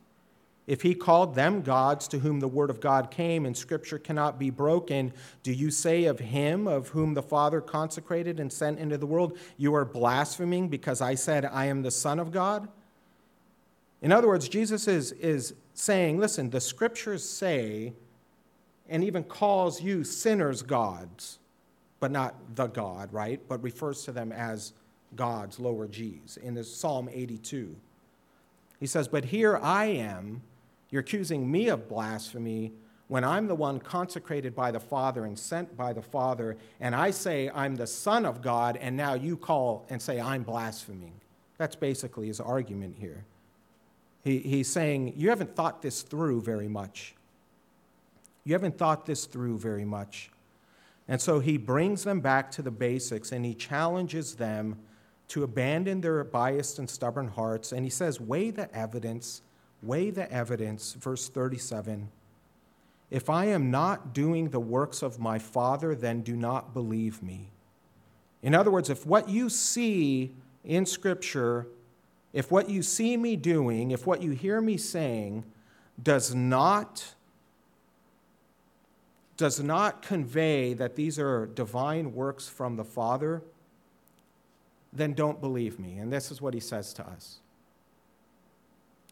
If 0.67 0.81
he 0.81 0.95
called 0.95 1.35
them 1.35 1.61
gods 1.61 2.09
to 2.09 2.19
whom 2.19 2.41
the 2.41 2.49
word 2.49 2.71
of 2.71 2.81
God 2.81 3.11
came 3.11 3.45
and 3.45 3.57
scripture 3.57 3.99
cannot 3.99 4.39
be 4.39 4.49
broken, 4.49 5.13
do 5.43 5.53
you 5.53 5.71
say 5.71 6.05
of 6.05 6.19
him 6.19 6.67
of 6.67 6.89
whom 6.89 7.13
the 7.13 7.23
Father 7.23 7.61
consecrated 7.61 8.41
and 8.41 8.51
sent 8.51 8.79
into 8.79 8.97
the 8.97 9.07
world, 9.07 9.39
you 9.59 9.75
are 9.75 9.85
blaspheming 9.85 10.69
because 10.69 11.03
I 11.03 11.17
said, 11.17 11.45
I 11.45 11.67
am 11.67 11.83
the 11.83 11.91
Son 11.91 12.19
of 12.19 12.33
God? 12.33 12.69
In 14.01 14.11
other 14.11 14.29
words, 14.29 14.49
Jesus 14.49 14.89
is, 14.89 15.13
is 15.13 15.55
saying, 15.75 16.19
listen, 16.19 16.51
the 16.51 16.61
scriptures 16.61 17.29
say, 17.29 17.93
and 18.89 19.05
even 19.05 19.25
calls 19.25 19.83
you 19.83 20.03
sinners 20.03 20.63
gods, 20.63 21.39
but 22.01 22.11
not 22.11 22.35
the 22.55 22.67
God, 22.67 23.13
right? 23.13 23.41
But 23.49 23.63
refers 23.63 24.05
to 24.05 24.13
them 24.13 24.33
as 24.33 24.73
gods, 25.17 25.59
lower 25.59 25.87
G's, 25.87 26.39
in 26.43 26.55
this 26.55 26.75
Psalm 26.75 27.09
82. 27.13 27.77
He 28.81 28.87
says, 28.87 29.09
But 29.09 29.27
here 29.27 29.59
I 29.63 29.87
am, 29.87 30.43
you're 30.91 31.01
accusing 31.01 31.51
me 31.51 31.69
of 31.69 31.89
blasphemy 31.89 32.73
when 33.09 33.25
I'm 33.25 33.47
the 33.47 33.55
one 33.55 33.79
consecrated 33.79 34.55
by 34.55 34.71
the 34.71 34.81
Father 34.81 35.27
and 35.27 35.39
sent 35.39 35.77
by 35.77 35.93
the 35.93 36.03
Father, 36.03 36.57
and 36.81 36.95
I 36.95 37.11
say 37.11 37.51
I'm 37.55 37.77
the 37.77 37.87
Son 37.87 38.25
of 38.25 38.41
God, 38.41 38.79
and 38.79 38.97
now 38.97 39.15
you 39.15 39.37
call 39.37 39.87
and 39.91 40.01
say 40.01 40.21
I'm 40.21 40.43
blaspheming. 40.43 41.13
That's 41.59 41.77
basically 41.77 42.29
his 42.29 42.41
argument 42.41 42.97
here. 42.99 43.25
He, 44.23 44.39
he's 44.39 44.71
saying, 44.71 45.13
You 45.17 45.29
haven't 45.29 45.55
thought 45.55 45.83
this 45.83 46.03
through 46.03 46.41
very 46.41 46.69
much. 46.69 47.15
You 48.45 48.55
haven't 48.55 48.79
thought 48.79 49.07
this 49.07 49.27
through 49.27 49.59
very 49.59 49.85
much. 49.85 50.31
And 51.07 51.21
so 51.21 51.41
he 51.41 51.59
brings 51.59 52.05
them 52.05 52.21
back 52.21 52.51
to 52.53 52.63
the 52.63 52.71
basics 52.71 53.33
and 53.33 53.45
he 53.45 53.55
challenges 53.55 54.35
them 54.37 54.79
to 55.29 55.43
abandon 55.43 56.01
their 56.01 56.23
biased 56.25 56.79
and 56.79 56.89
stubborn 56.89 57.29
hearts. 57.29 57.73
And 57.73 57.85
he 57.85 57.91
says, 57.91 58.21
Weigh 58.21 58.51
the 58.51 58.75
evidence, 58.75 59.43
weigh 59.83 60.11
the 60.11 60.31
evidence, 60.31 60.95
verse 60.95 61.29
37. 61.29 62.11
If 63.11 63.31
I 63.31 63.47
am 63.47 63.71
not 63.71 64.13
doing 64.13 64.51
the 64.51 64.61
works 64.61 65.03
of 65.03 65.19
my 65.19 65.39
Father, 65.39 65.95
then 65.95 66.23
do 66.23 66.37
not 66.37 66.75
believe 66.75 67.23
me. 67.23 67.51
In 68.43 68.55
other 68.55 68.71
words, 68.71 68.91
if 68.91 69.07
what 69.07 69.29
you 69.29 69.49
see 69.49 70.33
in 70.65 70.85
Scripture, 70.85 71.67
if 72.33 72.51
what 72.51 72.69
you 72.69 72.83
see 72.83 73.17
me 73.17 73.37
doing, 73.37 73.91
if 73.91 74.07
what 74.07 74.23
you 74.23 74.33
hear 74.33 74.61
me 74.61 74.77
saying 74.77 75.45
does 76.03 76.35
not 76.35 77.15
does 79.37 79.61
not 79.61 80.03
convey 80.03 80.75
that 80.75 80.95
these 80.95 81.19
are 81.19 81.47
divine 81.47 82.15
works 82.15 82.49
from 82.49 82.77
the 82.77 82.85
Father, 82.85 83.43
then 84.95 85.13
don't 85.13 85.41
believe 85.41 85.79
me. 85.79 85.99
And 85.99 86.13
this 86.13 86.31
is 86.31 86.41
what 86.41 86.55
he 86.55 86.61
says 86.61 86.93
to 86.95 87.07
us. 87.07 87.39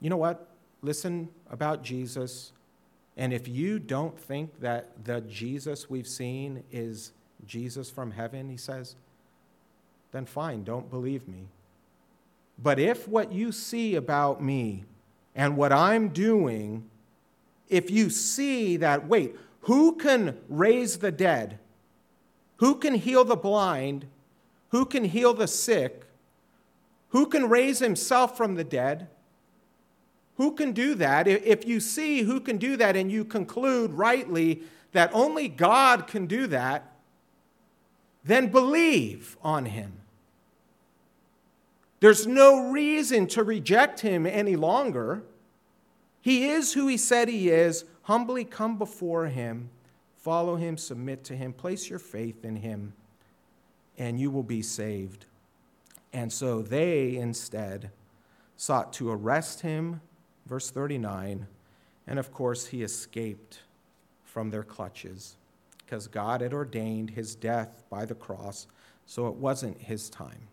You 0.00 0.10
know 0.10 0.16
what? 0.16 0.48
Listen 0.80 1.28
about 1.50 1.82
Jesus. 1.82 2.52
And 3.16 3.32
if 3.32 3.46
you 3.46 3.78
don't 3.78 4.18
think 4.18 4.60
that 4.60 5.04
the 5.04 5.20
Jesus 5.22 5.90
we've 5.90 6.08
seen 6.08 6.62
is 6.72 7.12
Jesus 7.46 7.90
from 7.90 8.12
heaven, 8.12 8.48
he 8.48 8.56
says, 8.56 8.96
then 10.12 10.26
fine, 10.26 10.62
don't 10.62 10.90
believe 10.90 11.26
me. 11.26 11.48
But 12.58 12.78
if 12.78 13.08
what 13.08 13.32
you 13.32 13.50
see 13.50 13.94
about 13.94 14.42
me 14.42 14.84
and 15.34 15.56
what 15.56 15.72
I'm 15.72 16.08
doing, 16.10 16.88
if 17.68 17.90
you 17.90 18.10
see 18.10 18.76
that, 18.76 19.08
wait, 19.08 19.34
who 19.62 19.96
can 19.96 20.38
raise 20.48 20.98
the 20.98 21.10
dead? 21.10 21.58
Who 22.56 22.74
can 22.76 22.94
heal 22.94 23.24
the 23.24 23.36
blind? 23.36 24.06
Who 24.72 24.84
can 24.84 25.04
heal 25.04 25.32
the 25.32 25.46
sick? 25.46 26.04
Who 27.10 27.26
can 27.26 27.48
raise 27.48 27.78
himself 27.78 28.36
from 28.36 28.54
the 28.54 28.64
dead? 28.64 29.08
Who 30.36 30.52
can 30.52 30.72
do 30.72 30.94
that? 30.94 31.28
If 31.28 31.66
you 31.66 31.78
see 31.78 32.22
who 32.22 32.40
can 32.40 32.56
do 32.56 32.76
that 32.78 32.96
and 32.96 33.12
you 33.12 33.24
conclude 33.24 33.92
rightly 33.92 34.62
that 34.92 35.10
only 35.12 35.48
God 35.48 36.06
can 36.06 36.26
do 36.26 36.46
that, 36.48 36.90
then 38.24 38.48
believe 38.48 39.36
on 39.42 39.66
him. 39.66 39.92
There's 42.00 42.26
no 42.26 42.70
reason 42.70 43.26
to 43.28 43.42
reject 43.42 44.00
him 44.00 44.26
any 44.26 44.56
longer. 44.56 45.22
He 46.20 46.48
is 46.48 46.72
who 46.72 46.86
he 46.88 46.96
said 46.96 47.28
he 47.28 47.50
is. 47.50 47.84
Humbly 48.02 48.44
come 48.44 48.78
before 48.78 49.26
him, 49.26 49.70
follow 50.16 50.56
him, 50.56 50.76
submit 50.76 51.24
to 51.24 51.36
him, 51.36 51.52
place 51.52 51.88
your 51.90 51.98
faith 51.98 52.44
in 52.44 52.56
him, 52.56 52.94
and 53.98 54.18
you 54.18 54.30
will 54.30 54.42
be 54.42 54.62
saved. 54.62 55.26
And 56.12 56.32
so 56.32 56.62
they 56.62 57.16
instead 57.16 57.90
sought 58.56 58.92
to 58.94 59.10
arrest 59.10 59.60
him, 59.60 60.00
verse 60.46 60.70
39, 60.70 61.46
and 62.06 62.18
of 62.18 62.32
course 62.32 62.66
he 62.66 62.82
escaped 62.82 63.60
from 64.24 64.50
their 64.50 64.62
clutches 64.62 65.36
because 65.78 66.06
God 66.06 66.40
had 66.40 66.52
ordained 66.52 67.10
his 67.10 67.34
death 67.34 67.84
by 67.90 68.04
the 68.04 68.14
cross, 68.14 68.66
so 69.06 69.26
it 69.28 69.34
wasn't 69.34 69.78
his 69.78 70.08
time 70.08 70.48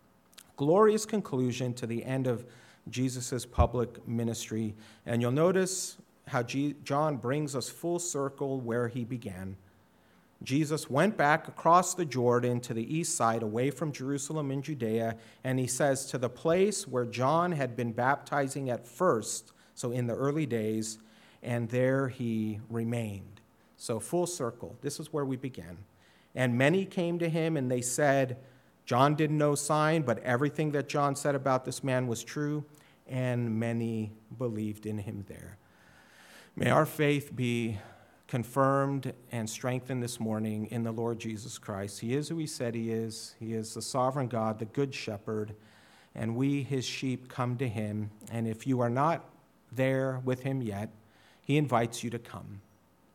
glorious 0.59 1.05
conclusion 1.05 1.73
to 1.73 1.87
the 1.87 2.03
end 2.03 2.27
of 2.27 2.45
Jesus' 2.89 3.45
public 3.45 4.05
ministry. 4.05 4.75
And 5.05 5.21
you'll 5.21 5.31
notice 5.31 5.95
how 6.27 6.43
G- 6.43 6.75
John 6.83 7.15
brings 7.15 7.55
us 7.55 7.69
full 7.69 7.97
circle 7.97 8.59
where 8.59 8.89
he 8.89 9.05
began. 9.05 9.55
Jesus 10.41 10.89
went 10.89 11.17
back 11.17 11.47
across 11.49 11.93
the 11.93 12.05
Jordan 12.05 12.61
to 12.61 12.73
the 12.73 12.95
east 12.95 13.15
side, 13.15 13.43
away 13.43 13.71
from 13.71 13.91
Jerusalem 13.91 14.51
in 14.51 14.61
Judea, 14.61 15.17
and 15.43 15.59
he 15.59 15.67
says, 15.67 16.05
To 16.05 16.17
the 16.17 16.29
place 16.29 16.87
where 16.87 17.05
John 17.05 17.51
had 17.51 17.75
been 17.75 17.91
baptizing 17.91 18.69
at 18.69 18.87
first, 18.87 19.51
so 19.75 19.91
in 19.91 20.07
the 20.07 20.15
early 20.15 20.45
days, 20.45 20.99
and 21.43 21.69
there 21.69 22.07
he 22.07 22.59
remained. 22.69 23.41
So, 23.75 23.99
full 23.99 24.27
circle. 24.27 24.77
This 24.81 24.99
is 24.99 25.11
where 25.11 25.25
we 25.25 25.35
began. 25.35 25.77
And 26.35 26.57
many 26.57 26.85
came 26.85 27.19
to 27.19 27.29
him, 27.29 27.57
and 27.57 27.69
they 27.69 27.81
said, 27.81 28.37
John 28.85 29.15
did 29.15 29.31
no 29.31 29.55
sign, 29.55 30.03
but 30.03 30.19
everything 30.19 30.71
that 30.71 30.87
John 30.87 31.15
said 31.15 31.35
about 31.35 31.65
this 31.65 31.83
man 31.83 32.07
was 32.07 32.23
true, 32.23 32.63
and 33.07 33.59
many 33.59 34.13
believed 34.37 34.85
in 34.85 34.99
him 34.99 35.25
there. 35.27 35.57
May 36.55 36.69
our 36.69 36.85
faith 36.85 37.35
be 37.35 37.77
confirmed 38.29 39.11
and 39.31 39.49
strengthened 39.49 40.01
this 40.01 40.19
morning 40.19 40.67
in 40.67 40.83
the 40.83 40.91
Lord 40.91 41.19
Jesus 41.19 41.57
Christ. 41.57 41.99
He 41.99 42.15
is 42.15 42.29
who 42.29 42.37
he 42.37 42.47
said 42.47 42.73
he 42.73 42.91
is. 42.91 43.35
He 43.39 43.53
is 43.53 43.73
the 43.73 43.81
sovereign 43.81 44.27
God, 44.27 44.59
the 44.59 44.65
good 44.65 44.95
shepherd, 44.95 45.53
and 46.15 46.35
we, 46.35 46.63
his 46.63 46.85
sheep, 46.85 47.27
come 47.27 47.57
to 47.57 47.67
him. 47.67 48.11
And 48.31 48.47
if 48.47 48.65
you 48.65 48.79
are 48.79 48.89
not 48.89 49.25
there 49.71 50.21
with 50.23 50.43
him 50.43 50.61
yet, 50.61 50.89
he 51.41 51.57
invites 51.57 52.03
you 52.03 52.09
to 52.11 52.19
come. 52.19 52.61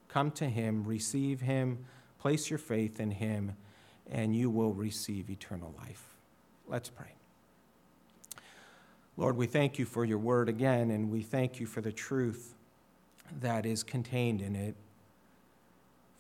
Come 0.09 0.31
to 0.33 0.47
him, 0.47 0.85
receive 0.85 1.41
him, 1.41 1.87
place 2.19 2.51
your 2.51 2.59
faith 2.59 3.01
in 3.01 3.12
him 3.12 3.55
and 4.11 4.35
you 4.35 4.51
will 4.51 4.73
receive 4.73 5.31
eternal 5.31 5.75
life. 5.79 6.03
Let's 6.69 6.89
pray. 6.89 7.15
Lord, 9.17 9.37
we 9.37 9.47
thank 9.47 9.79
you 9.79 9.85
for 9.85 10.05
your 10.05 10.19
word 10.19 10.49
again, 10.49 10.91
and 10.91 11.11
we 11.11 11.23
thank 11.23 11.61
you 11.61 11.67
for 11.67 11.81
the 11.81 11.93
truth 11.93 12.55
that 13.41 13.65
is 13.65 13.83
contained 13.83 14.43
in 14.43 14.57
it, 14.57 14.75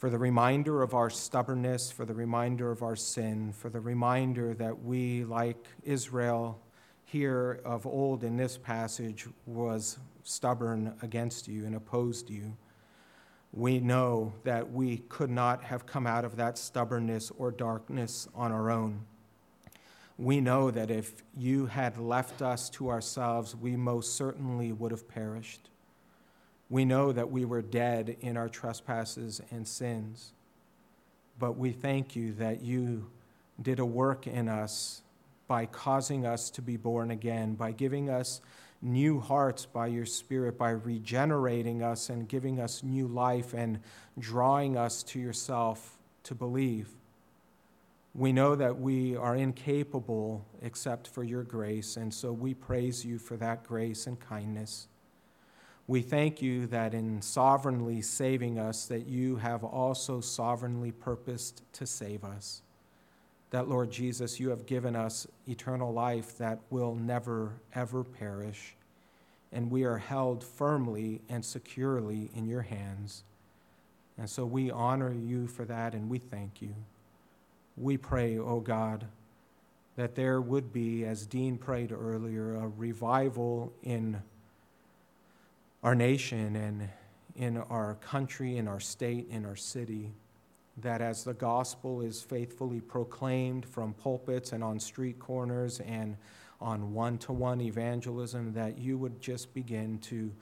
for 0.04 0.10
the 0.10 0.18
reminder 0.18 0.82
of 0.82 0.92
our 0.92 1.08
stubbornness, 1.08 1.90
for 1.90 2.04
the 2.04 2.12
reminder 2.12 2.70
of 2.70 2.82
our 2.82 2.94
sin, 2.94 3.50
for 3.54 3.70
the 3.70 3.80
reminder 3.80 4.52
that 4.52 4.84
we, 4.84 5.24
like 5.24 5.66
Israel 5.82 6.60
here 7.06 7.62
of 7.64 7.86
old 7.86 8.22
in 8.22 8.36
this 8.36 8.58
passage, 8.58 9.26
was 9.46 9.98
stubborn 10.22 10.92
against 11.00 11.48
you 11.48 11.64
and 11.64 11.74
opposed 11.74 12.28
you 12.28 12.54
we 13.50 13.80
know 13.80 14.34
that 14.42 14.70
we 14.70 14.98
could 15.08 15.30
not 15.30 15.64
have 15.64 15.86
come 15.86 16.06
out 16.06 16.26
of 16.26 16.36
that 16.36 16.58
stubbornness 16.58 17.32
or 17.38 17.50
darkness 17.50 18.28
on 18.34 18.52
our 18.52 18.70
own. 18.70 19.06
We 20.18 20.42
know 20.42 20.70
that 20.70 20.90
if 20.90 21.22
you 21.34 21.64
had 21.64 21.96
left 21.96 22.42
us 22.42 22.68
to 22.70 22.90
ourselves, 22.90 23.56
we 23.56 23.74
most 23.74 24.16
certainly 24.16 24.70
would 24.70 24.90
have 24.90 25.08
perished. 25.08 25.70
We 26.70 26.84
know 26.84 27.12
that 27.12 27.30
we 27.30 27.44
were 27.44 27.62
dead 27.62 28.16
in 28.20 28.36
our 28.36 28.48
trespasses 28.48 29.40
and 29.50 29.66
sins. 29.66 30.32
But 31.38 31.56
we 31.56 31.72
thank 31.72 32.16
you 32.16 32.32
that 32.34 32.62
you 32.62 33.06
did 33.60 33.78
a 33.78 33.86
work 33.86 34.26
in 34.26 34.48
us 34.48 35.02
by 35.46 35.66
causing 35.66 36.24
us 36.26 36.50
to 36.50 36.62
be 36.62 36.76
born 36.76 37.10
again, 37.10 37.54
by 37.54 37.72
giving 37.72 38.08
us 38.08 38.40
new 38.80 39.18
hearts 39.20 39.66
by 39.66 39.86
your 39.86 40.06
Spirit, 40.06 40.58
by 40.58 40.70
regenerating 40.70 41.82
us 41.82 42.08
and 42.08 42.28
giving 42.28 42.60
us 42.60 42.82
new 42.82 43.06
life 43.06 43.54
and 43.54 43.80
drawing 44.18 44.76
us 44.76 45.02
to 45.02 45.18
yourself 45.18 45.98
to 46.24 46.34
believe. 46.34 46.88
We 48.14 48.32
know 48.32 48.54
that 48.54 48.78
we 48.78 49.16
are 49.16 49.34
incapable 49.34 50.44
except 50.62 51.08
for 51.08 51.24
your 51.24 51.42
grace, 51.42 51.96
and 51.96 52.14
so 52.14 52.32
we 52.32 52.54
praise 52.54 53.04
you 53.04 53.18
for 53.18 53.36
that 53.38 53.64
grace 53.64 54.06
and 54.06 54.20
kindness. 54.20 54.86
We 55.86 56.00
thank 56.00 56.40
you 56.40 56.66
that 56.68 56.94
in 56.94 57.20
sovereignly 57.20 58.00
saving 58.00 58.58
us, 58.58 58.86
that 58.86 59.06
you 59.06 59.36
have 59.36 59.62
also 59.64 60.20
sovereignly 60.20 60.92
purposed 60.92 61.62
to 61.74 61.86
save 61.86 62.24
us. 62.24 62.62
That, 63.50 63.68
Lord 63.68 63.90
Jesus, 63.90 64.40
you 64.40 64.48
have 64.48 64.66
given 64.66 64.96
us 64.96 65.26
eternal 65.46 65.92
life 65.92 66.38
that 66.38 66.60
will 66.70 66.94
never, 66.94 67.52
ever 67.74 68.02
perish 68.02 68.74
and 69.54 69.70
we 69.70 69.84
are 69.84 69.98
held 69.98 70.42
firmly 70.42 71.22
and 71.28 71.42
securely 71.44 72.28
in 72.34 72.46
your 72.46 72.62
hands. 72.62 73.22
And 74.18 74.28
so 74.28 74.44
we 74.44 74.70
honor 74.70 75.12
you 75.12 75.46
for 75.46 75.64
that 75.64 75.94
and 75.94 76.10
we 76.10 76.18
thank 76.18 76.60
you. 76.60 76.74
We 77.76 77.96
pray, 77.96 78.36
O 78.36 78.44
oh 78.44 78.60
God, 78.60 79.06
that 79.96 80.16
there 80.16 80.40
would 80.40 80.72
be, 80.72 81.04
as 81.04 81.24
Dean 81.24 81.56
prayed 81.56 81.92
earlier, 81.92 82.54
a 82.56 82.66
revival 82.66 83.72
in 83.84 84.20
our 85.84 85.94
nation 85.94 86.56
and 86.56 86.88
in 87.36 87.58
our 87.58 87.96
country, 87.96 88.56
in 88.56 88.66
our 88.66 88.80
state, 88.80 89.28
in 89.30 89.44
our 89.44 89.54
city. 89.54 90.10
That 90.78 91.00
as 91.00 91.22
the 91.22 91.34
gospel 91.34 92.00
is 92.00 92.22
faithfully 92.22 92.80
proclaimed 92.80 93.66
from 93.66 93.92
pulpits 93.92 94.52
and 94.52 94.64
on 94.64 94.80
street 94.80 95.18
corners 95.20 95.80
and 95.80 96.16
on 96.60 96.94
one 96.94 97.18
to 97.18 97.32
one 97.32 97.60
evangelism, 97.60 98.54
that 98.54 98.78
you 98.78 98.96
would 98.96 99.20
just 99.20 99.52
begin 99.52 99.98
to 99.98 100.32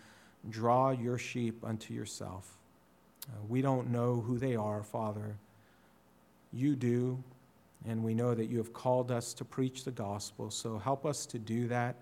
draw 0.48 0.90
your 0.90 1.18
sheep 1.18 1.62
unto 1.64 1.92
yourself. 1.92 2.56
Uh, 3.28 3.36
we 3.48 3.60
don't 3.62 3.90
know 3.90 4.20
who 4.20 4.38
they 4.38 4.54
are, 4.54 4.82
Father. 4.82 5.36
You 6.52 6.76
do, 6.76 7.22
and 7.86 8.04
we 8.04 8.14
know 8.14 8.34
that 8.34 8.46
you 8.46 8.58
have 8.58 8.72
called 8.72 9.10
us 9.10 9.34
to 9.34 9.44
preach 9.44 9.84
the 9.84 9.90
gospel. 9.90 10.50
So 10.50 10.78
help 10.78 11.04
us 11.04 11.26
to 11.26 11.38
do 11.38 11.66
that 11.68 11.96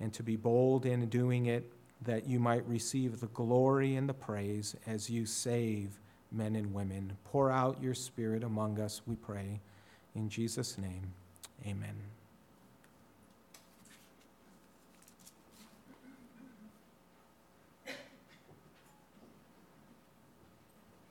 and 0.00 0.12
to 0.14 0.22
be 0.22 0.36
bold 0.36 0.86
in 0.86 1.06
doing 1.08 1.46
it, 1.46 1.70
that 2.04 2.26
you 2.26 2.38
might 2.38 2.66
receive 2.68 3.20
the 3.20 3.26
glory 3.28 3.96
and 3.96 4.08
the 4.08 4.14
praise 4.14 4.76
as 4.86 5.08
you 5.08 5.26
save 5.26 6.00
men 6.30 6.56
and 6.56 6.72
women. 6.74 7.16
Pour 7.24 7.50
out 7.50 7.82
your 7.82 7.94
spirit 7.94 8.42
among 8.42 8.80
us, 8.80 9.02
we 9.06 9.14
pray. 9.14 9.60
In 10.14 10.28
Jesus' 10.28 10.78
name, 10.78 11.12
amen. 11.66 12.13